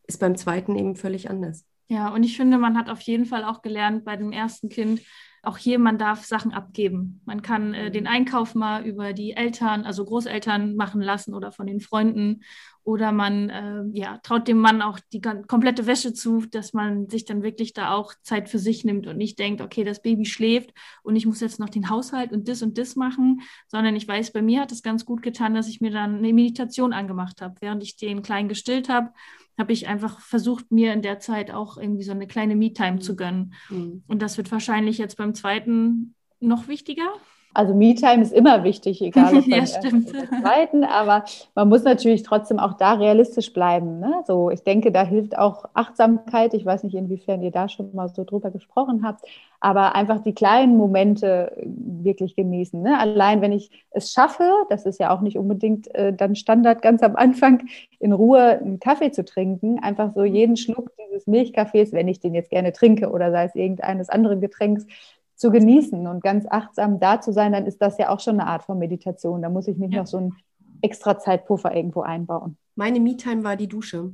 ist 0.07 0.19
beim 0.19 0.35
zweiten 0.35 0.75
eben 0.75 0.95
völlig 0.95 1.29
anders. 1.29 1.65
Ja, 1.89 2.09
und 2.09 2.23
ich 2.23 2.35
finde, 2.35 2.57
man 2.57 2.77
hat 2.77 2.89
auf 2.89 3.01
jeden 3.01 3.25
Fall 3.25 3.43
auch 3.43 3.61
gelernt 3.61 4.03
bei 4.03 4.17
dem 4.17 4.31
ersten 4.31 4.67
Kind, 4.69 5.01
auch 5.43 5.57
hier, 5.57 5.79
man 5.79 5.97
darf 5.97 6.25
Sachen 6.25 6.51
abgeben. 6.51 7.21
Man 7.25 7.41
kann 7.41 7.73
äh, 7.73 7.89
den 7.89 8.05
Einkauf 8.05 8.53
mal 8.53 8.85
über 8.85 9.13
die 9.13 9.31
Eltern, 9.31 9.85
also 9.85 10.03
Großeltern 10.03 10.75
machen 10.75 11.01
lassen 11.01 11.33
oder 11.33 11.53
von 11.53 11.67
den 11.67 11.79
Freunden. 11.79 12.41
Oder 12.83 13.11
man 13.11 13.49
äh, 13.49 13.83
ja, 13.93 14.17
traut 14.23 14.47
dem 14.47 14.57
Mann 14.57 14.81
auch 14.81 14.99
die 15.13 15.21
komplette 15.21 15.87
Wäsche 15.87 16.13
zu, 16.13 16.41
dass 16.51 16.73
man 16.73 17.09
sich 17.09 17.23
dann 17.23 17.43
wirklich 17.43 17.73
da 17.73 17.91
auch 17.93 18.13
Zeit 18.23 18.49
für 18.49 18.59
sich 18.59 18.83
nimmt 18.83 19.07
und 19.07 19.17
nicht 19.17 19.39
denkt, 19.39 19.61
okay, 19.61 19.83
das 19.83 20.01
Baby 20.01 20.25
schläft 20.25 20.71
und 21.03 21.15
ich 21.15 21.25
muss 21.25 21.39
jetzt 21.39 21.59
noch 21.59 21.69
den 21.69 21.89
Haushalt 21.89 22.31
und 22.31 22.47
das 22.47 22.61
und 22.61 22.77
das 22.77 22.95
machen, 22.95 23.41
sondern 23.67 23.95
ich 23.95 24.07
weiß, 24.07 24.31
bei 24.31 24.41
mir 24.41 24.61
hat 24.61 24.71
es 24.71 24.83
ganz 24.83 25.05
gut 25.05 25.21
getan, 25.21 25.53
dass 25.53 25.67
ich 25.67 25.81
mir 25.81 25.91
dann 25.91 26.17
eine 26.17 26.33
Meditation 26.33 26.93
angemacht 26.93 27.41
habe, 27.41 27.55
während 27.59 27.83
ich 27.83 27.97
den 27.97 28.21
Kleinen 28.21 28.49
gestillt 28.49 28.89
habe 28.89 29.11
habe 29.57 29.73
ich 29.73 29.87
einfach 29.87 30.19
versucht, 30.19 30.71
mir 30.71 30.93
in 30.93 31.01
der 31.01 31.19
Zeit 31.19 31.51
auch 31.51 31.77
irgendwie 31.77 32.03
so 32.03 32.11
eine 32.11 32.27
kleine 32.27 32.55
Me-Time 32.55 32.93
mhm. 32.93 33.01
zu 33.01 33.15
gönnen. 33.15 33.53
Mhm. 33.69 34.03
Und 34.07 34.21
das 34.21 34.37
wird 34.37 34.51
wahrscheinlich 34.51 34.97
jetzt 34.97 35.17
beim 35.17 35.33
zweiten 35.33 36.15
noch 36.39 36.67
wichtiger. 36.67 37.13
Also 37.57 37.73
Me-Time 37.73 38.21
ist 38.21 38.33
immer 38.33 38.63
wichtig, 38.63 39.01
egal 39.01 39.35
ob 39.35 39.47
ja, 39.47 39.65
stimmt. 39.65 40.09
zweiten, 40.09 40.83
aber 40.83 41.25
man 41.55 41.67
muss 41.67 41.83
natürlich 41.83 42.21
trotzdem 42.21 42.59
auch 42.59 42.73
da 42.73 42.93
realistisch 42.93 43.51
bleiben. 43.51 43.99
Ne? 43.99 44.23
So, 44.27 44.51
ich 44.51 44.61
denke, 44.61 44.91
da 44.91 45.03
hilft 45.03 45.35
auch 45.39 45.65
Achtsamkeit. 45.73 46.53
Ich 46.53 46.63
weiß 46.63 46.83
nicht, 46.83 46.93
inwiefern 46.93 47.41
ihr 47.41 47.49
da 47.49 47.67
schon 47.67 47.95
mal 47.95 48.09
so 48.09 48.25
drüber 48.25 48.51
gesprochen 48.51 49.03
habt, 49.03 49.25
aber 49.59 49.95
einfach 49.95 50.19
die 50.19 50.35
kleinen 50.35 50.77
Momente 50.77 51.51
wirklich 51.65 52.35
genießen. 52.35 52.79
Ne? 52.79 52.99
Allein 52.99 53.41
wenn 53.41 53.53
ich 53.53 53.71
es 53.89 54.11
schaffe, 54.11 54.47
das 54.69 54.85
ist 54.85 54.99
ja 54.99 55.09
auch 55.09 55.21
nicht 55.21 55.39
unbedingt 55.39 55.93
äh, 55.95 56.13
dann 56.13 56.35
Standard 56.35 56.83
ganz 56.83 57.01
am 57.01 57.15
Anfang, 57.15 57.63
in 57.97 58.13
Ruhe 58.13 58.59
einen 58.59 58.79
Kaffee 58.79 59.11
zu 59.11 59.25
trinken, 59.25 59.79
einfach 59.81 60.13
so 60.13 60.23
jeden 60.23 60.57
Schluck 60.57 60.91
dieses 61.07 61.25
Milchkaffees, 61.25 61.91
wenn 61.91 62.07
ich 62.07 62.19
den 62.19 62.35
jetzt 62.35 62.51
gerne 62.51 62.71
trinke 62.71 63.09
oder 63.09 63.31
sei 63.31 63.45
es 63.45 63.55
irgendeines 63.55 64.09
anderen 64.09 64.41
Getränks, 64.41 64.85
zu 65.37 65.51
genießen 65.51 66.07
und 66.07 66.23
ganz 66.23 66.45
achtsam 66.49 66.99
da 66.99 67.21
zu 67.21 67.31
sein, 67.31 67.53
dann 67.53 67.67
ist 67.67 67.81
das 67.81 67.97
ja 67.97 68.09
auch 68.09 68.19
schon 68.19 68.39
eine 68.39 68.49
Art 68.49 68.63
von 68.63 68.79
Meditation. 68.79 69.43
Da 69.43 69.49
muss 69.49 69.67
ich 69.67 69.77
nicht 69.77 69.93
ja. 69.93 70.01
noch 70.01 70.07
so 70.07 70.17
einen 70.17 70.35
extra 70.81 71.19
Zeitpuffer 71.19 71.73
irgendwo 71.73 72.01
einbauen. 72.01 72.57
Meine 72.75 72.99
Me-Time 72.99 73.43
war 73.43 73.55
die 73.55 73.67
Dusche. 73.67 74.13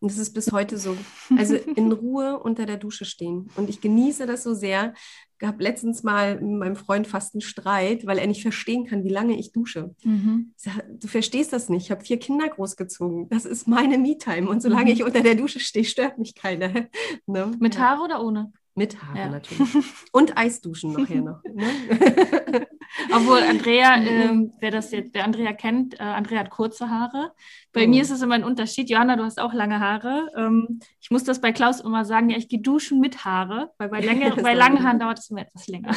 Und 0.00 0.10
das 0.10 0.18
ist 0.18 0.32
bis 0.34 0.52
heute 0.52 0.76
so. 0.76 0.96
Also 1.36 1.56
in 1.56 1.90
Ruhe 1.92 2.38
unter 2.38 2.66
der 2.66 2.76
Dusche 2.76 3.06
stehen. 3.06 3.50
Und 3.56 3.70
ich 3.70 3.80
genieße 3.80 4.26
das 4.26 4.42
so 4.42 4.52
sehr. 4.52 4.92
Ich 5.40 5.48
habe 5.48 5.62
letztens 5.62 6.02
mal 6.02 6.38
mit 6.38 6.58
meinem 6.58 6.76
Freund 6.76 7.06
fast 7.06 7.34
einen 7.34 7.40
Streit, 7.40 8.06
weil 8.06 8.18
er 8.18 8.26
nicht 8.26 8.42
verstehen 8.42 8.84
kann, 8.84 9.04
wie 9.04 9.10
lange 9.10 9.38
ich 9.38 9.52
dusche. 9.52 9.94
Mhm. 10.04 10.52
Du 10.98 11.08
verstehst 11.08 11.54
das 11.54 11.70
nicht. 11.70 11.84
Ich 11.84 11.90
habe 11.90 12.04
vier 12.04 12.18
Kinder 12.18 12.48
großgezogen. 12.48 13.30
Das 13.30 13.46
ist 13.46 13.66
meine 13.66 13.96
Me-Time. 13.96 14.48
Und 14.48 14.60
solange 14.60 14.90
mhm. 14.90 14.90
ich 14.90 15.04
unter 15.04 15.22
der 15.22 15.36
Dusche 15.36 15.60
stehe, 15.60 15.86
stört 15.86 16.18
mich 16.18 16.34
keiner. 16.34 16.70
Ne? 17.26 17.52
Mit 17.60 17.78
Haare 17.78 18.02
oder 18.02 18.24
ohne? 18.24 18.52
Mit 18.80 19.02
Haare 19.02 19.18
ja. 19.18 19.28
natürlich. 19.28 19.74
Und 20.12 20.38
Eisduschen 20.38 20.94
nachher 20.94 21.20
noch. 21.20 21.42
Ne? 21.44 21.66
Obwohl 23.14 23.42
Andrea, 23.42 23.96
ähm, 23.96 24.54
wer 24.58 24.70
das 24.70 24.90
jetzt, 24.90 25.12
wer 25.12 25.24
Andrea 25.24 25.52
kennt, 25.52 26.00
äh, 26.00 26.02
Andrea 26.02 26.40
hat 26.40 26.48
kurze 26.48 26.88
Haare. 26.88 27.32
Bei 27.74 27.84
oh. 27.84 27.88
mir 27.88 28.00
ist 28.00 28.10
es 28.10 28.22
immer 28.22 28.36
ein 28.36 28.42
Unterschied. 28.42 28.88
Johanna, 28.88 29.16
du 29.16 29.24
hast 29.24 29.38
auch 29.38 29.52
lange 29.52 29.80
Haare. 29.80 30.30
Ähm, 30.34 30.80
ich 30.98 31.10
muss 31.10 31.24
das 31.24 31.42
bei 31.42 31.52
Klaus 31.52 31.80
immer 31.80 32.06
sagen, 32.06 32.30
ja, 32.30 32.38
ich 32.38 32.48
gehe 32.48 32.62
duschen 32.62 33.00
mit 33.00 33.22
Haare, 33.22 33.70
weil 33.76 33.90
bei, 33.90 34.00
länger, 34.00 34.34
bei 34.36 34.54
langen 34.54 34.82
Haaren 34.82 34.98
dauert 34.98 35.18
es 35.18 35.28
immer 35.28 35.42
etwas 35.42 35.66
länger. 35.66 35.94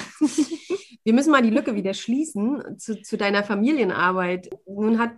Wir 1.05 1.13
müssen 1.13 1.31
mal 1.31 1.41
die 1.41 1.49
Lücke 1.49 1.75
wieder 1.75 1.93
schließen 1.93 2.77
zu, 2.77 3.01
zu 3.01 3.17
deiner 3.17 3.43
Familienarbeit. 3.43 4.49
Nun 4.65 4.99
hat 4.99 5.11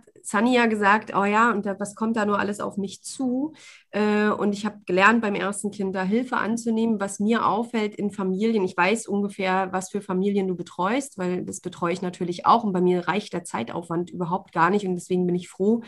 ja 0.46 0.66
gesagt, 0.66 1.12
oh 1.14 1.24
ja, 1.24 1.52
und 1.52 1.64
was 1.64 1.94
kommt 1.94 2.16
da 2.16 2.26
nur 2.26 2.40
alles 2.40 2.58
auf 2.58 2.76
mich 2.76 3.02
zu? 3.02 3.52
Äh, 3.92 4.28
und 4.28 4.52
ich 4.52 4.66
habe 4.66 4.80
gelernt, 4.84 5.22
beim 5.22 5.36
ersten 5.36 5.70
Kind 5.70 5.94
da 5.94 6.02
Hilfe 6.02 6.38
anzunehmen, 6.38 6.98
was 6.98 7.20
mir 7.20 7.46
auffällt 7.46 7.94
in 7.94 8.10
Familien. 8.10 8.64
Ich 8.64 8.76
weiß 8.76 9.06
ungefähr, 9.06 9.68
was 9.72 9.90
für 9.90 10.00
Familien 10.00 10.48
du 10.48 10.56
betreust, 10.56 11.18
weil 11.18 11.44
das 11.44 11.60
betreue 11.60 11.92
ich 11.92 12.02
natürlich 12.02 12.46
auch. 12.46 12.64
Und 12.64 12.72
bei 12.72 12.80
mir 12.80 13.06
reicht 13.06 13.32
der 13.32 13.44
Zeitaufwand 13.44 14.10
überhaupt 14.10 14.52
gar 14.52 14.70
nicht. 14.70 14.86
Und 14.86 14.96
deswegen 14.96 15.26
bin 15.26 15.36
ich 15.36 15.48
froh, 15.48 15.82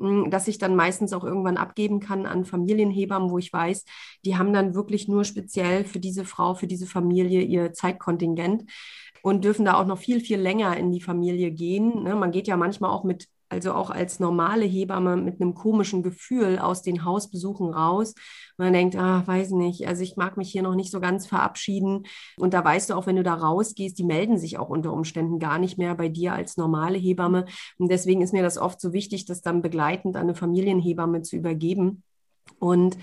hm, 0.00 0.28
dass 0.30 0.48
ich 0.48 0.58
dann 0.58 0.74
meistens 0.74 1.12
auch 1.12 1.22
irgendwann 1.22 1.56
abgeben 1.56 2.00
kann 2.00 2.26
an 2.26 2.44
Familienhebammen, 2.44 3.30
wo 3.30 3.38
ich 3.38 3.52
weiß, 3.52 3.84
die 4.24 4.36
haben 4.36 4.52
dann 4.52 4.74
wirklich 4.74 5.06
nur 5.06 5.24
speziell 5.24 5.84
für 5.84 6.00
diese 6.00 6.24
Frau, 6.24 6.54
für 6.54 6.66
diese 6.66 6.86
Familie 6.86 7.42
ihr 7.42 7.72
Zeitkontingent 7.72 8.64
und 9.24 9.42
dürfen 9.42 9.64
da 9.64 9.80
auch 9.80 9.86
noch 9.86 9.96
viel, 9.96 10.20
viel 10.20 10.38
länger 10.38 10.76
in 10.76 10.92
die 10.92 11.00
Familie 11.00 11.50
gehen. 11.50 12.02
Ne? 12.02 12.14
Man 12.14 12.30
geht 12.30 12.46
ja 12.46 12.58
manchmal 12.58 12.90
auch 12.90 13.04
mit 13.04 13.26
also 13.48 13.72
auch 13.72 13.88
als 13.88 14.20
normale 14.20 14.66
Hebamme 14.66 15.16
mit 15.16 15.40
einem 15.40 15.54
komischen 15.54 16.02
Gefühl 16.02 16.58
aus 16.58 16.82
den 16.82 17.04
Hausbesuchen 17.04 17.70
raus. 17.70 18.14
Man 18.58 18.74
denkt, 18.74 18.96
ah, 18.96 19.22
weiß 19.24 19.52
nicht, 19.52 19.86
also 19.86 20.02
ich 20.02 20.16
mag 20.16 20.36
mich 20.36 20.50
hier 20.50 20.62
noch 20.62 20.74
nicht 20.74 20.90
so 20.90 21.00
ganz 21.00 21.26
verabschieden. 21.26 22.04
Und 22.36 22.52
da 22.52 22.62
weißt 22.62 22.90
du 22.90 22.94
auch, 22.94 23.06
wenn 23.06 23.16
du 23.16 23.22
da 23.22 23.34
rausgehst, 23.34 23.98
die 23.98 24.04
melden 24.04 24.38
sich 24.38 24.58
auch 24.58 24.68
unter 24.68 24.92
Umständen 24.92 25.38
gar 25.38 25.58
nicht 25.58 25.78
mehr 25.78 25.94
bei 25.94 26.08
dir 26.08 26.34
als 26.34 26.56
normale 26.58 26.98
Hebamme. 26.98 27.46
Und 27.78 27.90
deswegen 27.90 28.20
ist 28.20 28.32
mir 28.32 28.42
das 28.42 28.58
oft 28.58 28.78
so 28.80 28.92
wichtig, 28.92 29.24
das 29.24 29.40
dann 29.40 29.62
begleitend 29.62 30.16
an 30.16 30.24
eine 30.24 30.34
Familienhebamme 30.34 31.22
zu 31.22 31.36
übergeben. 31.36 32.02
Und 32.58 32.98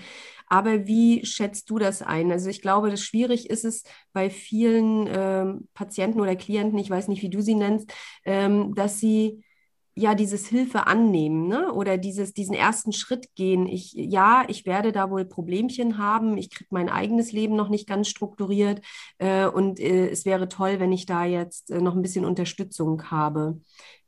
aber 0.52 0.86
wie 0.86 1.24
schätzt 1.24 1.70
du 1.70 1.78
das 1.78 2.02
ein? 2.02 2.30
Also 2.30 2.50
ich 2.50 2.60
glaube, 2.60 2.90
das 2.90 3.00
schwierig 3.02 3.48
ist 3.48 3.64
es 3.64 3.84
bei 4.12 4.28
vielen 4.28 5.08
ähm, 5.10 5.68
Patienten 5.72 6.20
oder 6.20 6.36
Klienten, 6.36 6.78
ich 6.78 6.90
weiß 6.90 7.08
nicht, 7.08 7.22
wie 7.22 7.30
du 7.30 7.40
sie 7.40 7.54
nennst, 7.54 7.90
ähm, 8.26 8.74
dass 8.74 9.00
sie 9.00 9.42
ja 9.94 10.14
dieses 10.14 10.46
Hilfe 10.46 10.86
annehmen 10.86 11.48
ne? 11.48 11.72
oder 11.72 11.96
dieses, 11.96 12.34
diesen 12.34 12.54
ersten 12.54 12.92
Schritt 12.92 13.34
gehen. 13.34 13.66
Ich, 13.66 13.94
ja, 13.94 14.44
ich 14.46 14.66
werde 14.66 14.92
da 14.92 15.10
wohl 15.10 15.24
Problemchen 15.24 15.96
haben, 15.96 16.36
ich 16.36 16.50
kriege 16.50 16.68
mein 16.70 16.90
eigenes 16.90 17.32
Leben 17.32 17.56
noch 17.56 17.70
nicht 17.70 17.88
ganz 17.88 18.08
strukturiert 18.08 18.82
äh, 19.16 19.46
und 19.46 19.80
äh, 19.80 20.10
es 20.10 20.26
wäre 20.26 20.50
toll, 20.50 20.80
wenn 20.80 20.92
ich 20.92 21.06
da 21.06 21.24
jetzt 21.24 21.70
äh, 21.70 21.80
noch 21.80 21.96
ein 21.96 22.02
bisschen 22.02 22.26
Unterstützung 22.26 23.10
habe. 23.10 23.58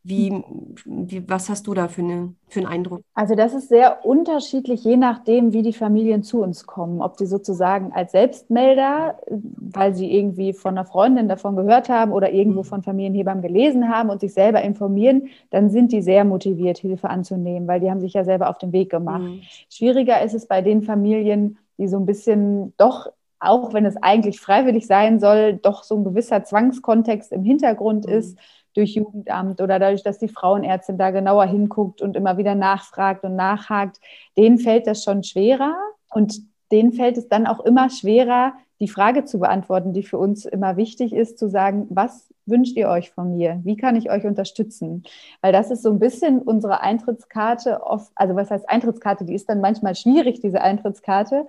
Wie, 0.07 0.45
wie, 0.85 1.27
was 1.27 1.49
hast 1.49 1.67
du 1.67 1.73
da 1.73 1.89
für, 1.89 2.03
eine, 2.03 2.35
für 2.47 2.61
einen 2.61 2.69
Eindruck? 2.69 3.01
Also 3.15 3.35
das 3.35 3.55
ist 3.55 3.71
sehr 3.71 4.05
unterschiedlich, 4.05 4.85
je 4.85 4.99
nachdem, 4.99 5.55
wie 5.55 5.63
die 5.63 5.73
Familien 5.73 6.23
zu 6.23 6.43
uns 6.43 6.67
kommen. 6.67 7.01
Ob 7.01 7.17
die 7.17 7.25
sozusagen 7.25 7.91
als 7.91 8.13
Selbstmelder, 8.13 9.19
weil 9.29 9.95
sie 9.95 10.15
irgendwie 10.15 10.53
von 10.53 10.77
einer 10.77 10.85
Freundin 10.85 11.27
davon 11.27 11.57
gehört 11.57 11.89
haben 11.89 12.13
oder 12.13 12.31
irgendwo 12.33 12.61
mhm. 12.61 12.65
von 12.65 12.83
Familienhebern 12.83 13.41
gelesen 13.41 13.89
haben 13.89 14.11
und 14.11 14.21
sich 14.21 14.35
selber 14.35 14.61
informieren, 14.61 15.29
dann 15.49 15.71
sind 15.71 15.91
die 15.91 16.03
sehr 16.03 16.27
motiviert, 16.27 16.77
Hilfe 16.77 17.09
anzunehmen, 17.09 17.67
weil 17.67 17.81
die 17.81 17.91
haben 17.91 18.01
sich 18.01 18.13
ja 18.13 18.25
selber 18.25 18.51
auf 18.51 18.59
den 18.59 18.73
Weg 18.73 18.91
gemacht. 18.91 19.23
Mhm. 19.23 19.41
Schwieriger 19.71 20.21
ist 20.23 20.35
es 20.35 20.47
bei 20.47 20.61
den 20.61 20.83
Familien, 20.83 21.57
die 21.79 21.89
so 21.89 21.97
ein 21.97 22.05
bisschen 22.05 22.75
doch 22.77 23.11
auch 23.41 23.75
wenn 23.75 23.85
es 23.85 23.97
eigentlich 24.03 24.41
freiwillig 24.41 24.87
sein 24.87 25.21
soll, 25.21 25.55
doch 25.55 25.83
so 25.83 25.97
ein 25.97 26.05
gewisser 26.05 26.45
Zwangskontext 26.45 27.31
im 27.31 27.43
Hintergrund 27.43 28.07
mhm. 28.07 28.13
ist 28.13 28.39
durch 28.75 28.95
Jugendamt 28.95 29.61
oder 29.61 29.79
dadurch, 29.79 30.03
dass 30.03 30.19
die 30.19 30.29
Frauenärztin 30.29 30.99
da 30.99 31.11
genauer 31.11 31.47
hinguckt 31.47 32.03
und 32.03 32.17
immer 32.17 32.37
wieder 32.37 32.55
nachfragt 32.55 33.25
und 33.25 33.37
nachhakt, 33.37 34.01
denen 34.37 34.59
fällt 34.59 34.87
das 34.87 35.05
schon 35.05 35.23
schwerer 35.23 35.77
und 36.11 36.41
denen 36.73 36.93
fällt 36.93 37.17
es 37.17 37.29
dann 37.29 37.47
auch 37.47 37.61
immer 37.61 37.91
schwerer, 37.91 38.55
die 38.81 38.89
Frage 38.89 39.25
zu 39.25 39.39
beantworten, 39.39 39.93
die 39.93 40.03
für 40.03 40.19
uns 40.19 40.45
immer 40.45 40.77
wichtig 40.77 41.13
ist, 41.13 41.39
zu 41.39 41.49
sagen, 41.49 41.87
was 41.91 42.35
wünscht 42.47 42.77
ihr 42.77 42.89
euch 42.89 43.11
von 43.11 43.37
mir? 43.37 43.61
Wie 43.65 43.77
kann 43.77 43.97
ich 43.97 44.11
euch 44.11 44.25
unterstützen? 44.25 45.05
Weil 45.41 45.53
das 45.53 45.71
ist 45.71 45.83
so 45.83 45.91
ein 45.91 45.99
bisschen 45.99 46.41
unsere 46.41 46.81
Eintrittskarte, 46.81 47.83
oft, 47.83 48.11
also 48.15 48.35
was 48.35 48.51
heißt 48.51 48.69
Eintrittskarte? 48.69 49.25
Die 49.25 49.35
ist 49.35 49.49
dann 49.49 49.61
manchmal 49.61 49.95
schwierig, 49.95 50.41
diese 50.41 50.61
Eintrittskarte, 50.61 51.47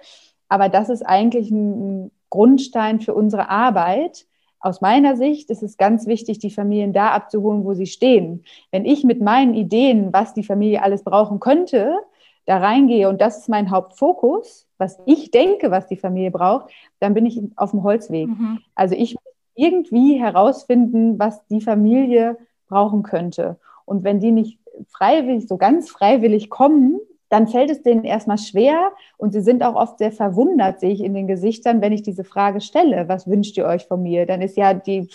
aber 0.47 0.69
das 0.69 0.89
ist 0.89 1.01
eigentlich 1.01 1.49
ein 1.51 2.11
Grundstein 2.29 2.99
für 2.99 3.13
unsere 3.13 3.49
Arbeit. 3.49 4.27
Aus 4.65 4.81
meiner 4.81 5.15
Sicht 5.15 5.51
ist 5.51 5.61
es 5.61 5.77
ganz 5.77 6.07
wichtig, 6.07 6.39
die 6.39 6.49
Familien 6.49 6.91
da 6.91 7.11
abzuholen, 7.11 7.63
wo 7.65 7.75
sie 7.75 7.85
stehen. 7.85 8.43
Wenn 8.71 8.83
ich 8.83 9.03
mit 9.03 9.21
meinen 9.21 9.53
Ideen, 9.53 10.11
was 10.11 10.33
die 10.33 10.41
Familie 10.41 10.81
alles 10.81 11.03
brauchen 11.03 11.39
könnte, 11.39 11.95
da 12.47 12.57
reingehe 12.57 13.07
und 13.07 13.21
das 13.21 13.37
ist 13.37 13.47
mein 13.47 13.69
Hauptfokus, 13.69 14.65
was 14.79 14.97
ich 15.05 15.29
denke, 15.29 15.69
was 15.69 15.85
die 15.85 15.97
Familie 15.97 16.31
braucht, 16.31 16.71
dann 16.99 17.13
bin 17.13 17.27
ich 17.27 17.39
auf 17.57 17.71
dem 17.71 17.83
Holzweg. 17.83 18.27
Mhm. 18.27 18.57
Also 18.73 18.95
ich 18.95 19.13
muss 19.13 19.33
irgendwie 19.53 20.19
herausfinden, 20.19 21.19
was 21.19 21.45
die 21.45 21.61
Familie 21.61 22.35
brauchen 22.67 23.03
könnte. 23.03 23.59
Und 23.85 24.03
wenn 24.03 24.19
die 24.19 24.31
nicht 24.31 24.57
freiwillig, 24.87 25.47
so 25.47 25.57
ganz 25.57 25.91
freiwillig 25.91 26.49
kommen, 26.49 26.99
dann 27.29 27.47
fällt 27.47 27.69
es 27.69 27.81
denen 27.81 28.03
erstmal 28.03 28.37
schwer 28.37 28.91
und 29.17 29.33
sie 29.33 29.41
sind 29.41 29.63
auch 29.63 29.75
oft 29.75 29.97
sehr 29.97 30.11
verwundert, 30.11 30.79
sehe 30.79 30.91
ich 30.91 31.03
in 31.03 31.13
den 31.13 31.27
Gesichtern, 31.27 31.81
wenn 31.81 31.91
ich 31.91 32.03
diese 32.03 32.23
Frage 32.23 32.61
stelle, 32.61 33.07
was 33.07 33.27
wünscht 33.27 33.57
ihr 33.57 33.65
euch 33.65 33.85
von 33.85 34.03
mir? 34.03 34.25
Dann 34.25 34.41
ist 34.41 34.57
ja 34.57 34.73
die, 34.73 35.09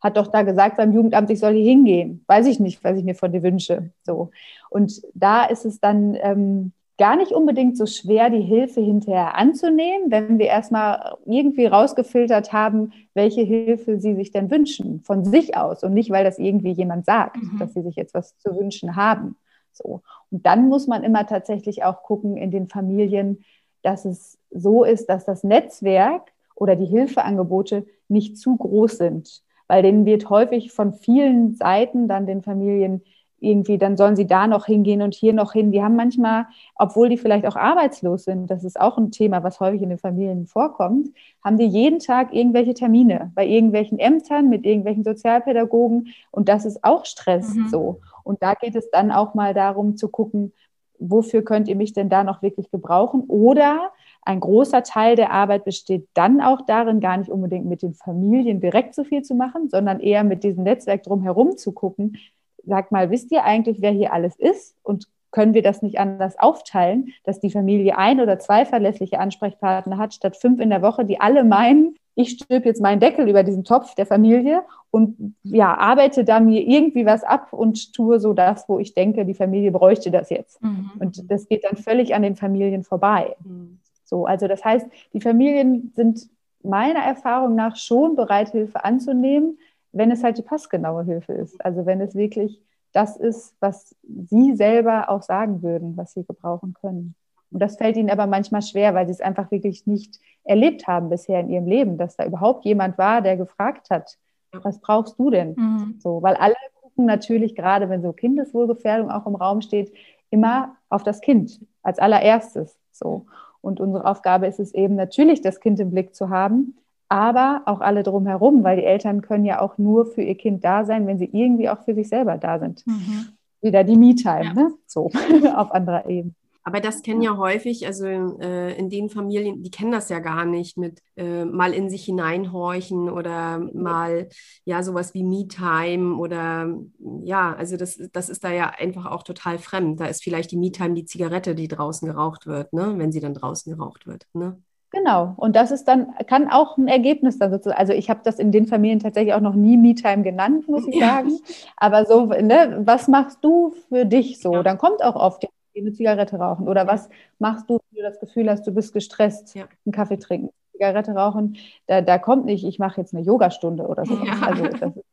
hat 0.00 0.16
doch 0.16 0.26
da 0.28 0.42
gesagt 0.42 0.76
beim 0.76 0.92
Jugendamt, 0.92 1.30
ich 1.30 1.40
soll 1.40 1.54
hier 1.54 1.64
hingehen. 1.64 2.24
Weiß 2.26 2.46
ich 2.46 2.60
nicht, 2.60 2.84
was 2.84 2.98
ich 2.98 3.04
mir 3.04 3.14
von 3.14 3.32
dir 3.32 3.42
wünsche. 3.42 3.90
So. 4.04 4.30
Und 4.70 5.02
da 5.14 5.44
ist 5.44 5.64
es 5.64 5.80
dann 5.80 6.16
ähm, 6.20 6.72
gar 6.98 7.16
nicht 7.16 7.32
unbedingt 7.32 7.76
so 7.76 7.86
schwer, 7.86 8.30
die 8.30 8.40
Hilfe 8.40 8.80
hinterher 8.80 9.34
anzunehmen, 9.36 10.10
wenn 10.10 10.38
wir 10.38 10.46
erstmal 10.46 11.16
irgendwie 11.26 11.66
rausgefiltert 11.66 12.52
haben, 12.52 12.92
welche 13.14 13.42
Hilfe 13.42 13.98
sie 13.98 14.14
sich 14.14 14.30
denn 14.30 14.50
wünschen, 14.50 15.00
von 15.04 15.24
sich 15.24 15.56
aus 15.56 15.82
und 15.82 15.92
nicht, 15.92 16.10
weil 16.10 16.24
das 16.24 16.38
irgendwie 16.38 16.72
jemand 16.72 17.04
sagt, 17.04 17.36
mhm. 17.36 17.58
dass 17.58 17.74
sie 17.74 17.82
sich 17.82 17.96
jetzt 17.96 18.14
was 18.14 18.38
zu 18.38 18.56
wünschen 18.56 18.96
haben. 18.96 19.36
So. 19.76 20.02
Und 20.30 20.46
dann 20.46 20.68
muss 20.68 20.86
man 20.86 21.04
immer 21.04 21.26
tatsächlich 21.26 21.84
auch 21.84 22.02
gucken 22.02 22.36
in 22.36 22.50
den 22.50 22.68
Familien, 22.68 23.44
dass 23.82 24.04
es 24.04 24.38
so 24.50 24.84
ist, 24.84 25.08
dass 25.08 25.24
das 25.24 25.44
Netzwerk 25.44 26.32
oder 26.54 26.76
die 26.76 26.86
Hilfeangebote 26.86 27.86
nicht 28.08 28.38
zu 28.38 28.56
groß 28.56 28.98
sind, 28.98 29.42
weil 29.68 29.82
denen 29.82 30.06
wird 30.06 30.30
häufig 30.30 30.72
von 30.72 30.92
vielen 30.92 31.54
Seiten 31.54 32.08
dann 32.08 32.26
den 32.26 32.42
Familien 32.42 33.02
irgendwie, 33.38 33.78
dann 33.78 33.96
sollen 33.96 34.16
sie 34.16 34.26
da 34.26 34.46
noch 34.46 34.66
hingehen 34.66 35.02
und 35.02 35.14
hier 35.14 35.32
noch 35.32 35.52
hin. 35.52 35.70
Die 35.70 35.82
haben 35.82 35.96
manchmal, 35.96 36.46
obwohl 36.74 37.08
die 37.08 37.18
vielleicht 37.18 37.46
auch 37.46 37.56
arbeitslos 37.56 38.24
sind, 38.24 38.50
das 38.50 38.64
ist 38.64 38.80
auch 38.80 38.96
ein 38.96 39.10
Thema, 39.10 39.42
was 39.42 39.60
häufig 39.60 39.82
in 39.82 39.90
den 39.90 39.98
Familien 39.98 40.46
vorkommt, 40.46 41.08
haben 41.44 41.58
die 41.58 41.66
jeden 41.66 41.98
Tag 41.98 42.32
irgendwelche 42.32 42.74
Termine 42.74 43.32
bei 43.34 43.46
irgendwelchen 43.46 43.98
Ämtern 43.98 44.48
mit 44.48 44.64
irgendwelchen 44.64 45.04
Sozialpädagogen 45.04 46.08
und 46.30 46.48
das 46.48 46.64
ist 46.64 46.82
auch 46.82 47.04
Stress 47.04 47.54
mhm. 47.54 47.68
so. 47.68 48.00
Und 48.26 48.42
da 48.42 48.54
geht 48.54 48.74
es 48.74 48.90
dann 48.90 49.10
auch 49.10 49.34
mal 49.34 49.54
darum 49.54 49.96
zu 49.96 50.08
gucken, 50.08 50.52
wofür 50.98 51.42
könnt 51.42 51.68
ihr 51.68 51.76
mich 51.76 51.92
denn 51.92 52.08
da 52.08 52.24
noch 52.24 52.42
wirklich 52.42 52.70
gebrauchen? 52.70 53.24
Oder 53.28 53.92
ein 54.22 54.40
großer 54.40 54.82
Teil 54.82 55.14
der 55.14 55.30
Arbeit 55.30 55.64
besteht 55.64 56.08
dann 56.14 56.40
auch 56.40 56.62
darin, 56.66 57.00
gar 57.00 57.16
nicht 57.16 57.30
unbedingt 57.30 57.66
mit 57.66 57.82
den 57.82 57.94
Familien 57.94 58.60
direkt 58.60 58.94
so 58.94 59.04
viel 59.04 59.22
zu 59.22 59.34
machen, 59.34 59.68
sondern 59.68 60.00
eher 60.00 60.24
mit 60.24 60.42
diesem 60.42 60.64
Netzwerk 60.64 61.02
drumherum 61.04 61.56
zu 61.56 61.72
gucken, 61.72 62.16
sag 62.64 62.90
mal, 62.90 63.10
wisst 63.10 63.30
ihr 63.30 63.44
eigentlich, 63.44 63.80
wer 63.80 63.92
hier 63.92 64.12
alles 64.12 64.36
ist? 64.36 64.74
Und 64.82 65.06
können 65.30 65.54
wir 65.54 65.62
das 65.62 65.82
nicht 65.82 65.98
anders 65.98 66.38
aufteilen, 66.38 67.12
dass 67.24 67.40
die 67.40 67.50
Familie 67.50 67.98
ein 67.98 68.20
oder 68.20 68.38
zwei 68.38 68.64
verlässliche 68.64 69.18
Ansprechpartner 69.18 69.98
hat, 69.98 70.14
statt 70.14 70.36
fünf 70.36 70.60
in 70.60 70.70
der 70.70 70.82
Woche, 70.82 71.04
die 71.04 71.20
alle 71.20 71.44
meinen, 71.44 71.96
ich 72.16 72.30
stülpe 72.30 72.66
jetzt 72.66 72.80
meinen 72.80 72.98
Deckel 72.98 73.28
über 73.28 73.42
diesen 73.42 73.62
Topf 73.62 73.94
der 73.94 74.06
Familie 74.06 74.62
und 74.90 75.36
ja, 75.42 75.76
arbeite 75.76 76.24
da 76.24 76.40
mir 76.40 76.66
irgendwie 76.66 77.04
was 77.04 77.22
ab 77.22 77.52
und 77.52 77.92
tue 77.92 78.18
so 78.18 78.32
das, 78.32 78.68
wo 78.68 78.78
ich 78.78 78.94
denke, 78.94 79.26
die 79.26 79.34
Familie 79.34 79.70
bräuchte 79.70 80.10
das 80.10 80.30
jetzt. 80.30 80.60
Mhm. 80.62 80.92
Und 80.98 81.30
das 81.30 81.46
geht 81.46 81.64
dann 81.64 81.76
völlig 81.76 82.14
an 82.14 82.22
den 82.22 82.34
Familien 82.34 82.84
vorbei. 82.84 83.36
Mhm. 83.44 83.78
So, 84.04 84.24
also 84.24 84.48
das 84.48 84.64
heißt, 84.64 84.86
die 85.12 85.20
Familien 85.20 85.92
sind 85.94 86.28
meiner 86.62 87.00
Erfahrung 87.00 87.54
nach 87.54 87.76
schon 87.76 88.16
bereit, 88.16 88.48
Hilfe 88.48 88.82
anzunehmen, 88.82 89.58
wenn 89.92 90.10
es 90.10 90.24
halt 90.24 90.38
die 90.38 90.42
passgenaue 90.42 91.04
Hilfe 91.04 91.34
ist. 91.34 91.62
Also 91.62 91.84
wenn 91.84 92.00
es 92.00 92.14
wirklich 92.14 92.60
das 92.92 93.18
ist, 93.18 93.54
was 93.60 93.94
sie 94.02 94.54
selber 94.56 95.10
auch 95.10 95.22
sagen 95.22 95.62
würden, 95.62 95.98
was 95.98 96.14
sie 96.14 96.24
gebrauchen 96.24 96.74
können. 96.80 97.14
Und 97.50 97.60
das 97.60 97.76
fällt 97.76 97.96
ihnen 97.96 98.10
aber 98.10 98.26
manchmal 98.26 98.62
schwer, 98.62 98.94
weil 98.94 99.06
sie 99.06 99.12
es 99.12 99.20
einfach 99.20 99.50
wirklich 99.50 99.86
nicht 99.86 100.20
erlebt 100.44 100.86
haben 100.86 101.08
bisher 101.08 101.40
in 101.40 101.50
ihrem 101.50 101.66
Leben, 101.66 101.98
dass 101.98 102.16
da 102.16 102.24
überhaupt 102.24 102.64
jemand 102.64 102.98
war, 102.98 103.22
der 103.22 103.36
gefragt 103.36 103.90
hat, 103.90 104.16
was 104.62 104.80
brauchst 104.80 105.18
du 105.18 105.30
denn? 105.30 105.54
Mhm. 105.56 105.94
So, 105.98 106.22
weil 106.22 106.34
alle 106.36 106.54
gucken 106.80 107.06
natürlich, 107.06 107.54
gerade 107.54 107.88
wenn 107.88 108.02
so 108.02 108.12
Kindeswohlgefährdung 108.12 109.10
auch 109.10 109.26
im 109.26 109.34
Raum 109.34 109.60
steht, 109.60 109.92
immer 110.30 110.76
auf 110.88 111.02
das 111.02 111.20
Kind 111.20 111.60
als 111.82 111.98
allererstes. 111.98 112.76
So. 112.92 113.26
Und 113.60 113.80
unsere 113.80 114.04
Aufgabe 114.04 114.46
ist 114.46 114.60
es 114.60 114.74
eben 114.74 114.94
natürlich, 114.94 115.40
das 115.40 115.60
Kind 115.60 115.80
im 115.80 115.90
Blick 115.90 116.14
zu 116.14 116.30
haben, 116.30 116.76
aber 117.08 117.62
auch 117.66 117.80
alle 117.80 118.02
drumherum, 118.02 118.64
weil 118.64 118.76
die 118.76 118.84
Eltern 118.84 119.22
können 119.22 119.44
ja 119.44 119.60
auch 119.60 119.78
nur 119.78 120.06
für 120.06 120.22
ihr 120.22 120.36
Kind 120.36 120.64
da 120.64 120.84
sein, 120.84 121.06
wenn 121.06 121.18
sie 121.18 121.30
irgendwie 121.32 121.68
auch 121.68 121.82
für 121.84 121.94
sich 121.94 122.08
selber 122.08 122.36
da 122.38 122.58
sind. 122.58 122.86
Mhm. 122.86 123.28
Wieder 123.60 123.84
die 123.84 123.96
Me-Time, 123.96 124.44
ja. 124.44 124.52
ne? 124.54 124.72
so 124.86 125.10
auf 125.54 125.72
anderer 125.72 126.06
Ebene. 126.06 126.34
Aber 126.66 126.80
das 126.80 127.02
kennen 127.02 127.22
ja 127.22 127.36
häufig, 127.36 127.86
also 127.86 128.06
äh, 128.06 128.76
in 128.76 128.90
den 128.90 129.08
Familien, 129.08 129.62
die 129.62 129.70
kennen 129.70 129.92
das 129.92 130.08
ja 130.08 130.18
gar 130.18 130.44
nicht 130.44 130.76
mit 130.76 131.00
äh, 131.14 131.44
mal 131.44 131.72
in 131.72 131.88
sich 131.88 132.04
hineinhorchen 132.06 133.08
oder 133.08 133.60
mal 133.72 134.28
ja 134.64 134.82
sowas 134.82 135.14
wie 135.14 135.22
Me-Time 135.22 136.16
oder 136.16 136.76
ja, 137.22 137.54
also 137.54 137.76
das, 137.76 138.00
das 138.12 138.28
ist 138.28 138.42
da 138.42 138.50
ja 138.50 138.72
einfach 138.76 139.06
auch 139.06 139.22
total 139.22 139.60
fremd. 139.60 140.00
Da 140.00 140.06
ist 140.06 140.24
vielleicht 140.24 140.50
die 140.50 140.56
Me-Time 140.56 140.94
die 140.94 141.04
Zigarette, 141.04 141.54
die 141.54 141.68
draußen 141.68 142.08
geraucht 142.08 142.48
wird, 142.48 142.72
ne? 142.72 142.94
wenn 142.96 143.12
sie 143.12 143.20
dann 143.20 143.34
draußen 143.34 143.72
geraucht 143.72 144.08
wird. 144.08 144.26
Ne? 144.32 144.60
Genau. 144.90 145.34
Und 145.36 145.54
das 145.54 145.70
ist 145.70 145.84
dann, 145.84 146.16
kann 146.26 146.50
auch 146.50 146.78
ein 146.78 146.88
Ergebnis 146.88 147.38
dann 147.38 147.52
sozusagen. 147.52 147.78
Also 147.78 147.92
ich 147.92 148.10
habe 148.10 148.22
das 148.24 148.40
in 148.40 148.50
den 148.50 148.66
Familien 148.66 148.98
tatsächlich 148.98 149.34
auch 149.34 149.40
noch 149.40 149.54
nie 149.54 149.76
Me-Time 149.76 150.24
genannt, 150.24 150.68
muss 150.68 150.88
ich 150.88 150.98
sagen. 150.98 151.38
Aber 151.76 152.06
so, 152.06 152.24
ne, 152.26 152.82
was 152.84 153.06
machst 153.06 153.38
du 153.42 153.72
für 153.88 154.04
dich 154.04 154.40
so? 154.40 154.64
Dann 154.64 154.78
kommt 154.78 155.04
auch 155.04 155.14
oft 155.14 155.46
eine 155.80 155.92
Zigarette 155.92 156.36
rauchen. 156.36 156.68
Oder 156.68 156.86
was 156.86 157.08
machst 157.38 157.68
du, 157.68 157.78
wenn 157.90 158.02
du 158.02 158.08
das 158.08 158.20
Gefühl 158.20 158.50
hast, 158.50 158.66
du 158.66 158.72
bist 158.72 158.92
gestresst, 158.92 159.54
ja. 159.54 159.68
einen 159.84 159.92
Kaffee 159.92 160.18
trinken, 160.18 160.50
Zigarette 160.72 161.12
rauchen. 161.12 161.56
Da, 161.86 162.00
da 162.00 162.18
kommt 162.18 162.44
nicht, 162.44 162.64
ich 162.64 162.78
mache 162.78 163.00
jetzt 163.00 163.14
eine 163.14 163.24
Yogastunde 163.24 163.86
oder 163.86 164.04
so. 164.04 164.16
Also 164.42 164.66
das 164.66 164.96
ist 164.96 165.04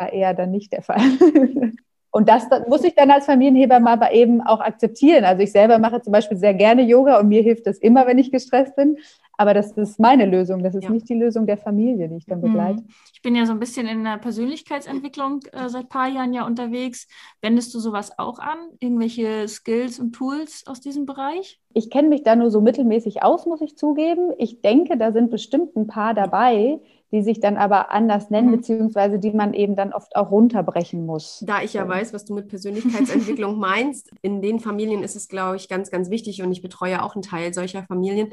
äh, 0.00 0.18
eher 0.18 0.34
dann 0.34 0.50
nicht 0.50 0.72
der 0.72 0.82
Fall. 0.82 1.00
Und 2.10 2.28
das, 2.28 2.48
das, 2.48 2.66
muss 2.68 2.84
ich 2.84 2.94
dann 2.94 3.10
als 3.10 3.26
Familienhebamme 3.26 3.90
aber 3.90 4.12
eben 4.12 4.40
auch 4.40 4.60
akzeptieren. 4.60 5.24
Also 5.24 5.42
ich 5.42 5.52
selber 5.52 5.78
mache 5.78 6.00
zum 6.00 6.12
Beispiel 6.12 6.38
sehr 6.38 6.54
gerne 6.54 6.82
Yoga 6.82 7.20
und 7.20 7.28
mir 7.28 7.42
hilft 7.42 7.66
das 7.66 7.78
immer, 7.78 8.06
wenn 8.06 8.18
ich 8.18 8.32
gestresst 8.32 8.74
bin. 8.76 8.96
Aber 9.40 9.54
das 9.54 9.70
ist 9.70 10.00
meine 10.00 10.26
Lösung. 10.26 10.64
Das 10.64 10.74
ist 10.74 10.84
ja. 10.84 10.90
nicht 10.90 11.08
die 11.08 11.14
Lösung 11.14 11.46
der 11.46 11.56
Familie, 11.56 12.08
die 12.08 12.16
ich 12.16 12.26
dann 12.26 12.40
begleite. 12.40 12.82
Mhm. 12.82 12.88
Ich 13.14 13.22
bin 13.22 13.36
ja 13.36 13.46
so 13.46 13.52
ein 13.52 13.60
bisschen 13.60 13.86
in 13.86 14.02
der 14.02 14.18
Persönlichkeitsentwicklung 14.18 15.40
äh, 15.52 15.68
seit 15.68 15.84
ein 15.84 15.88
paar 15.88 16.08
Jahren 16.08 16.32
ja 16.32 16.44
unterwegs. 16.44 17.06
Wendest 17.40 17.72
du 17.72 17.78
sowas 17.78 18.18
auch 18.18 18.40
an? 18.40 18.58
Irgendwelche 18.80 19.46
Skills 19.46 20.00
und 20.00 20.12
Tools 20.12 20.64
aus 20.66 20.80
diesem 20.80 21.06
Bereich? 21.06 21.60
Ich 21.72 21.88
kenne 21.88 22.08
mich 22.08 22.24
da 22.24 22.34
nur 22.34 22.50
so 22.50 22.60
mittelmäßig 22.60 23.22
aus, 23.22 23.46
muss 23.46 23.60
ich 23.60 23.76
zugeben. 23.76 24.32
Ich 24.38 24.60
denke, 24.60 24.98
da 24.98 25.12
sind 25.12 25.30
bestimmt 25.30 25.76
ein 25.76 25.86
paar 25.86 26.14
dabei, 26.14 26.80
die 27.12 27.22
sich 27.22 27.38
dann 27.38 27.56
aber 27.56 27.92
anders 27.92 28.30
nennen, 28.30 28.48
mhm. 28.48 28.56
beziehungsweise 28.56 29.20
die 29.20 29.30
man 29.30 29.54
eben 29.54 29.76
dann 29.76 29.92
oft 29.92 30.16
auch 30.16 30.32
runterbrechen 30.32 31.06
muss. 31.06 31.44
Da 31.46 31.62
ich 31.62 31.74
ja 31.74 31.84
so. 31.84 31.88
weiß, 31.88 32.12
was 32.12 32.24
du 32.24 32.34
mit 32.34 32.48
Persönlichkeitsentwicklung 32.48 33.56
meinst, 33.58 34.10
in 34.22 34.42
den 34.42 34.58
Familien 34.58 35.04
ist 35.04 35.14
es, 35.14 35.28
glaube 35.28 35.56
ich, 35.56 35.68
ganz, 35.68 35.92
ganz 35.92 36.10
wichtig 36.10 36.42
und 36.42 36.50
ich 36.50 36.60
betreue 36.60 37.04
auch 37.04 37.14
einen 37.14 37.22
Teil 37.22 37.54
solcher 37.54 37.84
Familien, 37.84 38.32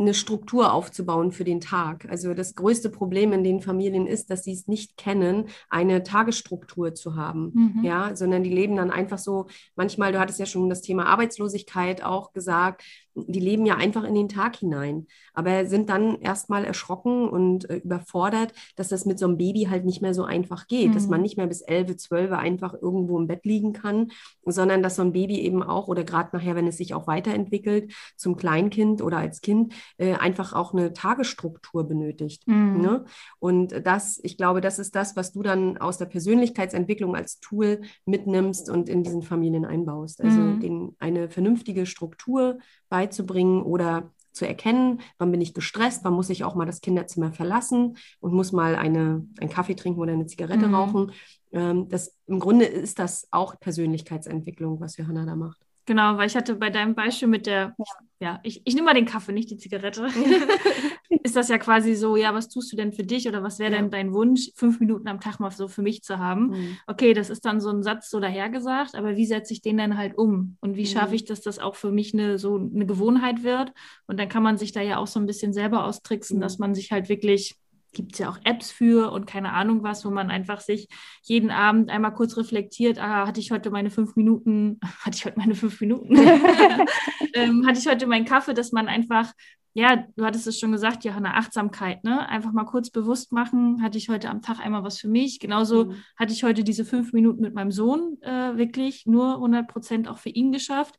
eine 0.00 0.14
Struktur 0.14 0.72
aufzubauen 0.72 1.32
für 1.32 1.42
den 1.42 1.60
Tag. 1.60 2.06
Also 2.08 2.32
das 2.32 2.54
größte 2.54 2.88
Problem 2.88 3.32
in 3.32 3.42
den 3.42 3.60
Familien 3.60 4.06
ist, 4.06 4.30
dass 4.30 4.44
sie 4.44 4.52
es 4.52 4.68
nicht 4.68 4.96
kennen, 4.96 5.46
eine 5.68 6.04
Tagesstruktur 6.04 6.94
zu 6.94 7.16
haben, 7.16 7.50
mhm. 7.52 7.84
ja, 7.84 8.14
sondern 8.14 8.44
die 8.44 8.50
leben 8.50 8.76
dann 8.76 8.92
einfach 8.92 9.18
so. 9.18 9.48
Manchmal, 9.74 10.12
du 10.12 10.20
hattest 10.20 10.38
ja 10.38 10.46
schon 10.46 10.68
das 10.68 10.82
Thema 10.82 11.06
Arbeitslosigkeit 11.06 12.04
auch 12.04 12.32
gesagt, 12.32 12.84
die 13.26 13.40
leben 13.40 13.66
ja 13.66 13.76
einfach 13.76 14.04
in 14.04 14.14
den 14.14 14.28
Tag 14.28 14.56
hinein, 14.56 15.06
aber 15.34 15.66
sind 15.66 15.88
dann 15.88 16.20
erstmal 16.20 16.64
erschrocken 16.64 17.28
und 17.28 17.68
äh, 17.70 17.76
überfordert, 17.76 18.52
dass 18.76 18.88
das 18.88 19.06
mit 19.06 19.18
so 19.18 19.26
einem 19.26 19.38
Baby 19.38 19.64
halt 19.70 19.84
nicht 19.84 20.02
mehr 20.02 20.14
so 20.14 20.24
einfach 20.24 20.66
geht, 20.66 20.88
mhm. 20.88 20.94
dass 20.94 21.08
man 21.08 21.22
nicht 21.22 21.36
mehr 21.36 21.46
bis 21.46 21.62
11, 21.62 21.96
12 21.96 22.32
einfach 22.32 22.74
irgendwo 22.74 23.18
im 23.18 23.26
Bett 23.26 23.44
liegen 23.44 23.72
kann, 23.72 24.10
sondern 24.44 24.82
dass 24.82 24.96
so 24.96 25.02
ein 25.02 25.12
Baby 25.12 25.40
eben 25.40 25.62
auch 25.62 25.88
oder 25.88 26.04
gerade 26.04 26.36
nachher, 26.36 26.54
wenn 26.54 26.66
es 26.66 26.76
sich 26.76 26.94
auch 26.94 27.06
weiterentwickelt, 27.06 27.92
zum 28.16 28.36
Kleinkind 28.36 29.02
oder 29.02 29.18
als 29.18 29.40
Kind 29.40 29.72
äh, 29.96 30.14
einfach 30.14 30.52
auch 30.52 30.72
eine 30.72 30.92
Tagesstruktur 30.92 31.86
benötigt. 31.86 32.46
Mhm. 32.46 32.80
Ne? 32.80 33.04
Und 33.38 33.74
das, 33.84 34.20
ich 34.22 34.36
glaube, 34.36 34.60
das 34.60 34.78
ist 34.78 34.94
das, 34.94 35.16
was 35.16 35.32
du 35.32 35.42
dann 35.42 35.78
aus 35.78 35.98
der 35.98 36.06
Persönlichkeitsentwicklung 36.06 37.14
als 37.14 37.40
Tool 37.40 37.80
mitnimmst 38.06 38.70
und 38.70 38.88
in 38.88 39.02
diesen 39.02 39.22
Familien 39.22 39.64
einbaust. 39.64 40.22
Also 40.22 40.40
mhm. 40.40 40.60
den, 40.60 40.96
eine 40.98 41.28
vernünftige 41.28 41.86
Struktur 41.86 42.58
beizubringen 42.88 43.62
oder 43.62 44.10
zu 44.32 44.46
erkennen, 44.46 45.00
wann 45.18 45.32
bin 45.32 45.40
ich 45.40 45.52
gestresst, 45.52 46.04
wann 46.04 46.14
muss 46.14 46.30
ich 46.30 46.44
auch 46.44 46.54
mal 46.54 46.64
das 46.64 46.80
Kinderzimmer 46.80 47.32
verlassen 47.32 47.96
und 48.20 48.32
muss 48.32 48.52
mal 48.52 48.76
eine, 48.76 49.26
einen 49.40 49.50
Kaffee 49.50 49.74
trinken 49.74 50.00
oder 50.00 50.12
eine 50.12 50.26
Zigarette 50.26 50.68
mhm. 50.68 50.74
rauchen. 50.74 51.12
Ähm, 51.52 51.88
das, 51.88 52.14
Im 52.26 52.38
Grunde 52.38 52.64
ist 52.64 52.98
das 52.98 53.26
auch 53.30 53.58
Persönlichkeitsentwicklung, 53.58 54.80
was 54.80 54.96
Johanna 54.96 55.26
da 55.26 55.34
macht. 55.34 55.67
Genau, 55.88 56.18
weil 56.18 56.26
ich 56.26 56.36
hatte 56.36 56.54
bei 56.54 56.68
deinem 56.68 56.94
Beispiel 56.94 57.28
mit 57.28 57.46
der, 57.46 57.74
ja, 57.78 57.84
ja 58.20 58.40
ich, 58.42 58.60
ich 58.66 58.74
nehme 58.74 58.84
mal 58.84 58.94
den 58.94 59.06
Kaffee, 59.06 59.32
nicht 59.32 59.50
die 59.50 59.56
Zigarette. 59.56 60.06
ist 61.24 61.34
das 61.34 61.48
ja 61.48 61.56
quasi 61.56 61.94
so, 61.94 62.14
ja, 62.14 62.34
was 62.34 62.50
tust 62.50 62.70
du 62.70 62.76
denn 62.76 62.92
für 62.92 63.04
dich 63.04 63.26
oder 63.26 63.42
was 63.42 63.58
wäre 63.58 63.72
ja. 63.72 63.78
denn 63.78 63.90
dein 63.90 64.12
Wunsch, 64.12 64.50
fünf 64.54 64.80
Minuten 64.80 65.08
am 65.08 65.18
Tag 65.18 65.40
mal 65.40 65.50
so 65.50 65.66
für 65.66 65.80
mich 65.80 66.02
zu 66.02 66.18
haben? 66.18 66.50
Mhm. 66.50 66.76
Okay, 66.86 67.14
das 67.14 67.30
ist 67.30 67.46
dann 67.46 67.62
so 67.62 67.70
ein 67.70 67.82
Satz 67.82 68.10
so 68.10 68.20
dahergesagt, 68.20 68.96
aber 68.96 69.16
wie 69.16 69.24
setze 69.24 69.54
ich 69.54 69.62
den 69.62 69.78
dann 69.78 69.96
halt 69.96 70.18
um? 70.18 70.58
Und 70.60 70.76
wie 70.76 70.82
mhm. 70.82 70.88
schaffe 70.88 71.14
ich, 71.14 71.24
dass 71.24 71.40
das 71.40 71.58
auch 71.58 71.74
für 71.74 71.90
mich 71.90 72.12
eine, 72.12 72.38
so 72.38 72.56
eine 72.56 72.84
Gewohnheit 72.84 73.42
wird? 73.42 73.72
Und 74.06 74.20
dann 74.20 74.28
kann 74.28 74.42
man 74.42 74.58
sich 74.58 74.72
da 74.72 74.82
ja 74.82 74.98
auch 74.98 75.06
so 75.06 75.18
ein 75.18 75.26
bisschen 75.26 75.54
selber 75.54 75.86
austricksen, 75.86 76.36
mhm. 76.36 76.42
dass 76.42 76.58
man 76.58 76.74
sich 76.74 76.92
halt 76.92 77.08
wirklich 77.08 77.56
gibt 77.92 78.12
es 78.12 78.18
ja 78.18 78.30
auch 78.30 78.38
Apps 78.44 78.70
für 78.70 79.12
und 79.12 79.26
keine 79.26 79.52
Ahnung 79.52 79.82
was, 79.82 80.04
wo 80.04 80.10
man 80.10 80.30
einfach 80.30 80.60
sich 80.60 80.88
jeden 81.22 81.50
Abend 81.50 81.90
einmal 81.90 82.14
kurz 82.14 82.36
reflektiert, 82.36 82.98
ah, 82.98 83.26
hatte 83.26 83.40
ich 83.40 83.50
heute 83.50 83.70
meine 83.70 83.90
fünf 83.90 84.16
Minuten, 84.16 84.78
hatte 85.00 85.16
ich 85.16 85.24
heute 85.24 85.38
meine 85.38 85.54
fünf 85.54 85.80
Minuten, 85.80 86.16
ähm, 87.34 87.66
hatte 87.66 87.78
ich 87.78 87.88
heute 87.88 88.06
meinen 88.06 88.24
Kaffee, 88.24 88.54
dass 88.54 88.72
man 88.72 88.88
einfach, 88.88 89.32
ja, 89.74 90.04
du 90.16 90.24
hattest 90.24 90.46
es 90.46 90.58
schon 90.58 90.72
gesagt, 90.72 91.04
Johanna, 91.04 91.34
Achtsamkeit, 91.34 92.02
ne? 92.02 92.28
Einfach 92.28 92.52
mal 92.52 92.64
kurz 92.64 92.90
bewusst 92.90 93.32
machen, 93.32 93.80
hatte 93.82 93.98
ich 93.98 94.08
heute 94.08 94.28
am 94.28 94.42
Tag 94.42 94.58
einmal 94.58 94.82
was 94.82 94.98
für 94.98 95.08
mich. 95.08 95.38
Genauso 95.38 95.86
mhm. 95.86 95.94
hatte 96.16 96.32
ich 96.32 96.42
heute 96.42 96.64
diese 96.64 96.84
fünf 96.84 97.12
Minuten 97.12 97.42
mit 97.42 97.54
meinem 97.54 97.70
Sohn 97.70 98.18
äh, 98.22 98.56
wirklich 98.56 99.06
nur 99.06 99.34
100 99.34 99.68
Prozent 99.68 100.08
auch 100.08 100.18
für 100.18 100.30
ihn 100.30 100.50
geschafft 100.50 100.96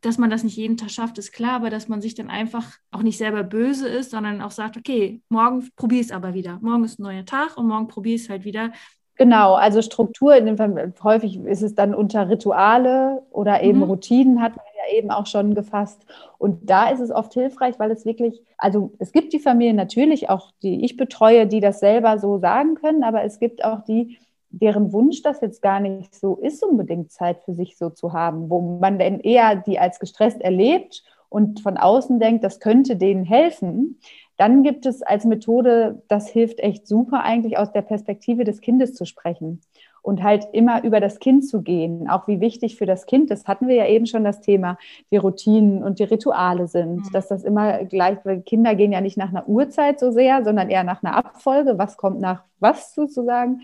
dass 0.00 0.18
man 0.18 0.30
das 0.30 0.44
nicht 0.44 0.56
jeden 0.56 0.76
Tag 0.76 0.90
schafft, 0.90 1.18
ist 1.18 1.32
klar, 1.32 1.52
aber 1.52 1.70
dass 1.70 1.88
man 1.88 2.00
sich 2.00 2.14
dann 2.14 2.30
einfach 2.30 2.64
auch 2.90 3.02
nicht 3.02 3.18
selber 3.18 3.42
böse 3.42 3.88
ist, 3.88 4.10
sondern 4.10 4.42
auch 4.42 4.50
sagt, 4.50 4.76
okay, 4.76 5.20
morgen 5.28 5.68
probiere 5.76 6.00
ich 6.00 6.06
es 6.08 6.12
aber 6.12 6.34
wieder. 6.34 6.58
Morgen 6.60 6.84
ist 6.84 6.98
ein 6.98 7.04
neuer 7.04 7.24
Tag 7.24 7.56
und 7.56 7.66
morgen 7.66 7.88
probiere 7.88 8.16
ich 8.16 8.22
es 8.22 8.30
halt 8.30 8.44
wieder. 8.44 8.72
Genau, 9.16 9.54
also 9.54 9.80
Struktur, 9.80 10.36
in 10.36 10.44
dem 10.44 10.58
Fall, 10.58 10.92
häufig 11.02 11.38
ist 11.38 11.62
es 11.62 11.74
dann 11.74 11.94
unter 11.94 12.28
Rituale 12.28 13.22
oder 13.30 13.62
eben 13.62 13.78
mhm. 13.78 13.84
Routinen, 13.84 14.42
hat 14.42 14.56
man 14.56 14.66
ja 14.76 14.94
eben 14.94 15.10
auch 15.10 15.26
schon 15.26 15.54
gefasst. 15.54 16.04
Und 16.36 16.68
da 16.68 16.90
ist 16.90 17.00
es 17.00 17.10
oft 17.10 17.32
hilfreich, 17.32 17.78
weil 17.78 17.90
es 17.90 18.04
wirklich, 18.04 18.42
also 18.58 18.92
es 18.98 19.12
gibt 19.12 19.32
die 19.32 19.38
Familien 19.38 19.76
natürlich 19.76 20.28
auch, 20.28 20.50
die 20.62 20.84
ich 20.84 20.98
betreue, 20.98 21.46
die 21.46 21.60
das 21.60 21.80
selber 21.80 22.18
so 22.18 22.38
sagen 22.38 22.74
können, 22.74 23.04
aber 23.04 23.24
es 23.24 23.38
gibt 23.38 23.64
auch 23.64 23.82
die, 23.84 24.18
deren 24.60 24.92
Wunsch 24.92 25.22
das 25.22 25.40
jetzt 25.40 25.62
gar 25.62 25.80
nicht 25.80 26.14
so 26.14 26.36
ist, 26.36 26.62
unbedingt 26.62 27.12
Zeit 27.12 27.42
für 27.44 27.54
sich 27.54 27.76
so 27.76 27.90
zu 27.90 28.12
haben, 28.12 28.50
wo 28.50 28.60
man 28.60 28.98
denn 28.98 29.20
eher 29.20 29.56
die 29.56 29.78
als 29.78 29.98
gestresst 29.98 30.40
erlebt 30.40 31.02
und 31.28 31.60
von 31.60 31.76
außen 31.76 32.18
denkt, 32.18 32.44
das 32.44 32.60
könnte 32.60 32.96
denen 32.96 33.24
helfen, 33.24 33.98
dann 34.36 34.62
gibt 34.62 34.86
es 34.86 35.02
als 35.02 35.24
Methode, 35.24 36.02
das 36.08 36.28
hilft 36.28 36.60
echt 36.60 36.86
super 36.86 37.22
eigentlich 37.22 37.58
aus 37.58 37.72
der 37.72 37.82
Perspektive 37.82 38.44
des 38.44 38.60
Kindes 38.60 38.94
zu 38.94 39.04
sprechen 39.04 39.60
und 40.02 40.22
halt 40.22 40.46
immer 40.52 40.84
über 40.84 41.00
das 41.00 41.18
Kind 41.18 41.48
zu 41.48 41.62
gehen, 41.62 42.08
auch 42.08 42.28
wie 42.28 42.40
wichtig 42.40 42.76
für 42.76 42.86
das 42.86 43.06
Kind, 43.06 43.30
das 43.30 43.46
hatten 43.46 43.66
wir 43.66 43.74
ja 43.74 43.86
eben 43.86 44.06
schon 44.06 44.24
das 44.24 44.40
Thema, 44.40 44.78
die 45.10 45.16
Routinen 45.16 45.82
und 45.82 45.98
die 45.98 46.04
Rituale 46.04 46.68
sind, 46.68 47.06
mhm. 47.06 47.12
dass 47.12 47.28
das 47.28 47.42
immer 47.44 47.84
gleich, 47.84 48.18
weil 48.24 48.42
Kinder 48.42 48.74
gehen 48.74 48.92
ja 48.92 49.00
nicht 49.00 49.16
nach 49.16 49.30
einer 49.30 49.48
Uhrzeit 49.48 49.98
so 49.98 50.12
sehr, 50.12 50.44
sondern 50.44 50.70
eher 50.70 50.84
nach 50.84 51.02
einer 51.02 51.16
Abfolge, 51.16 51.76
was 51.76 51.96
kommt 51.96 52.20
nach 52.20 52.44
was 52.60 52.94
sozusagen. 52.94 53.62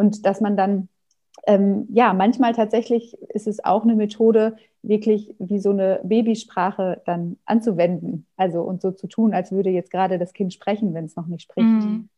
Und 0.00 0.24
dass 0.24 0.40
man 0.40 0.56
dann, 0.56 0.88
ähm, 1.46 1.86
ja, 1.90 2.14
manchmal 2.14 2.54
tatsächlich 2.54 3.20
ist 3.28 3.46
es 3.46 3.62
auch 3.62 3.82
eine 3.82 3.94
Methode, 3.94 4.56
wirklich 4.82 5.34
wie 5.38 5.58
so 5.58 5.70
eine 5.70 6.00
Babysprache 6.02 7.02
dann 7.04 7.36
anzuwenden. 7.44 8.24
Also 8.38 8.62
und 8.62 8.80
so 8.80 8.92
zu 8.92 9.08
tun, 9.08 9.34
als 9.34 9.52
würde 9.52 9.68
jetzt 9.68 9.90
gerade 9.90 10.18
das 10.18 10.32
Kind 10.32 10.54
sprechen, 10.54 10.94
wenn 10.94 11.04
es 11.04 11.16
noch 11.16 11.26
nicht 11.26 11.42
spricht. 11.42 11.68
Mhm. 11.68 12.08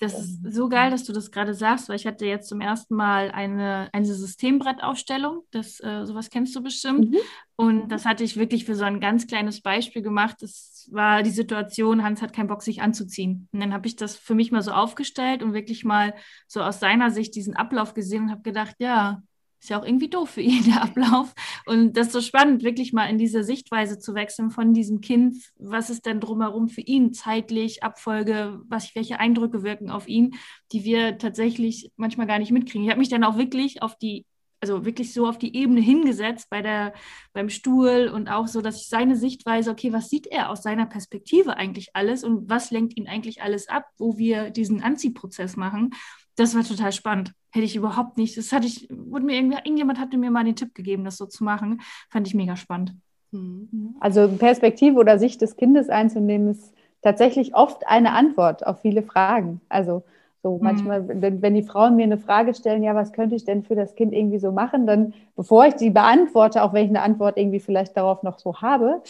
Das 0.00 0.18
ist 0.18 0.54
so 0.54 0.70
geil, 0.70 0.90
dass 0.90 1.04
du 1.04 1.12
das 1.12 1.30
gerade 1.30 1.52
sagst, 1.52 1.90
weil 1.90 1.96
ich 1.96 2.06
hatte 2.06 2.24
jetzt 2.24 2.48
zum 2.48 2.62
ersten 2.62 2.94
Mal 2.94 3.30
eine, 3.30 3.90
eine 3.92 4.06
Systembrettaufstellung. 4.06 5.42
Das, 5.50 5.78
äh, 5.80 6.06
sowas 6.06 6.30
kennst 6.30 6.56
du 6.56 6.62
bestimmt. 6.62 7.10
Mhm. 7.10 7.18
Und 7.56 7.88
das 7.88 8.06
hatte 8.06 8.24
ich 8.24 8.38
wirklich 8.38 8.64
für 8.64 8.74
so 8.74 8.84
ein 8.84 9.00
ganz 9.00 9.26
kleines 9.26 9.60
Beispiel 9.60 10.00
gemacht. 10.00 10.36
Das 10.40 10.88
war 10.90 11.22
die 11.22 11.30
Situation, 11.30 12.02
Hans 12.02 12.22
hat 12.22 12.32
keinen 12.32 12.48
Bock, 12.48 12.62
sich 12.62 12.80
anzuziehen. 12.80 13.46
Und 13.52 13.60
dann 13.60 13.74
habe 13.74 13.86
ich 13.86 13.96
das 13.96 14.16
für 14.16 14.34
mich 14.34 14.50
mal 14.50 14.62
so 14.62 14.72
aufgestellt 14.72 15.42
und 15.42 15.52
wirklich 15.52 15.84
mal 15.84 16.14
so 16.46 16.62
aus 16.62 16.80
seiner 16.80 17.10
Sicht 17.10 17.34
diesen 17.34 17.54
Ablauf 17.54 17.92
gesehen 17.92 18.24
und 18.24 18.30
habe 18.30 18.42
gedacht, 18.42 18.76
ja, 18.78 19.22
ist 19.60 19.68
ja 19.68 19.78
auch 19.78 19.84
irgendwie 19.84 20.08
doof 20.08 20.30
für 20.30 20.40
ihn, 20.40 20.64
der 20.66 20.82
Ablauf. 20.82 21.34
Und 21.66 21.96
das 21.96 22.08
ist 22.08 22.12
so 22.12 22.20
spannend, 22.20 22.62
wirklich 22.62 22.92
mal 22.92 23.06
in 23.06 23.18
diese 23.18 23.44
Sichtweise 23.44 23.98
zu 23.98 24.14
wechseln 24.14 24.50
von 24.50 24.72
diesem 24.72 25.00
Kind. 25.00 25.36
Was 25.56 25.90
ist 25.90 26.06
denn 26.06 26.20
drumherum 26.20 26.68
für 26.68 26.80
ihn 26.80 27.12
zeitlich, 27.12 27.82
Abfolge, 27.82 28.60
was, 28.68 28.94
welche 28.94 29.20
Eindrücke 29.20 29.62
wirken 29.62 29.90
auf 29.90 30.08
ihn, 30.08 30.34
die 30.72 30.84
wir 30.84 31.18
tatsächlich 31.18 31.90
manchmal 31.96 32.26
gar 32.26 32.38
nicht 32.38 32.52
mitkriegen. 32.52 32.84
Ich 32.84 32.90
habe 32.90 33.00
mich 33.00 33.08
dann 33.08 33.24
auch 33.24 33.36
wirklich 33.36 33.82
auf 33.82 33.96
die 33.96 34.24
also 34.62 34.84
wirklich 34.84 35.14
so 35.14 35.26
auf 35.26 35.38
die 35.38 35.56
Ebene 35.56 35.80
hingesetzt 35.80 36.50
bei 36.50 36.60
der, 36.60 36.92
beim 37.32 37.48
Stuhl 37.48 38.10
und 38.12 38.28
auch 38.28 38.46
so, 38.46 38.60
dass 38.60 38.82
ich 38.82 38.88
seine 38.88 39.16
Sichtweise, 39.16 39.70
okay, 39.70 39.92
was 39.92 40.10
sieht 40.10 40.26
er 40.26 40.50
aus 40.50 40.62
seiner 40.62 40.84
Perspektive 40.84 41.56
eigentlich 41.56 41.96
alles 41.96 42.24
und 42.24 42.50
was 42.50 42.70
lenkt 42.70 42.96
ihn 42.98 43.08
eigentlich 43.08 43.42
alles 43.42 43.68
ab, 43.68 43.86
wo 43.96 44.18
wir 44.18 44.50
diesen 44.50 44.82
Anziehprozess 44.82 45.56
machen. 45.56 45.94
Das 46.36 46.54
war 46.54 46.62
total 46.62 46.92
spannend. 46.92 47.32
Hätte 47.52 47.64
ich 47.64 47.76
überhaupt 47.76 48.16
nicht. 48.16 48.36
Das 48.36 48.52
hatte 48.52 48.66
ich, 48.66 48.88
wurde 48.90 49.24
mir 49.24 49.36
irgendwie, 49.36 49.56
irgendjemand 49.56 49.98
hatte 49.98 50.16
mir 50.16 50.30
mal 50.30 50.44
den 50.44 50.56
Tipp 50.56 50.74
gegeben, 50.74 51.04
das 51.04 51.16
so 51.16 51.26
zu 51.26 51.42
machen. 51.42 51.80
Fand 52.08 52.26
ich 52.26 52.34
mega 52.34 52.56
spannend. 52.56 52.94
Mhm. 53.32 53.96
Also 54.00 54.28
Perspektive 54.28 54.98
oder 54.98 55.18
Sicht 55.18 55.40
des 55.42 55.56
Kindes 55.56 55.88
einzunehmen, 55.88 56.50
ist 56.50 56.72
tatsächlich 57.02 57.54
oft 57.54 57.86
eine 57.86 58.12
Antwort 58.12 58.66
auf 58.66 58.80
viele 58.80 59.02
Fragen. 59.02 59.60
Also 59.68 60.04
so 60.42 60.56
mhm. 60.56 60.62
manchmal, 60.62 61.08
wenn, 61.08 61.42
wenn 61.42 61.54
die 61.54 61.62
Frauen 61.62 61.96
mir 61.96 62.04
eine 62.04 62.18
Frage 62.18 62.54
stellen, 62.54 62.82
ja, 62.82 62.94
was 62.94 63.12
könnte 63.12 63.34
ich 63.34 63.44
denn 63.44 63.62
für 63.62 63.74
das 63.74 63.94
Kind 63.94 64.12
irgendwie 64.12 64.38
so 64.38 64.52
machen, 64.52 64.86
dann, 64.86 65.14
bevor 65.36 65.66
ich 65.66 65.74
die 65.74 65.90
beantworte, 65.90 66.62
auch 66.62 66.72
wenn 66.72 66.84
ich 66.84 66.90
eine 66.90 67.02
Antwort 67.02 67.36
irgendwie 67.36 67.60
vielleicht 67.60 67.96
darauf 67.96 68.22
noch 68.22 68.38
so 68.38 68.60
habe, 68.60 69.02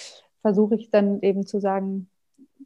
versuche 0.42 0.76
ich 0.76 0.90
dann 0.90 1.20
eben 1.20 1.46
zu 1.46 1.60
sagen, 1.60 2.08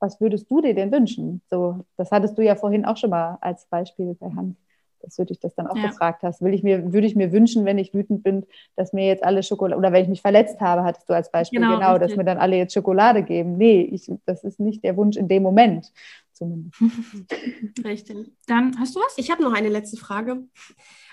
was 0.01 0.21
würdest 0.21 0.51
du 0.51 0.61
dir 0.61 0.75
denn 0.75 0.93
wünschen? 0.93 1.41
So, 1.51 1.81
das 1.97 2.11
hattest 2.11 2.37
du 2.39 2.43
ja 2.43 2.57
vorhin 2.57 2.85
auch 2.85 2.97
schon 2.97 3.11
mal 3.11 3.39
als 3.41 3.67
Beispiel 3.67 4.17
bei 4.19 4.31
Hans 4.35 4.57
dass 5.05 5.17
du 5.17 5.25
dich 5.25 5.39
das 5.41 5.55
dann 5.55 5.67
auch 5.67 5.77
ja. 5.77 5.89
gefragt 5.89 6.23
hast. 6.23 6.43
Will 6.43 6.55
ich 6.55 6.63
mir, 6.63 6.93
würde 6.93 7.07
ich 7.07 7.15
mir 7.15 7.33
wünschen, 7.33 7.65
wenn 7.65 7.79
ich 7.79 7.95
wütend 7.95 8.23
bin, 8.23 8.47
dass 8.77 8.93
mir 8.93 9.07
jetzt 9.07 9.23
alle 9.23 9.43
Schokolade, 9.43 9.79
oder 9.79 9.93
wenn 9.93 10.03
ich 10.03 10.09
mich 10.09 10.23
verletzt 10.23 10.61
habe, 10.61 10.85
hattest 10.85 11.09
du 11.09 11.15
als 11.15 11.31
Beispiel, 11.31 11.61
genau, 11.61 11.77
genau 11.77 11.99
dass 11.99 12.17
mir 12.17 12.25
dann 12.25 12.39
alle 12.39 12.57
jetzt 12.57 12.75
Schokolade 12.75 13.23
geben. 13.23 13.57
Nee, 13.57 13.83
ich, 13.83 14.11
das 14.27 14.45
ist 14.45 14.61
nicht 14.61 14.85
der 14.85 14.97
Wunsch 14.97 15.17
in 15.17 15.29
dem 15.29 15.43
Moment 15.43 15.93
zumindest. 16.33 16.75
Richtig. 17.85 18.33
Dann 18.47 18.79
hast 18.79 18.95
du 18.95 19.01
was? 19.01 19.19
Ich 19.19 19.31
habe 19.31 19.43
noch 19.43 19.53
eine 19.53 19.69
letzte 19.69 19.97
Frage. 19.97 20.43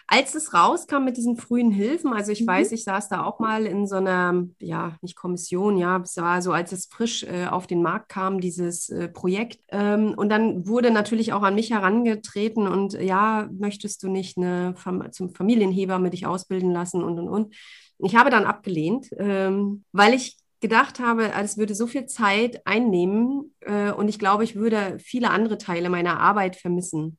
Als 0.08 0.36
es 0.36 0.54
rauskam 0.54 1.06
mit 1.06 1.18
diesen 1.18 1.38
frühen 1.38 1.72
Hilfen, 1.72 2.14
also 2.14 2.32
ich 2.32 2.42
mhm. 2.42 2.48
weiß, 2.48 2.72
ich 2.72 2.84
saß 2.84 3.10
da 3.10 3.24
auch 3.24 3.40
mal 3.40 3.66
in 3.66 3.88
so 3.88 3.96
einer, 3.96 4.46
ja, 4.60 4.98
nicht 5.02 5.16
Kommission, 5.16 5.78
ja, 5.78 5.98
es 6.04 6.18
war 6.18 6.42
so, 6.42 6.52
als 6.52 6.72
es 6.72 6.88
frisch 6.88 7.24
äh, 7.24 7.48
auf 7.48 7.68
den 7.68 7.82
Markt 7.82 8.10
kam, 8.10 8.42
dieses 8.42 8.90
äh, 8.90 9.08
Projekt. 9.08 9.60
Ähm, 9.70 10.14
und 10.16 10.30
dann 10.30 10.68
wurde 10.68 10.92
natürlich 10.92 11.34
auch 11.34 11.44
an 11.44 11.56
mich 11.56 11.72
herangetreten 11.72 12.68
und 12.68 12.94
ja, 12.94 13.50
möchtest 13.52 14.04
du 14.04 14.10
nicht 14.10 14.38
eine 14.38 14.74
Fam 14.76 15.12
zum 15.12 15.34
Familienheber 15.34 16.00
mit 16.00 16.14
dich 16.14 16.26
ausbilden 16.26 16.72
lassen 16.72 17.04
und 17.04 17.20
und 17.20 17.30
und. 17.30 17.56
Ich 18.00 18.16
habe 18.16 18.30
dann 18.30 18.46
abgelehnt, 18.46 19.10
ähm, 19.18 19.84
weil 19.92 20.14
ich 20.14 20.38
gedacht 20.62 21.00
habe, 21.00 21.32
es 21.34 21.58
würde 21.58 21.76
so 21.76 21.88
viel 21.88 22.06
Zeit 22.06 22.66
einnehmen 22.66 23.54
äh, 23.62 23.92
und 23.92 24.08
ich 24.08 24.20
glaube, 24.20 24.44
ich 24.44 24.56
würde 24.56 24.98
viele 25.00 25.32
andere 25.32 25.58
Teile 25.58 25.90
meiner 25.90 26.20
Arbeit 26.20 26.56
vermissen. 26.56 27.18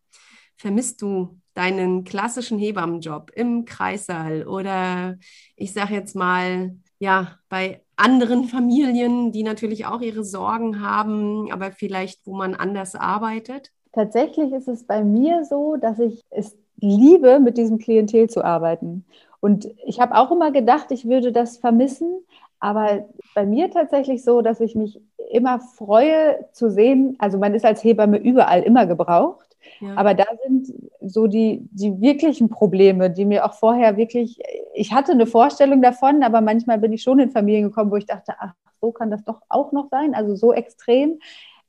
Vermisst 0.56 1.02
du 1.02 1.38
deinen 1.54 2.04
klassischen 2.04 2.58
Hebammenjob 2.58 3.30
im 3.34 3.64
Kreissaal 3.64 4.46
oder 4.46 5.18
ich 5.56 5.72
sage 5.72 5.94
jetzt 5.94 6.16
mal, 6.16 6.74
ja, 6.98 7.38
bei 7.48 7.82
anderen 7.96 8.44
Familien, 8.48 9.32
die 9.32 9.42
natürlich 9.42 9.86
auch 9.86 10.00
ihre 10.00 10.24
Sorgen 10.24 10.80
haben, 10.80 11.50
aber 11.52 11.72
vielleicht, 11.72 12.26
wo 12.26 12.34
man 12.34 12.54
anders 12.54 12.94
arbeitet? 12.94 13.70
Tatsächlich 13.92 14.52
ist 14.52 14.68
es 14.68 14.84
bei 14.84 15.04
mir 15.04 15.44
so, 15.44 15.76
dass 15.76 15.98
ich 15.98 16.22
es 16.30 16.56
liebe, 16.80 17.38
mit 17.40 17.58
diesem 17.58 17.78
Klientel 17.78 18.30
zu 18.30 18.42
arbeiten. 18.42 19.04
Und 19.40 19.68
ich 19.86 20.00
habe 20.00 20.16
auch 20.16 20.30
immer 20.30 20.50
gedacht, 20.52 20.90
ich 20.90 21.06
würde 21.06 21.32
das 21.32 21.58
vermissen, 21.58 22.24
Aber 22.64 23.08
bei 23.34 23.44
mir 23.44 23.70
tatsächlich 23.72 24.22
so, 24.22 24.40
dass 24.40 24.60
ich 24.60 24.76
mich 24.76 25.00
immer 25.32 25.58
freue 25.58 26.46
zu 26.52 26.70
sehen, 26.70 27.16
also 27.18 27.36
man 27.38 27.54
ist 27.54 27.64
als 27.64 27.82
Hebamme 27.82 28.18
überall 28.18 28.62
immer 28.62 28.86
gebraucht. 28.86 29.51
Aber 29.96 30.14
da 30.14 30.24
sind 30.44 30.72
so 31.00 31.26
die, 31.26 31.66
die 31.70 32.00
wirklichen 32.00 32.48
Probleme, 32.48 33.10
die 33.10 33.24
mir 33.24 33.44
auch 33.44 33.54
vorher 33.54 33.96
wirklich, 33.96 34.38
ich 34.74 34.92
hatte 34.92 35.12
eine 35.12 35.26
Vorstellung 35.26 35.82
davon, 35.82 36.22
aber 36.22 36.40
manchmal 36.40 36.78
bin 36.78 36.92
ich 36.92 37.02
schon 37.02 37.18
in 37.18 37.30
Familien 37.30 37.64
gekommen, 37.64 37.90
wo 37.90 37.96
ich 37.96 38.06
dachte, 38.06 38.34
ach, 38.38 38.54
so 38.80 38.92
kann 38.92 39.10
das 39.10 39.24
doch 39.24 39.40
auch 39.48 39.72
noch 39.72 39.88
sein, 39.90 40.14
also 40.14 40.34
so 40.34 40.52
extrem. 40.52 41.18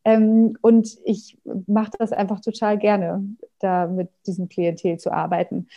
Ähm, 0.05 0.57
und 0.61 0.97
ich 1.05 1.37
mache 1.67 1.91
das 1.97 2.11
einfach 2.11 2.41
total 2.41 2.77
gerne, 2.77 3.23
da 3.59 3.87
mit 3.87 4.09
diesem 4.27 4.49
Klientel 4.49 4.97
zu 4.97 5.11
arbeiten. 5.11 5.67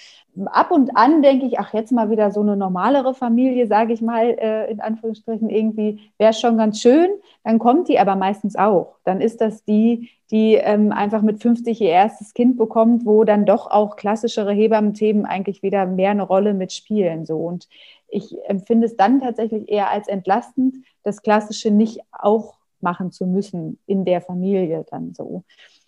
Ab 0.47 0.71
und 0.71 0.97
an 0.97 1.23
denke 1.23 1.47
ich, 1.47 1.59
ach, 1.59 1.73
jetzt 1.73 1.93
mal 1.93 2.11
wieder 2.11 2.31
so 2.31 2.41
eine 2.41 2.57
normalere 2.57 3.15
Familie, 3.15 3.67
sage 3.67 3.93
ich 3.93 4.03
mal, 4.03 4.37
äh, 4.39 4.71
in 4.71 4.81
Anführungsstrichen, 4.81 5.49
irgendwie 5.49 6.11
wäre 6.19 6.35
schon 6.35 6.59
ganz 6.59 6.81
schön. 6.81 7.09
Dann 7.45 7.59
kommt 7.59 7.89
die 7.89 7.99
aber 7.99 8.17
meistens 8.17 8.57
auch. 8.57 8.97
Dann 9.05 9.21
ist 9.21 9.41
das 9.41 9.65
die, 9.65 10.11
die 10.31 10.55
ähm, 10.55 10.93
einfach 10.93 11.23
mit 11.23 11.41
50 11.41 11.81
ihr 11.81 11.89
erstes 11.89 12.35
Kind 12.35 12.57
bekommt, 12.57 13.07
wo 13.07 13.25
dann 13.25 13.47
doch 13.47 13.71
auch 13.71 13.97
klassischere 13.97 14.53
Hebammenthemen 14.53 15.25
eigentlich 15.25 15.63
wieder 15.63 15.87
mehr 15.87 16.11
eine 16.11 16.25
Rolle 16.25 16.53
mitspielen. 16.53 17.25
So. 17.25 17.39
Und 17.39 17.69
ich 18.09 18.37
empfinde 18.47 18.87
es 18.87 18.97
dann 18.97 19.21
tatsächlich 19.21 19.71
eher 19.71 19.91
als 19.91 20.07
entlastend, 20.07 20.77
das 21.03 21.23
Klassische 21.23 21.71
nicht 21.71 22.01
auch 22.13 22.59
machen 22.81 23.11
zu 23.11 23.27
müssen 23.27 23.79
in 23.87 24.05
der 24.05 24.21
Familie 24.21 24.85
dann 24.91 25.15
so. 25.15 25.45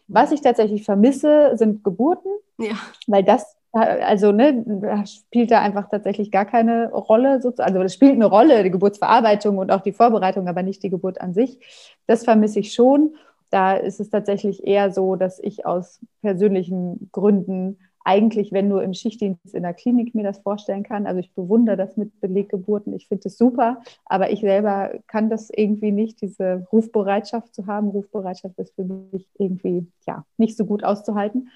Was 0.07 0.33
ich 0.33 0.41
tatsächlich 0.41 0.85
vermisse, 0.85 1.57
sind 1.57 1.85
Geburten, 1.85 2.31
ja. 2.59 2.75
weil 3.07 3.23
das 3.23 3.58
also 3.73 4.33
ne, 4.33 5.05
spielt 5.07 5.51
da 5.51 5.61
einfach 5.61 5.89
tatsächlich 5.89 6.31
gar 6.31 6.45
keine 6.45 6.91
Rolle. 6.91 7.41
Also 7.59 7.83
es 7.83 7.95
spielt 7.95 8.15
eine 8.15 8.27
Rolle, 8.27 8.63
die 8.63 8.71
Geburtsverarbeitung 8.71 9.59
und 9.59 9.71
auch 9.71 9.83
die 9.83 9.93
Vorbereitung, 9.93 10.49
aber 10.49 10.63
nicht 10.63 10.83
die 10.83 10.91
Geburt 10.91 11.21
an 11.21 11.35
sich. 11.35 11.59
Das 12.07 12.25
vermisse 12.25 12.61
ich 12.61 12.73
schon. 12.73 13.15
Da 13.51 13.75
ist 13.75 14.01
es 14.01 14.11
tatsächlich 14.11 14.67
eher 14.67 14.91
so, 14.91 15.17
dass 15.17 15.39
ich 15.39 15.65
aus 15.67 16.01
persönlichen 16.21 17.09
Gründen 17.13 17.79
eigentlich, 18.05 18.53
wenn 18.53 18.69
nur 18.69 18.83
im 18.83 18.95
Schichtdienst 18.95 19.55
in 19.55 19.65
der 19.65 19.75
Klinik 19.75 20.15
mir 20.15 20.23
das 20.23 20.39
vorstellen 20.39 20.83
kann. 20.83 21.07
Also 21.07 21.21
ich 21.21 21.35
bewundere 21.35 21.77
das 21.77 21.99
mit 21.99 22.19
Beleggeburten. 22.23 22.95
Ich 22.95 23.07
finde 23.07 23.29
es 23.29 23.37
super, 23.37 23.83
aber 24.07 24.31
ich 24.31 24.41
selber 24.41 24.93
kann 25.09 25.29
das 25.29 25.51
irgendwie 25.51 25.93
nicht, 25.93 26.23
diese 26.23 26.67
Rufbereitschaft 26.73 27.55
zu 27.55 27.67
haben. 27.67 27.89
Rufbereitschaft 27.89 28.59
ist 28.59 28.75
für 28.75 28.85
mich 28.85 29.29
irgendwie 29.39 29.87
ja 30.07 30.25
nicht 30.39 30.57
so 30.57 30.65
gut 30.65 30.85
auszuhalten. 30.85 31.51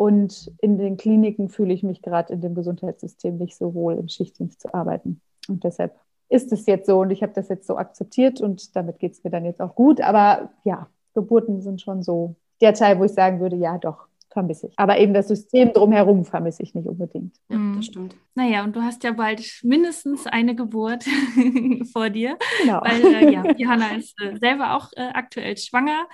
Und 0.00 0.50
in 0.62 0.78
den 0.78 0.96
Kliniken 0.96 1.50
fühle 1.50 1.74
ich 1.74 1.82
mich 1.82 2.00
gerade 2.00 2.32
in 2.32 2.40
dem 2.40 2.54
Gesundheitssystem 2.54 3.36
nicht 3.36 3.54
so 3.54 3.74
wohl, 3.74 3.98
im 3.98 4.08
Schichtdienst 4.08 4.58
zu 4.58 4.72
arbeiten. 4.72 5.20
Und 5.46 5.62
deshalb 5.62 5.94
ist 6.30 6.52
es 6.52 6.64
jetzt 6.64 6.86
so 6.86 7.00
und 7.00 7.10
ich 7.10 7.22
habe 7.22 7.34
das 7.34 7.50
jetzt 7.50 7.66
so 7.66 7.76
akzeptiert 7.76 8.40
und 8.40 8.74
damit 8.74 8.98
geht 8.98 9.12
es 9.12 9.22
mir 9.22 9.28
dann 9.28 9.44
jetzt 9.44 9.60
auch 9.60 9.74
gut. 9.74 10.00
Aber 10.00 10.52
ja, 10.64 10.88
Geburten 11.12 11.60
sind 11.60 11.82
schon 11.82 12.02
so 12.02 12.34
der 12.62 12.72
Teil, 12.72 12.98
wo 12.98 13.04
ich 13.04 13.12
sagen 13.12 13.40
würde, 13.40 13.56
ja 13.56 13.76
doch, 13.76 14.06
vermisse 14.30 14.68
ich. 14.68 14.74
Aber 14.76 14.98
eben 14.98 15.12
das 15.14 15.28
System 15.28 15.72
drumherum 15.72 16.24
vermisse 16.24 16.62
ich 16.62 16.74
nicht 16.74 16.86
unbedingt. 16.86 17.36
Ja, 17.48 17.56
das 17.56 17.58
mhm. 17.58 17.82
stimmt. 17.82 18.16
Naja, 18.34 18.64
und 18.64 18.76
du 18.76 18.82
hast 18.82 19.02
ja 19.04 19.12
bald 19.12 19.42
mindestens 19.62 20.26
eine 20.26 20.54
Geburt 20.54 21.04
vor 21.92 22.10
dir. 22.10 22.38
Genau. 22.62 22.80
Weil 22.82 23.04
äh, 23.04 23.32
ja, 23.32 23.44
Johanna 23.56 23.96
ist 23.96 24.14
äh, 24.20 24.36
selber 24.38 24.76
auch 24.76 24.88
äh, 24.96 25.10
aktuell 25.12 25.56
schwanger. 25.56 26.06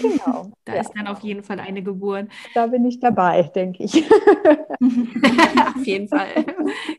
Genau. 0.00 0.52
Da 0.64 0.74
ja. 0.74 0.80
ist 0.82 0.92
dann 0.94 1.06
auf 1.06 1.20
jeden 1.20 1.42
Fall 1.42 1.58
eine 1.58 1.82
Geburt. 1.82 2.28
Da 2.54 2.66
bin 2.66 2.84
ich 2.84 3.00
dabei, 3.00 3.42
denke 3.54 3.84
ich. 3.84 4.04
auf 5.76 5.86
jeden 5.86 6.08
Fall. 6.08 6.28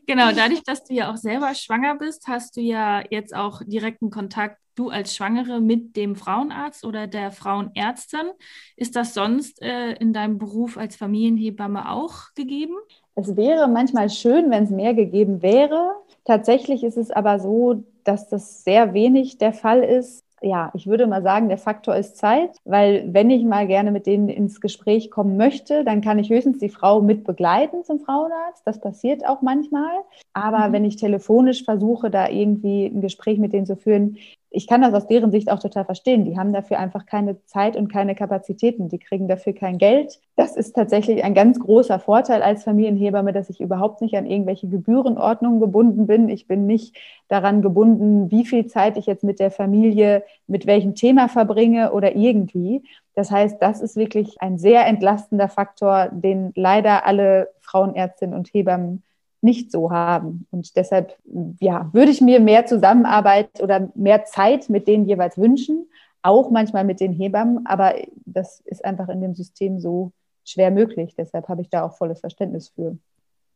Genau, 0.06 0.30
dadurch, 0.32 0.62
dass 0.62 0.84
du 0.84 0.94
ja 0.94 1.10
auch 1.10 1.16
selber 1.16 1.52
schwanger 1.54 1.96
bist, 1.96 2.26
hast 2.28 2.56
du 2.56 2.60
ja 2.60 3.02
jetzt 3.10 3.34
auch 3.34 3.60
direkten 3.66 4.10
Kontakt 4.10 4.58
du 4.78 4.90
als 4.90 5.14
Schwangere 5.14 5.60
mit 5.60 5.96
dem 5.96 6.16
Frauenarzt 6.16 6.84
oder 6.84 7.06
der 7.06 7.30
Frauenärztin. 7.30 8.30
Ist 8.76 8.96
das 8.96 9.14
sonst 9.14 9.62
äh, 9.62 9.92
in 9.94 10.12
deinem 10.12 10.38
Beruf 10.38 10.76
als 10.76 10.96
Familienhebamme 10.96 11.90
auch 11.90 12.34
gegeben? 12.34 12.74
Es 13.14 13.36
wäre 13.36 13.68
manchmal 13.68 14.10
schön, 14.10 14.50
wenn 14.50 14.64
es 14.64 14.70
mehr 14.70 14.94
gegeben 14.94 15.42
wäre. 15.42 15.92
Tatsächlich 16.24 16.84
ist 16.84 16.96
es 16.96 17.10
aber 17.10 17.38
so, 17.38 17.84
dass 18.04 18.28
das 18.28 18.62
sehr 18.62 18.94
wenig 18.94 19.38
der 19.38 19.52
Fall 19.52 19.82
ist 19.82 20.26
ja, 20.42 20.70
ich 20.74 20.86
würde 20.86 21.06
mal 21.06 21.22
sagen, 21.22 21.48
der 21.48 21.58
Faktor 21.58 21.96
ist 21.96 22.16
Zeit, 22.16 22.58
weil 22.64 23.08
wenn 23.12 23.30
ich 23.30 23.44
mal 23.44 23.66
gerne 23.66 23.90
mit 23.90 24.06
denen 24.06 24.28
ins 24.28 24.60
Gespräch 24.60 25.10
kommen 25.10 25.36
möchte, 25.36 25.82
dann 25.82 26.02
kann 26.02 26.18
ich 26.18 26.28
höchstens 26.28 26.58
die 26.58 26.68
Frau 26.68 27.00
mit 27.00 27.24
begleiten 27.24 27.84
zum 27.84 28.00
Frauenarzt. 28.00 28.62
Das 28.66 28.80
passiert 28.80 29.26
auch 29.26 29.40
manchmal. 29.40 29.92
Aber 30.34 30.68
mhm. 30.68 30.72
wenn 30.72 30.84
ich 30.84 30.96
telefonisch 30.96 31.64
versuche, 31.64 32.10
da 32.10 32.28
irgendwie 32.28 32.86
ein 32.86 33.00
Gespräch 33.00 33.38
mit 33.38 33.52
denen 33.52 33.66
zu 33.66 33.76
führen, 33.76 34.18
ich 34.50 34.66
kann 34.66 34.80
das 34.80 34.94
aus 34.94 35.06
deren 35.06 35.30
Sicht 35.30 35.50
auch 35.50 35.58
total 35.58 35.84
verstehen. 35.84 36.24
Die 36.24 36.38
haben 36.38 36.52
dafür 36.52 36.78
einfach 36.78 37.04
keine 37.04 37.44
Zeit 37.44 37.76
und 37.76 37.88
keine 37.88 38.14
Kapazitäten. 38.14 38.88
Die 38.88 38.98
kriegen 38.98 39.28
dafür 39.28 39.52
kein 39.52 39.78
Geld. 39.78 40.20
Das 40.36 40.56
ist 40.56 40.74
tatsächlich 40.74 41.24
ein 41.24 41.34
ganz 41.34 41.58
großer 41.58 41.98
Vorteil 41.98 42.42
als 42.42 42.64
Familienhebamme, 42.64 43.32
dass 43.32 43.50
ich 43.50 43.60
überhaupt 43.60 44.00
nicht 44.00 44.16
an 44.16 44.26
irgendwelche 44.26 44.68
Gebührenordnungen 44.68 45.60
gebunden 45.60 46.06
bin. 46.06 46.28
Ich 46.28 46.46
bin 46.46 46.66
nicht 46.66 46.96
daran 47.28 47.60
gebunden, 47.60 48.30
wie 48.30 48.46
viel 48.46 48.66
Zeit 48.66 48.96
ich 48.96 49.06
jetzt 49.06 49.24
mit 49.24 49.40
der 49.40 49.50
Familie, 49.50 50.22
mit 50.46 50.66
welchem 50.66 50.94
Thema 50.94 51.28
verbringe 51.28 51.92
oder 51.92 52.14
irgendwie. 52.14 52.82
Das 53.14 53.30
heißt, 53.30 53.60
das 53.60 53.80
ist 53.80 53.96
wirklich 53.96 54.40
ein 54.40 54.58
sehr 54.58 54.86
entlastender 54.86 55.48
Faktor, 55.48 56.08
den 56.12 56.52
leider 56.54 57.04
alle 57.04 57.48
Frauenärztinnen 57.60 58.36
und 58.36 58.48
Hebammen 58.52 59.02
nicht 59.40 59.70
so 59.70 59.90
haben. 59.90 60.46
Und 60.50 60.76
deshalb, 60.76 61.16
ja, 61.60 61.88
würde 61.92 62.10
ich 62.10 62.20
mir 62.20 62.40
mehr 62.40 62.66
Zusammenarbeit 62.66 63.60
oder 63.60 63.90
mehr 63.94 64.24
Zeit 64.24 64.68
mit 64.68 64.88
denen 64.88 65.06
jeweils 65.06 65.38
wünschen, 65.38 65.86
auch 66.22 66.50
manchmal 66.50 66.84
mit 66.84 67.00
den 67.00 67.12
Hebammen, 67.12 67.66
aber 67.66 67.94
das 68.24 68.60
ist 68.64 68.84
einfach 68.84 69.08
in 69.08 69.20
dem 69.20 69.34
System 69.34 69.78
so 69.78 70.12
schwer 70.44 70.70
möglich. 70.70 71.14
Deshalb 71.16 71.48
habe 71.48 71.62
ich 71.62 71.70
da 71.70 71.84
auch 71.84 71.96
volles 71.96 72.20
Verständnis 72.20 72.70
für. 72.70 72.98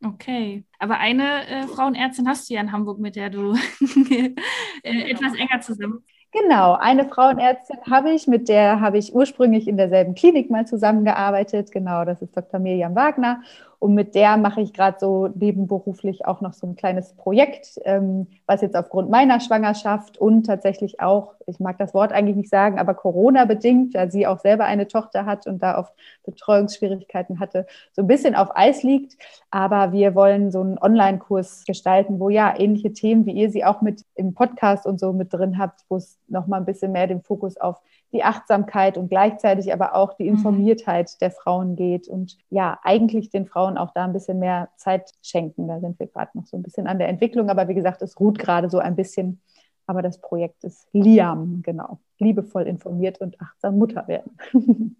Okay, 0.03 0.63
aber 0.79 0.97
eine 0.97 1.47
äh, 1.47 1.67
Frauenärztin 1.67 2.27
hast 2.27 2.49
du 2.49 2.55
ja 2.55 2.61
in 2.61 2.71
Hamburg, 2.71 2.99
mit 2.99 3.15
der 3.15 3.29
du 3.29 3.53
äh, 4.83 5.11
etwas 5.11 5.35
enger 5.35 5.61
zusammen. 5.61 6.03
Genau, 6.31 6.73
eine 6.73 7.07
Frauenärztin 7.07 7.77
habe 7.89 8.11
ich, 8.11 8.25
mit 8.25 8.47
der 8.47 8.79
habe 8.79 8.97
ich 8.97 9.13
ursprünglich 9.13 9.67
in 9.67 9.75
derselben 9.75 10.15
Klinik 10.15 10.49
mal 10.49 10.65
zusammengearbeitet. 10.65 11.71
Genau, 11.71 12.05
das 12.05 12.21
ist 12.21 12.35
Dr. 12.35 12.59
Miriam 12.59 12.95
Wagner. 12.95 13.41
Und 13.81 13.95
mit 13.95 14.13
der 14.13 14.37
mache 14.37 14.61
ich 14.61 14.73
gerade 14.73 14.97
so 14.99 15.27
nebenberuflich 15.33 16.27
auch 16.27 16.39
noch 16.39 16.53
so 16.53 16.67
ein 16.67 16.75
kleines 16.75 17.15
Projekt, 17.15 17.79
ähm, 17.83 18.27
was 18.45 18.61
jetzt 18.61 18.75
aufgrund 18.75 19.09
meiner 19.09 19.39
Schwangerschaft 19.39 20.19
und 20.19 20.43
tatsächlich 20.43 20.99
auch, 20.99 21.33
ich 21.47 21.59
mag 21.59 21.79
das 21.79 21.95
Wort 21.95 22.11
eigentlich 22.11 22.35
nicht 22.35 22.51
sagen, 22.51 22.77
aber 22.77 22.93
Corona 22.93 23.45
bedingt, 23.45 23.95
da 23.95 24.07
sie 24.07 24.27
auch 24.27 24.37
selber 24.37 24.65
eine 24.65 24.87
Tochter 24.87 25.25
hat 25.25 25.47
und 25.47 25.63
da 25.63 25.79
oft 25.79 25.93
Betreuungsschwierigkeiten 26.23 27.39
hatte, 27.39 27.65
so 27.91 28.03
ein 28.03 28.07
bisschen 28.07 28.35
auf 28.35 28.55
Eis 28.55 28.83
liegt. 28.83 29.17
Aber 29.49 29.91
wir 29.91 30.13
wollen 30.13 30.51
so 30.51 30.61
einen 30.61 30.77
Online-Kurs 30.77 31.63
gestalten, 31.65 32.19
wo 32.19 32.29
ja 32.29 32.53
ähnliche 32.55 32.93
Themen, 32.93 33.25
wie 33.25 33.31
ihr 33.31 33.49
sie 33.49 33.65
auch 33.65 33.81
mit 33.81 34.05
im 34.13 34.35
Podcast 34.35 34.85
und 34.85 34.99
so 34.99 35.11
mit 35.11 35.33
drin 35.33 35.57
habt, 35.57 35.85
wo 35.89 35.95
es 35.95 36.19
nochmal 36.27 36.59
ein 36.59 36.67
bisschen 36.67 36.91
mehr 36.91 37.07
den 37.07 37.23
Fokus 37.23 37.57
auf 37.57 37.81
die 38.13 38.23
Achtsamkeit 38.23 38.97
und 38.97 39.09
gleichzeitig 39.09 39.73
aber 39.73 39.95
auch 39.95 40.13
die 40.13 40.23
mhm. 40.23 40.37
Informiertheit 40.37 41.21
der 41.21 41.31
Frauen 41.31 41.75
geht 41.75 42.07
und 42.07 42.37
ja, 42.49 42.79
eigentlich 42.83 43.29
den 43.29 43.45
Frauen 43.45 43.77
auch 43.77 43.91
da 43.93 44.05
ein 44.05 44.13
bisschen 44.13 44.39
mehr 44.39 44.69
Zeit 44.75 45.11
schenken. 45.21 45.67
Da 45.67 45.79
sind 45.79 45.99
wir 45.99 46.07
gerade 46.07 46.31
noch 46.33 46.45
so 46.45 46.57
ein 46.57 46.63
bisschen 46.63 46.87
an 46.87 46.99
der 46.99 47.09
Entwicklung, 47.09 47.49
aber 47.49 47.67
wie 47.67 47.75
gesagt, 47.75 48.01
es 48.01 48.19
ruht 48.19 48.39
gerade 48.39 48.69
so 48.69 48.79
ein 48.79 48.95
bisschen. 48.95 49.41
Aber 49.87 50.01
das 50.01 50.21
Projekt 50.21 50.63
ist 50.63 50.87
Liam, 50.93 51.61
genau. 51.63 51.99
Liebevoll 52.19 52.63
informiert 52.63 53.19
und 53.19 53.41
achtsam 53.41 53.77
Mutter 53.77 54.07
werden. 54.07 54.37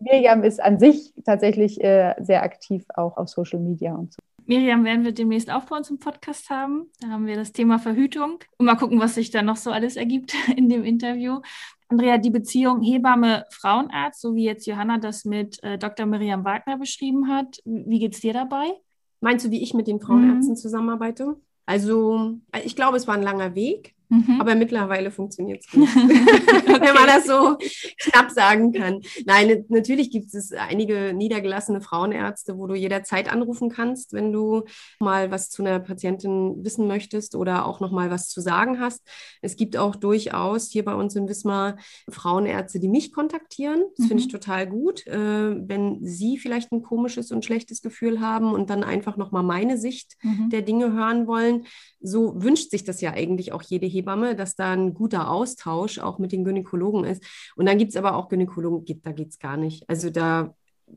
Miriam 0.00 0.42
ist 0.42 0.62
an 0.62 0.78
sich 0.78 1.12
tatsächlich 1.24 1.82
äh, 1.82 2.14
sehr 2.20 2.42
aktiv 2.42 2.84
auch 2.94 3.16
auf 3.16 3.28
Social 3.28 3.60
Media 3.60 3.94
und 3.94 4.12
so. 4.12 4.18
Miriam 4.46 4.84
werden 4.84 5.04
wir 5.04 5.12
demnächst 5.12 5.50
auch 5.50 5.64
bei 5.64 5.76
uns 5.76 5.88
im 5.88 5.98
Podcast 5.98 6.50
haben. 6.50 6.90
Da 7.00 7.08
haben 7.08 7.26
wir 7.26 7.36
das 7.36 7.52
Thema 7.52 7.78
Verhütung 7.78 8.40
und 8.58 8.66
mal 8.66 8.74
gucken, 8.74 9.00
was 9.00 9.14
sich 9.14 9.30
da 9.30 9.42
noch 9.42 9.56
so 9.56 9.70
alles 9.70 9.96
ergibt 9.96 10.34
in 10.56 10.68
dem 10.68 10.84
Interview. 10.84 11.40
Andrea, 11.88 12.18
die 12.18 12.30
Beziehung 12.30 12.80
Hebamme-Frauenarzt, 12.82 14.20
so 14.20 14.34
wie 14.34 14.44
jetzt 14.44 14.66
Johanna 14.66 14.98
das 14.98 15.24
mit 15.24 15.62
äh, 15.62 15.78
Dr. 15.78 16.06
Miriam 16.06 16.44
Wagner 16.44 16.78
beschrieben 16.78 17.28
hat, 17.28 17.58
wie 17.64 17.98
geht 17.98 18.14
es 18.14 18.20
dir 18.20 18.32
dabei? 18.32 18.72
Meinst 19.20 19.46
du, 19.46 19.50
wie 19.50 19.62
ich 19.62 19.74
mit 19.74 19.86
den 19.86 20.00
Frauenärzten 20.00 20.54
mhm. 20.54 20.58
zusammenarbeite? 20.58 21.36
Also, 21.66 22.38
ich 22.62 22.76
glaube, 22.76 22.96
es 22.96 23.06
war 23.06 23.14
ein 23.14 23.22
langer 23.22 23.54
Weg. 23.54 23.93
Mhm. 24.14 24.40
Aber 24.40 24.54
mittlerweile 24.54 25.10
funktioniert 25.10 25.64
es 25.64 25.70
gut, 25.70 25.88
okay. 25.88 26.06
wenn 26.80 26.94
man 26.94 27.06
das 27.06 27.26
so 27.26 27.56
knapp 27.98 28.30
sagen 28.30 28.72
kann. 28.72 29.00
Nein, 29.26 29.64
natürlich 29.68 30.10
gibt 30.10 30.32
es 30.34 30.52
einige 30.52 31.12
niedergelassene 31.14 31.80
Frauenärzte, 31.80 32.56
wo 32.56 32.66
du 32.66 32.74
jederzeit 32.74 33.32
anrufen 33.32 33.70
kannst, 33.70 34.12
wenn 34.12 34.32
du 34.32 34.62
mal 35.00 35.30
was 35.30 35.50
zu 35.50 35.62
einer 35.62 35.80
Patientin 35.80 36.64
wissen 36.64 36.86
möchtest 36.86 37.34
oder 37.34 37.66
auch 37.66 37.80
noch 37.80 37.90
mal 37.90 38.10
was 38.10 38.28
zu 38.28 38.40
sagen 38.40 38.78
hast. 38.78 39.02
Es 39.42 39.56
gibt 39.56 39.76
auch 39.76 39.96
durchaus 39.96 40.70
hier 40.70 40.84
bei 40.84 40.94
uns 40.94 41.16
in 41.16 41.28
Wismar 41.28 41.76
Frauenärzte, 42.08 42.78
die 42.78 42.88
mich 42.88 43.12
kontaktieren. 43.12 43.82
Das 43.96 44.04
mhm. 44.04 44.08
finde 44.08 44.22
ich 44.22 44.28
mhm. 44.28 44.32
total 44.32 44.66
gut, 44.68 45.06
äh, 45.06 45.68
wenn 45.68 46.04
sie 46.04 46.38
vielleicht 46.38 46.70
ein 46.70 46.82
komisches 46.82 47.32
und 47.32 47.44
schlechtes 47.44 47.82
Gefühl 47.82 48.20
haben 48.20 48.52
und 48.52 48.70
dann 48.70 48.84
einfach 48.84 49.16
noch 49.16 49.32
mal 49.32 49.42
meine 49.42 49.76
Sicht 49.76 50.16
mhm. 50.22 50.50
der 50.50 50.62
Dinge 50.62 50.92
hören 50.92 51.26
wollen. 51.26 51.66
So 52.00 52.40
wünscht 52.42 52.70
sich 52.70 52.84
das 52.84 53.00
ja 53.00 53.12
eigentlich 53.12 53.52
auch 53.52 53.62
jede 53.62 53.86
Hebamme 53.86 54.03
Hebamme, 54.04 54.36
dass 54.36 54.54
da 54.54 54.72
ein 54.72 54.94
guter 54.94 55.30
Austausch 55.30 55.98
auch 55.98 56.18
mit 56.18 56.32
den 56.32 56.44
Gynäkologen 56.44 57.04
ist. 57.04 57.24
Und 57.56 57.66
dann 57.66 57.78
gibt 57.78 57.90
es 57.90 57.96
aber 57.96 58.14
auch 58.14 58.28
Gynäkologen, 58.28 59.00
da 59.02 59.12
geht 59.12 59.30
es 59.30 59.38
gar 59.38 59.56
nicht. 59.56 59.88
Also 59.88 60.10
da 60.10 60.54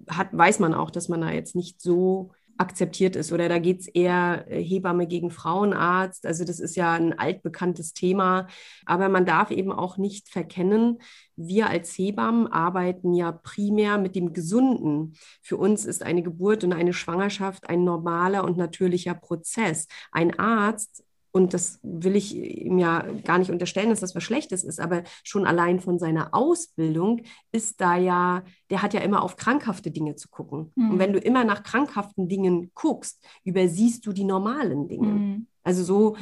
hat, 0.10 0.30
weiß 0.32 0.60
man 0.60 0.74
auch, 0.74 0.91
dass 0.91 1.08
man 1.08 1.22
da 1.22 1.32
jetzt 1.32 1.55
nicht 1.55 1.82
so 1.82 2.32
akzeptiert 2.58 3.16
ist. 3.16 3.32
Oder 3.32 3.49
da 3.49 3.60
geht 3.60 3.82
es 3.82 3.88
eher 3.88 4.45
äh, 4.49 4.62
Hebamme 4.62 5.08
gegen 5.08 5.30
Frauenarzt. 5.30 6.26
Also 6.26 6.43
das 6.43 6.60
ist 6.60 6.76
ja 6.76 6.93
ein 6.93 7.18
altbekanntes 7.18 7.93
Thema. 7.93 8.47
Aber 8.86 9.10
man 9.10 9.26
darf 9.26 9.51
eben 9.51 9.72
auch 9.72 9.97
nicht 9.97 10.30
verkennen, 10.30 10.97
wir 11.36 11.70
als 11.70 11.95
Hebammen 11.95 12.47
arbeiten 12.47 13.14
ja 13.14 13.32
primär 13.32 13.99
mit 13.99 14.16
dem 14.16 14.34
Gesunden. 14.34 15.14
Für 15.43 15.58
uns 15.58 15.86
ist 15.86 16.01
eine 16.01 16.24
Geburt 16.24 16.64
und 16.64 16.74
eine 16.74 16.93
Schwangerschaft 16.93 17.70
ein 17.70 17.84
normaler 17.84 18.43
und 18.43 18.58
natürlicher 18.58 19.14
Prozess. 19.14 19.88
Ein 20.12 20.39
Arzt 20.39 21.03
und 21.38 21.54
das 21.54 21.80
will 21.84 22.16
ich 22.16 22.36
ihm 22.36 22.80
ja 22.80 23.06
gar 23.24 23.38
nicht 23.38 23.52
unterstellen, 23.52 23.92
dass 23.92 24.00
das 24.00 24.16
was 24.16 24.24
Schlechtes 24.24 24.64
ist, 24.64 24.80
aber 24.80 25.04
schon 25.24 25.46
allein 25.46 25.80
von 25.80 26.00
seiner 26.00 26.34
Ausbildung 26.34 27.22
ist 27.52 27.80
da 27.80 27.96
ja, 27.96 28.44
der 28.72 28.82
hat 28.82 28.96
ja 28.96 29.02
immer 29.02 29.22
auf 29.22 29.38
krankhafte 29.38 29.92
Dinge 29.92 30.16
zu 30.16 30.30
gucken. 30.30 30.72
Mhm. 30.76 30.92
Und 30.92 31.00
wenn 31.00 31.14
du 31.14 31.20
immer 31.20 31.44
nach 31.44 31.62
krankhaften 31.62 32.28
Dingen 32.28 32.72
guckst, 32.74 33.24
übersiehst 33.46 34.06
du 34.06 34.14
die 34.14 34.24
normalen 34.24 34.88
Dinge. 34.88 35.08
Mhm. 35.08 35.48
Also 35.64 35.84
so, 35.84 36.18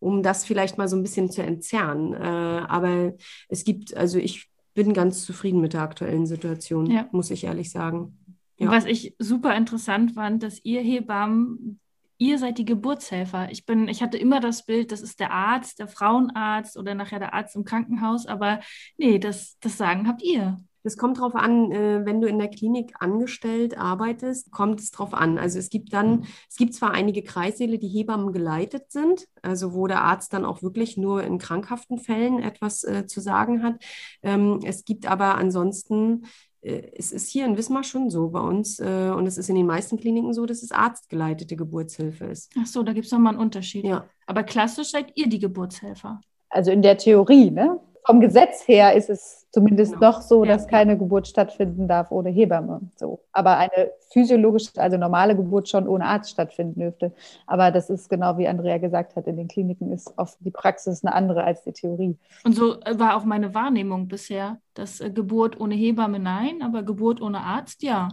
um 0.00 0.22
das 0.22 0.44
vielleicht 0.44 0.78
mal 0.78 0.88
so 0.88 0.96
ein 0.96 1.02
bisschen 1.02 1.30
zu 1.30 1.42
entzerren. 1.42 2.12
Äh, 2.12 2.18
aber 2.18 3.14
es 3.48 3.64
gibt, 3.64 3.96
also 3.96 4.18
ich 4.18 4.50
bin 4.74 4.92
ganz 4.94 5.24
zufrieden 5.24 5.60
mit 5.60 5.74
der 5.74 5.82
aktuellen 5.82 6.26
Situation, 6.26 6.90
ja. 6.90 7.08
muss 7.12 7.30
ich 7.30 7.44
ehrlich 7.44 7.70
sagen. 7.70 8.18
Ja. 8.58 8.70
Was 8.70 8.84
ich 8.84 9.14
super 9.18 9.56
interessant 9.56 10.12
fand, 10.12 10.42
dass 10.42 10.64
ihr 10.64 10.80
Hebammen 10.80 11.78
ihr 12.20 12.38
seid 12.38 12.58
die 12.58 12.66
Geburtshelfer. 12.66 13.50
Ich 13.50 13.64
bin, 13.64 13.88
ich 13.88 14.02
hatte 14.02 14.18
immer 14.18 14.40
das 14.40 14.66
Bild, 14.66 14.92
das 14.92 15.00
ist 15.00 15.20
der 15.20 15.32
Arzt, 15.32 15.78
der 15.78 15.88
Frauenarzt 15.88 16.76
oder 16.76 16.94
nachher 16.94 17.18
der 17.18 17.32
Arzt 17.34 17.56
im 17.56 17.64
Krankenhaus, 17.64 18.26
aber 18.26 18.60
nee, 18.98 19.18
das, 19.18 19.58
das 19.60 19.78
Sagen 19.78 20.06
habt 20.06 20.22
ihr. 20.22 20.58
Das 20.82 20.96
kommt 20.96 21.18
darauf 21.18 21.34
an, 21.34 21.72
äh, 21.72 22.04
wenn 22.04 22.20
du 22.20 22.28
in 22.28 22.38
der 22.38 22.48
Klinik 22.48 22.94
angestellt 23.00 23.76
arbeitest, 23.76 24.50
kommt 24.50 24.80
es 24.80 24.90
darauf 24.90 25.12
an. 25.12 25.38
Also 25.38 25.58
es 25.58 25.68
gibt 25.70 25.92
dann, 25.92 26.26
es 26.48 26.56
gibt 26.56 26.74
zwar 26.74 26.92
einige 26.92 27.22
Kreissäle, 27.22 27.78
die 27.78 27.88
Hebammen 27.88 28.32
geleitet 28.32 28.90
sind, 28.90 29.26
also 29.42 29.74
wo 29.74 29.86
der 29.86 30.02
Arzt 30.02 30.32
dann 30.32 30.44
auch 30.44 30.62
wirklich 30.62 30.96
nur 30.96 31.22
in 31.22 31.38
krankhaften 31.38 31.98
Fällen 31.98 32.42
etwas 32.42 32.84
äh, 32.84 33.06
zu 33.06 33.20
sagen 33.20 33.62
hat. 33.62 33.82
Ähm, 34.22 34.60
es 34.64 34.84
gibt 34.84 35.06
aber 35.06 35.36
ansonsten 35.36 36.26
es 36.62 37.12
ist 37.12 37.30
hier 37.30 37.46
in 37.46 37.56
Wismar 37.56 37.84
schon 37.84 38.10
so 38.10 38.28
bei 38.28 38.40
uns 38.40 38.80
äh, 38.80 39.10
und 39.14 39.26
es 39.26 39.38
ist 39.38 39.48
in 39.48 39.56
den 39.56 39.66
meisten 39.66 39.98
Kliniken 39.98 40.34
so, 40.34 40.44
dass 40.44 40.62
es 40.62 40.72
arztgeleitete 40.72 41.56
Geburtshilfe 41.56 42.26
ist. 42.26 42.52
Ach 42.60 42.66
so, 42.66 42.82
da 42.82 42.92
gibt 42.92 43.06
es 43.06 43.12
nochmal 43.12 43.32
einen 43.32 43.42
Unterschied. 43.42 43.84
Ja. 43.84 44.04
Aber 44.26 44.42
klassisch 44.42 44.90
seid 44.90 45.12
ihr 45.16 45.28
die 45.28 45.38
Geburtshelfer. 45.38 46.20
Also 46.50 46.70
in 46.70 46.82
der 46.82 46.98
Theorie, 46.98 47.50
ne? 47.50 47.80
Vom 48.10 48.20
Gesetz 48.20 48.66
her 48.66 48.94
ist 48.94 49.08
es 49.08 49.46
zumindest 49.52 49.94
genau. 49.94 50.06
noch 50.10 50.20
so, 50.20 50.44
dass 50.44 50.62
ja. 50.64 50.68
keine 50.68 50.98
Geburt 50.98 51.28
stattfinden 51.28 51.86
darf 51.86 52.10
ohne 52.10 52.30
Hebamme. 52.30 52.80
So. 52.96 53.20
Aber 53.30 53.56
eine 53.56 53.92
physiologische, 54.12 54.70
also 54.76 54.96
normale 54.96 55.36
Geburt 55.36 55.68
schon 55.68 55.86
ohne 55.86 56.06
Arzt 56.06 56.30
stattfinden 56.30 56.80
dürfte. 56.80 57.12
Aber 57.46 57.70
das 57.70 57.88
ist 57.88 58.08
genau 58.08 58.36
wie 58.36 58.48
Andrea 58.48 58.78
gesagt 58.78 59.14
hat, 59.14 59.28
in 59.28 59.36
den 59.36 59.46
Kliniken 59.46 59.92
ist 59.92 60.12
oft 60.16 60.36
die 60.40 60.50
Praxis 60.50 61.04
eine 61.04 61.14
andere 61.14 61.44
als 61.44 61.62
die 61.62 61.72
Theorie. 61.72 62.18
Und 62.42 62.56
so 62.56 62.78
war 62.96 63.16
auch 63.16 63.24
meine 63.24 63.54
Wahrnehmung 63.54 64.08
bisher, 64.08 64.58
dass 64.74 65.00
äh, 65.00 65.10
Geburt 65.10 65.60
ohne 65.60 65.76
Hebamme 65.76 66.18
nein, 66.18 66.62
aber 66.62 66.82
Geburt 66.82 67.22
ohne 67.22 67.42
Arzt 67.42 67.84
ja. 67.84 68.08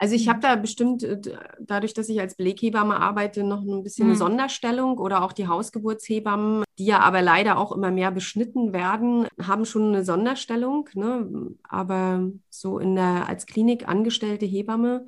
Also 0.00 0.14
ich 0.14 0.30
habe 0.30 0.40
da 0.40 0.56
bestimmt, 0.56 1.02
äh, 1.02 1.20
dadurch, 1.60 1.92
dass 1.92 2.08
ich 2.08 2.18
als 2.18 2.34
Beleghebamme 2.34 2.98
arbeite, 2.98 3.44
noch 3.44 3.60
ein 3.60 3.82
bisschen 3.82 4.06
mhm. 4.06 4.12
eine 4.12 4.18
Sonderstellung 4.18 4.96
oder 4.96 5.22
auch 5.22 5.34
die 5.34 5.46
Hausgeburtshebammen, 5.46 6.64
die 6.78 6.86
ja 6.86 7.00
aber 7.00 7.20
leider 7.20 7.58
auch 7.58 7.70
immer 7.70 7.90
mehr 7.90 8.10
beschnitten 8.10 8.72
werden, 8.72 9.28
haben 9.40 9.66
schon 9.66 9.88
eine 9.88 10.02
Sonderstellung. 10.02 10.88
Ne? 10.94 11.54
Aber 11.68 12.30
so 12.48 12.78
in 12.78 12.96
der 12.96 13.28
als 13.28 13.44
Klinik 13.44 13.88
angestellte 13.88 14.46
Hebamme 14.46 15.04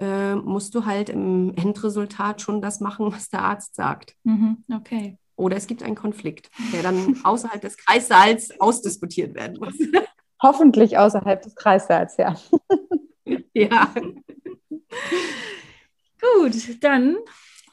äh, 0.00 0.34
musst 0.34 0.74
du 0.74 0.86
halt 0.86 1.08
im 1.08 1.54
Endresultat 1.54 2.40
schon 2.40 2.60
das 2.60 2.80
machen, 2.80 3.12
was 3.12 3.30
der 3.30 3.42
Arzt 3.44 3.76
sagt. 3.76 4.16
Mhm. 4.24 4.64
Okay. 4.74 5.18
Oder 5.36 5.56
es 5.56 5.68
gibt 5.68 5.84
einen 5.84 5.94
Konflikt, 5.94 6.50
der 6.72 6.82
dann 6.82 7.20
außerhalb 7.22 7.60
des 7.60 7.76
Kreissaals 7.76 8.60
ausdiskutiert 8.60 9.36
werden 9.36 9.58
muss. 9.60 9.74
Hoffentlich 10.42 10.98
außerhalb 10.98 11.42
des 11.42 11.54
Kreissaals, 11.54 12.16
ja. 12.16 12.34
ja. 13.54 13.92
Gut, 16.20 16.82
dann 16.82 17.16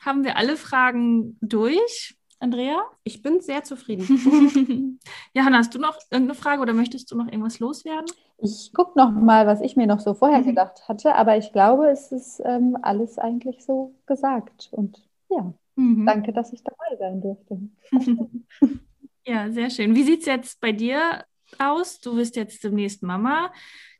haben 0.01 0.23
wir 0.23 0.37
alle 0.37 0.55
Fragen 0.55 1.37
durch. 1.41 2.15
Andrea? 2.41 2.81
Ich 3.03 3.21
bin 3.21 3.41
sehr 3.41 3.63
zufrieden. 3.63 4.99
Johanna, 5.33 5.57
hast 5.57 5.75
du 5.75 5.79
noch 5.79 5.97
irgendeine 6.09 6.39
Frage 6.39 6.61
oder 6.61 6.73
möchtest 6.73 7.11
du 7.11 7.17
noch 7.17 7.27
irgendwas 7.27 7.59
loswerden? 7.59 8.09
Ich 8.37 8.71
gucke 8.73 8.97
noch 8.97 9.11
mal, 9.11 9.45
was 9.45 9.59
ich 9.59 9.75
mir 9.75 9.87
noch 9.87 9.99
so 9.99 10.13
vorher 10.13 10.39
mhm. 10.39 10.45
gedacht 10.45 10.87
hatte, 10.87 11.15
aber 11.15 11.37
ich 11.37 11.51
glaube, 11.51 11.89
es 11.89 12.13
ist 12.13 12.41
ähm, 12.45 12.77
alles 12.81 13.19
eigentlich 13.19 13.65
so 13.65 13.93
gesagt. 14.05 14.69
Und 14.71 15.05
ja, 15.29 15.53
mhm. 15.75 16.05
danke, 16.05 16.31
dass 16.31 16.53
ich 16.53 16.63
dabei 16.63 16.95
sein 16.97 17.21
durfte. 17.21 17.59
ja, 19.25 19.51
sehr 19.51 19.69
schön. 19.69 19.93
Wie 19.93 20.03
sieht 20.03 20.21
es 20.21 20.25
jetzt 20.25 20.61
bei 20.61 20.71
dir 20.71 21.25
aus? 21.57 21.99
Du 21.99 22.15
wirst 22.15 22.37
jetzt 22.37 22.63
demnächst 22.63 23.03
Mama. 23.03 23.51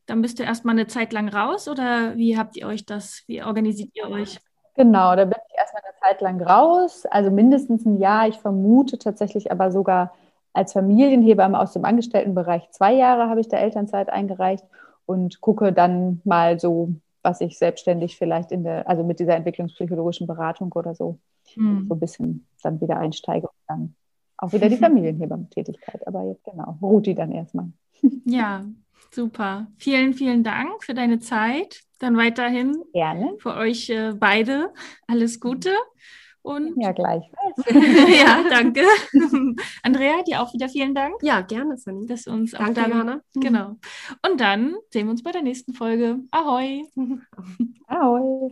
Dann 0.10 0.22
bist 0.22 0.40
du 0.40 0.44
erstmal 0.44 0.74
eine 0.74 0.88
Zeit 0.88 1.14
lang 1.14 1.30
raus 1.30 1.68
oder 1.68 2.16
wie 2.18 2.38
habt 2.38 2.58
ihr 2.58 2.66
euch 2.66 2.86
das, 2.86 3.24
wie 3.28 3.44
organisiert 3.44 3.92
ihr 3.94 4.10
euch? 4.10 4.40
Genau, 4.76 5.16
da 5.16 5.26
bin 5.26 5.38
ich 5.48 5.58
erstmal 5.58 5.84
eine 5.84 5.94
Zeit 6.00 6.22
lang 6.22 6.42
raus, 6.42 7.06
also 7.06 7.30
mindestens 7.30 7.86
ein 7.86 8.00
Jahr. 8.00 8.28
Ich 8.28 8.40
vermute 8.40 8.98
tatsächlich 8.98 9.52
aber 9.52 9.72
sogar 9.72 10.14
als 10.54 10.74
Familienhebamme 10.74 11.60
aus 11.60 11.74
dem 11.74 11.86
Angestelltenbereich 11.86 12.72
zwei 12.72 12.94
Jahre 12.94 13.30
habe 13.30 13.40
ich 13.40 13.50
da 13.50 13.58
Elternzeit 13.58 14.10
eingereicht 14.10 14.66
und 15.06 15.42
gucke 15.42 15.74
dann 15.74 16.22
mal 16.24 16.60
so, 16.60 16.94
was 17.22 17.42
ich 17.42 17.58
selbstständig 17.58 18.18
vielleicht 18.18 18.52
in 18.52 18.64
der, 18.64 18.90
also 18.90 19.04
mit 19.04 19.20
dieser 19.20 19.36
entwicklungspsychologischen 19.36 20.26
Beratung 20.28 20.72
oder 20.72 20.96
so, 20.96 21.20
hm. 21.54 21.86
so 21.88 21.94
ein 21.94 22.00
bisschen 22.00 22.48
dann 22.64 22.82
wieder 22.82 22.98
einsteige 22.98 23.48
und 23.48 23.56
dann 23.68 23.96
auch 24.38 24.54
wieder 24.54 24.70
die 24.70 24.78
Familienhebamme-Tätigkeit. 24.86 26.08
Aber 26.08 26.24
jetzt 26.24 26.44
genau, 26.46 26.78
ruht 26.82 27.06
die 27.06 27.16
dann 27.16 27.32
erstmal. 27.32 27.68
Ja, 28.26 28.64
Super. 29.12 29.68
Vielen, 29.78 30.14
vielen 30.14 30.44
Dank 30.44 30.84
für 30.84 30.94
deine 30.94 31.20
Zeit. 31.20 31.82
Dann 32.00 32.16
weiterhin 32.16 32.82
Gerne. 32.94 33.36
für 33.40 33.56
euch 33.56 33.90
äh, 33.90 34.14
beide 34.18 34.74
alles 35.08 35.40
Gute. 35.40 35.74
Und 36.42 36.82
ja, 36.82 36.94
gleichfalls. 36.94 37.58
ja, 38.18 38.44
danke. 38.50 38.82
Andrea, 39.84 40.24
dir 40.24 40.42
auch 40.42 40.54
wieder 40.54 40.70
vielen 40.70 40.96
Dank. 40.96 41.16
Ja, 41.22 41.42
gerne, 41.42 41.78
Sunny. 41.78 42.06
Dass 42.06 42.28
uns 42.28 42.52
danke, 42.52 42.70
auch 42.70 42.74
da, 42.74 42.88
Johanna. 42.88 43.22
Genau. 43.36 43.76
Und 44.26 44.40
dann 44.40 44.76
sehen 44.90 45.08
wir 45.08 45.12
uns 45.12 45.24
bei 45.24 45.32
der 45.32 45.42
nächsten 45.42 45.74
Folge. 45.74 46.20
Ahoi. 46.32 46.84
Ahoi. 47.88 48.52